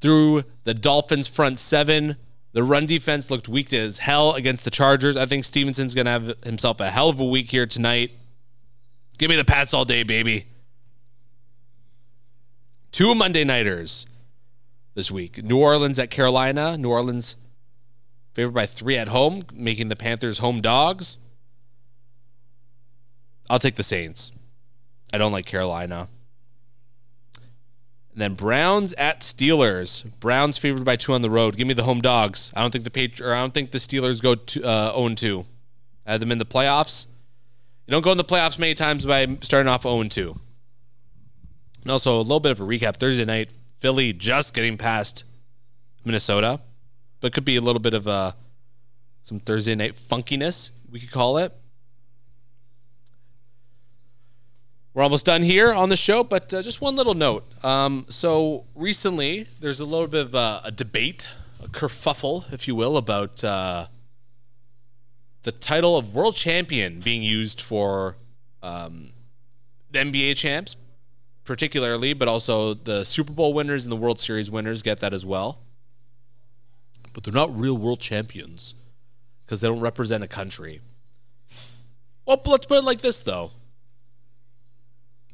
through 0.00 0.44
the 0.64 0.74
Dolphins' 0.74 1.26
front 1.26 1.58
seven. 1.58 2.16
The 2.52 2.62
run 2.62 2.86
defense 2.86 3.30
looked 3.30 3.48
weak 3.48 3.72
as 3.72 3.98
hell 3.98 4.34
against 4.34 4.64
the 4.64 4.70
Chargers. 4.70 5.16
I 5.16 5.26
think 5.26 5.44
Stevenson's 5.44 5.94
going 5.94 6.04
to 6.06 6.10
have 6.10 6.34
himself 6.44 6.80
a 6.80 6.90
hell 6.90 7.08
of 7.08 7.20
a 7.20 7.24
week 7.24 7.50
here 7.50 7.66
tonight. 7.66 8.12
Give 9.18 9.28
me 9.28 9.36
the 9.36 9.44
Pats 9.44 9.74
all 9.74 9.84
day, 9.84 10.02
baby. 10.02 10.46
Two 12.92 13.14
Monday 13.14 13.44
Nighters 13.44 14.06
this 14.94 15.10
week 15.10 15.42
New 15.42 15.58
Orleans 15.58 15.98
at 15.98 16.10
Carolina. 16.10 16.76
New 16.76 16.90
Orleans 16.90 17.36
favored 18.34 18.54
by 18.54 18.66
three 18.66 18.96
at 18.96 19.08
home, 19.08 19.42
making 19.52 19.88
the 19.88 19.96
Panthers 19.96 20.38
home 20.38 20.60
dogs. 20.60 21.18
I'll 23.48 23.58
take 23.58 23.76
the 23.76 23.82
Saints. 23.82 24.32
I 25.12 25.18
don't 25.18 25.32
like 25.32 25.46
Carolina. 25.46 26.08
And 28.12 28.20
then 28.20 28.34
Browns 28.34 28.92
at 28.94 29.20
Steelers. 29.20 30.04
Browns 30.20 30.58
favored 30.58 30.84
by 30.84 30.96
two 30.96 31.12
on 31.12 31.22
the 31.22 31.30
road. 31.30 31.56
Give 31.56 31.66
me 31.66 31.74
the 31.74 31.84
home 31.84 32.00
dogs. 32.00 32.52
I 32.54 32.62
don't 32.62 32.70
think 32.70 32.84
the 32.84 32.90
Patri- 32.90 33.26
or 33.26 33.34
I 33.34 33.40
don't 33.40 33.54
think 33.54 33.70
the 33.70 33.78
Steelers 33.78 34.22
go 34.22 34.34
to 34.34 34.64
uh, 34.64 34.92
0 34.92 35.14
2. 35.14 35.44
I 36.06 36.12
had 36.12 36.20
them 36.20 36.32
in 36.32 36.38
the 36.38 36.46
playoffs. 36.46 37.06
You 37.86 37.92
don't 37.92 38.02
go 38.02 38.12
in 38.12 38.18
the 38.18 38.24
playoffs 38.24 38.58
many 38.58 38.74
times 38.74 39.04
by 39.04 39.26
starting 39.42 39.68
off 39.68 39.82
0 39.82 40.04
2. 40.04 40.40
And 41.82 41.90
also 41.90 42.16
a 42.16 42.22
little 42.22 42.40
bit 42.40 42.52
of 42.52 42.60
a 42.60 42.64
recap 42.64 42.96
Thursday 42.96 43.24
night, 43.24 43.52
Philly 43.80 44.12
just 44.12 44.54
getting 44.54 44.76
past 44.76 45.24
Minnesota, 46.04 46.60
but 47.20 47.32
could 47.32 47.44
be 47.44 47.56
a 47.56 47.60
little 47.60 47.80
bit 47.80 47.94
of 47.94 48.06
a 48.06 48.36
some 49.22 49.40
Thursday 49.40 49.74
night 49.74 49.94
funkiness, 49.94 50.70
we 50.90 51.00
could 51.00 51.10
call 51.10 51.38
it. 51.38 51.52
We're 54.92 55.04
almost 55.04 55.26
done 55.26 55.42
here 55.42 55.72
on 55.72 55.88
the 55.88 55.96
show, 55.96 56.24
but 56.24 56.52
uh, 56.52 56.62
just 56.62 56.80
one 56.80 56.96
little 56.96 57.14
note. 57.14 57.44
Um, 57.64 58.06
so 58.08 58.64
recently, 58.74 59.46
there's 59.60 59.78
a 59.78 59.84
little 59.84 60.08
bit 60.08 60.26
of 60.26 60.34
a, 60.34 60.62
a 60.64 60.72
debate, 60.72 61.30
a 61.62 61.68
kerfuffle, 61.68 62.52
if 62.52 62.66
you 62.66 62.74
will, 62.74 62.96
about 62.96 63.44
uh, 63.44 63.86
the 65.42 65.52
title 65.52 65.96
of 65.96 66.12
world 66.12 66.34
champion 66.34 66.98
being 66.98 67.22
used 67.22 67.60
for 67.60 68.16
um, 68.64 69.12
the 69.92 70.00
NBA 70.00 70.36
champs, 70.36 70.74
particularly, 71.50 72.12
but 72.12 72.28
also 72.28 72.74
the 72.74 73.02
Super 73.02 73.32
Bowl 73.32 73.52
winners 73.52 73.84
and 73.84 73.90
the 73.90 73.96
World 73.96 74.20
Series 74.20 74.52
winners 74.52 74.82
get 74.82 75.00
that 75.00 75.12
as 75.12 75.26
well. 75.26 75.58
But 77.12 77.24
they're 77.24 77.34
not 77.34 77.52
real 77.52 77.76
world 77.76 77.98
champions 77.98 78.76
because 79.44 79.60
they 79.60 79.66
don't 79.66 79.80
represent 79.80 80.22
a 80.22 80.28
country. 80.28 80.80
Well, 82.24 82.40
let's 82.46 82.66
put 82.66 82.78
it 82.78 82.84
like 82.84 83.00
this, 83.00 83.18
though. 83.18 83.50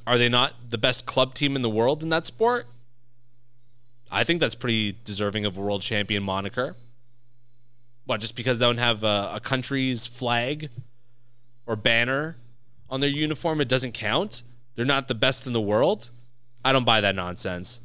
Are 0.06 0.16
they 0.16 0.30
not 0.30 0.55
the 0.70 0.78
best 0.78 1.05
club 1.05 1.34
team 1.34 1.55
in 1.55 1.60
the 1.60 1.68
world 1.68 2.02
in 2.02 2.09
that 2.09 2.26
sport? 2.26 2.66
I 4.10 4.24
think 4.24 4.40
that's 4.40 4.55
pretty 4.55 4.97
deserving 5.05 5.44
of 5.44 5.59
a 5.59 5.60
world 5.60 5.82
champion 5.82 6.22
moniker. 6.22 6.76
What, 8.06 8.22
just 8.22 8.36
because 8.36 8.59
they 8.59 8.64
don't 8.64 8.78
have 8.78 9.05
a, 9.05 9.32
a 9.34 9.40
country's 9.40 10.06
flag 10.06 10.70
or 11.66 11.76
banner 11.76 12.38
on 12.88 13.01
their 13.01 13.10
uniform, 13.10 13.60
it 13.60 13.68
doesn't 13.68 13.93
count? 13.93 14.43
They're 14.76 14.84
not 14.84 15.08
the 15.08 15.14
best 15.14 15.46
in 15.46 15.52
the 15.52 15.60
world? 15.60 16.10
I 16.64 16.72
don't 16.72 16.84
buy 16.84 17.00
that 17.00 17.14
nonsense. 17.14 17.80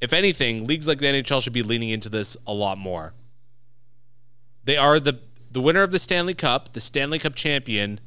If 0.00 0.12
anything, 0.12 0.66
leagues 0.66 0.86
like 0.86 0.98
the 0.98 1.06
NHL 1.06 1.42
should 1.42 1.52
be 1.52 1.62
leaning 1.62 1.88
into 1.88 2.08
this 2.08 2.36
a 2.46 2.52
lot 2.52 2.76
more. 2.76 3.14
They 4.64 4.76
are 4.76 5.00
the 5.00 5.20
the 5.50 5.60
winner 5.62 5.82
of 5.82 5.90
the 5.90 5.98
Stanley 5.98 6.34
Cup, 6.34 6.74
the 6.74 6.80
Stanley 6.80 7.18
Cup 7.18 7.34
champion, 7.34 8.00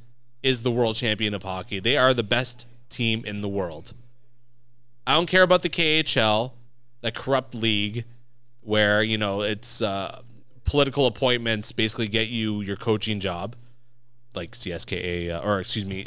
is 0.43 0.61
the 0.61 0.71
world 0.71 0.97
champion 0.97 1.33
of 1.33 1.43
hockey. 1.43 1.79
They 1.79 1.97
are 1.97 2.13
the 2.13 2.23
best 2.23 2.67
team 2.89 3.23
in 3.25 3.41
the 3.41 3.47
world. 3.47 3.93
I 5.07 5.13
don't 5.13 5.25
care 5.25 5.41
about 5.41 5.63
the 5.63 5.69
KHL, 5.69 6.51
that 7.01 7.15
corrupt 7.15 7.55
league 7.55 8.05
where, 8.61 9.01
you 9.01 9.17
know, 9.17 9.41
it's 9.41 9.81
uh, 9.81 10.21
political 10.63 11.07
appointments 11.07 11.71
basically 11.71 12.07
get 12.07 12.27
you 12.27 12.61
your 12.61 12.75
coaching 12.75 13.19
job, 13.19 13.55
like 14.35 14.51
CSKA, 14.51 15.31
uh, 15.31 15.41
or 15.43 15.59
excuse 15.59 15.85
me, 15.85 16.05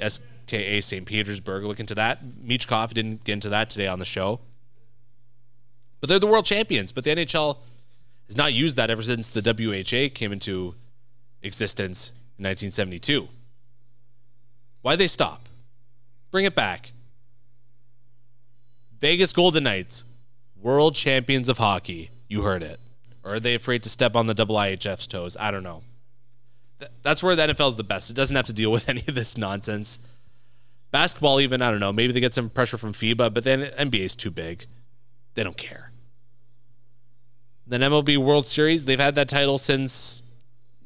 SKA 0.53 0.83
St. 0.83 1.07
Petersburg. 1.07 1.65
Look 1.65 1.81
into 1.81 1.95
that. 1.95 2.21
Michkov 2.25 2.93
didn't 2.93 3.25
get 3.25 3.35
into 3.35 3.49
that 3.49 3.71
today 3.71 3.87
on 3.87 3.99
the 3.99 4.05
show. 4.05 4.41
But 6.01 6.09
they're 6.09 6.19
the 6.19 6.27
world 6.27 6.45
champions. 6.45 6.93
But 6.93 7.05
the 7.05 7.11
NHL 7.11 7.59
has 8.27 8.37
not 8.37 8.53
used 8.53 8.77
that 8.77 8.91
ever 8.91 9.03
since 9.03 9.29
the 9.29 9.41
WHA 9.41 10.15
came 10.15 10.33
into 10.33 10.75
existence 11.43 12.11
in 12.39 12.45
1972. 12.45 13.29
Why 14.83 14.97
they 14.97 15.07
stop? 15.07 15.49
Bring 16.31 16.45
it 16.45 16.55
back. 16.55 16.93
Vegas 18.99 19.33
Golden 19.33 19.65
Knights, 19.65 20.05
world 20.61 20.95
champions 20.95 21.49
of 21.49 21.59
hockey. 21.59 22.11
You 22.29 22.43
heard 22.43 22.63
it. 22.63 22.81
Or 23.25 23.35
are 23.35 23.41
they 23.41 23.55
afraid 23.55 23.83
to 23.85 23.89
step 23.89 24.17
on 24.17 24.27
the 24.27 24.35
IIHF's 24.35 25.07
toes? 25.07 25.37
I 25.39 25.51
don't 25.51 25.63
know. 25.63 25.83
That's 27.03 27.23
where 27.23 27.37
the 27.37 27.43
NFL 27.43 27.69
is 27.69 27.77
the 27.77 27.85
best. 27.85 28.11
It 28.11 28.15
doesn't 28.15 28.35
have 28.35 28.47
to 28.47 28.53
deal 28.53 28.73
with 28.73 28.89
any 28.89 29.05
of 29.07 29.15
this 29.15 29.37
nonsense. 29.37 29.99
Basketball, 30.93 31.41
even, 31.41 31.63
I 31.63 31.71
don't 31.71 31.81
know. 31.81 31.93
Maybe 31.93 32.13
they 32.13 32.21
get 32.21 32.35
some 32.35 32.51
pressure 32.51 32.77
from 32.77 32.93
FIBA, 32.93 33.35
but 33.35 33.45
then 33.45 33.63
NBA 33.63 34.05
is 34.05 34.15
too 34.15 34.31
big. 34.31 34.67
They 35.35 35.43
don't 35.43 35.57
care. 35.57 35.91
Then 37.67 37.81
MLB 37.81 38.19
World 38.19 38.47
Series, 38.47 38.85
they've 38.85 39.01
had 39.01 39.15
that 39.15 39.29
title 39.29 39.59
since 39.59 40.23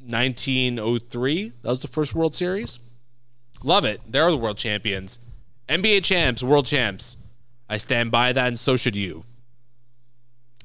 1903. 0.00 1.52
That 1.62 1.68
was 1.68 1.80
the 1.80 1.88
first 1.88 2.14
World 2.14 2.34
Series. 2.34 2.78
Love 3.62 3.84
it. 3.84 4.00
They're 4.06 4.30
the 4.30 4.36
world 4.36 4.58
champions. 4.58 5.18
NBA 5.68 6.04
champs, 6.04 6.42
world 6.42 6.66
champs. 6.66 7.16
I 7.68 7.78
stand 7.78 8.12
by 8.12 8.32
that, 8.32 8.46
and 8.46 8.58
so 8.58 8.76
should 8.76 8.94
you. 8.94 9.24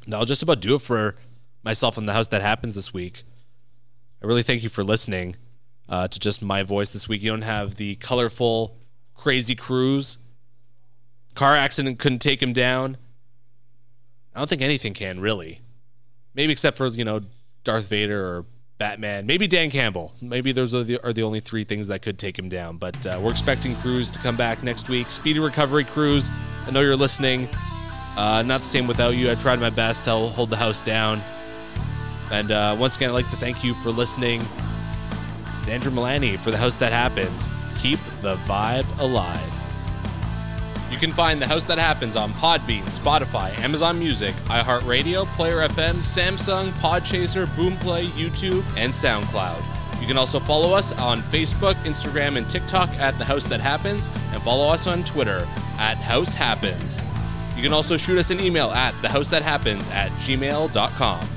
That'll 0.06 0.26
just 0.26 0.44
about 0.44 0.60
do 0.60 0.76
it 0.76 0.82
for 0.82 1.16
myself 1.64 1.98
in 1.98 2.06
the 2.06 2.14
house 2.14 2.28
that 2.28 2.42
happens 2.42 2.76
this 2.76 2.94
week. 2.94 3.24
I 4.22 4.28
really 4.28 4.44
thank 4.44 4.62
you 4.62 4.70
for 4.70 4.84
listening 4.84 5.36
uh, 5.90 6.08
to 6.08 6.20
just 6.20 6.42
my 6.42 6.62
voice 6.62 6.92
this 6.92 7.08
week. 7.08 7.24
You 7.24 7.32
don't 7.32 7.42
have 7.42 7.76
the 7.76 7.96
colorful, 7.96 8.78
crazy 9.22 9.54
Cruz. 9.54 10.18
Car 11.36 11.56
accident 11.56 12.00
couldn't 12.00 12.20
take 12.20 12.42
him 12.42 12.54
down. 12.54 12.98
I 14.34 14.40
don't 14.40 14.50
think 14.50 14.64
anything 14.64 14.94
can 14.94 15.20
really. 15.20 15.62
Maybe 16.34 16.52
except 16.52 16.76
for 16.76 16.88
you 16.88 17.06
know 17.06 17.22
Darth 17.64 17.88
Vader 17.88 18.26
or 18.26 18.46
Batman, 18.80 19.28
maybe 19.28 19.48
Dan 19.48 19.70
Campbell. 19.70 20.16
Maybe 20.22 20.52
those 20.52 20.74
are 20.74 20.84
the, 20.84 20.98
are 21.06 21.14
the 21.14 21.22
only 21.22 21.40
three 21.40 21.64
things 21.64 21.88
that 21.88 22.02
could 22.02 22.18
take 22.18 22.38
him 22.38 22.50
down. 22.50 22.78
But 22.78 23.06
uh, 23.06 23.20
we're 23.22 23.32
expecting 23.32 23.76
Cruz 23.76 24.10
to 24.10 24.20
come 24.20 24.36
back 24.36 24.64
next 24.64 24.90
week. 24.90 25.12
Speedy 25.12 25.40
recovery, 25.40 25.84
Cruz. 25.84 26.32
I 26.66 26.72
know 26.72 26.82
you're 26.82 26.96
listening. 26.96 27.48
Uh, 28.18 28.42
not 28.42 28.62
the 28.62 28.68
same 28.68 28.88
without 28.88 29.12
you. 29.12 29.30
I 29.30 29.36
tried 29.36 29.60
my 29.60 29.70
best 29.70 30.04
to 30.06 30.12
hold 30.12 30.50
the 30.50 30.58
house 30.58 30.82
down. 30.82 31.22
And 32.32 32.50
uh, 32.50 32.76
once 32.80 32.96
again, 32.96 33.10
I'd 33.10 33.14
like 33.14 33.30
to 33.30 33.36
thank 33.36 33.64
you 33.64 33.76
for 33.76 33.92
listening. 33.92 34.42
It's 35.60 35.68
Andrew 35.68 35.92
Milani 35.92 36.40
for 36.40 36.50
the 36.50 36.58
house 36.58 36.78
that 36.78 36.92
happens. 36.92 37.48
Keep 37.82 38.00
the 38.22 38.36
vibe 38.46 39.00
alive. 39.00 39.42
You 40.92 40.98
can 40.98 41.12
find 41.14 41.42
The 41.42 41.48
House 41.48 41.66
That 41.66 41.80
Happens 41.80 42.16
on 42.16 42.32
Podbean, 42.34 42.84
Spotify, 42.84 43.58
Amazon 43.60 43.98
Music, 43.98 44.36
iHeartRadio, 44.46 45.26
Player 45.34 45.68
FM, 45.68 45.96
Samsung, 45.96 46.72
Podchaser, 46.74 47.48
Boomplay, 47.56 48.08
YouTube, 48.10 48.64
and 48.78 48.94
SoundCloud. 48.94 49.64
You 50.00 50.06
can 50.06 50.18
also 50.18 50.40
follow 50.40 50.74
us 50.76 50.94
on 51.00 51.24
Facebook, 51.24 51.74
Instagram, 51.86 52.38
and 52.38 52.48
TikTok 52.48 52.90
at 53.00 53.18
The 53.18 53.26
House 53.26 53.46
That 53.48 53.62
Happens, 53.62 54.08
and 54.32 54.44
follow 54.44 54.72
us 54.72 54.86
on 54.86 55.04
Twitter 55.04 55.48
at 55.80 55.96
House 55.96 56.34
Happens. 56.34 57.04
You 57.56 57.64
can 57.64 57.74
also 57.74 57.98
shoot 57.98 58.18
us 58.18 58.30
an 58.30 58.40
email 58.40 58.70
at 58.72 58.94
thehousethathappens 58.96 59.90
at 59.90 60.12
gmail.com. 60.12 61.28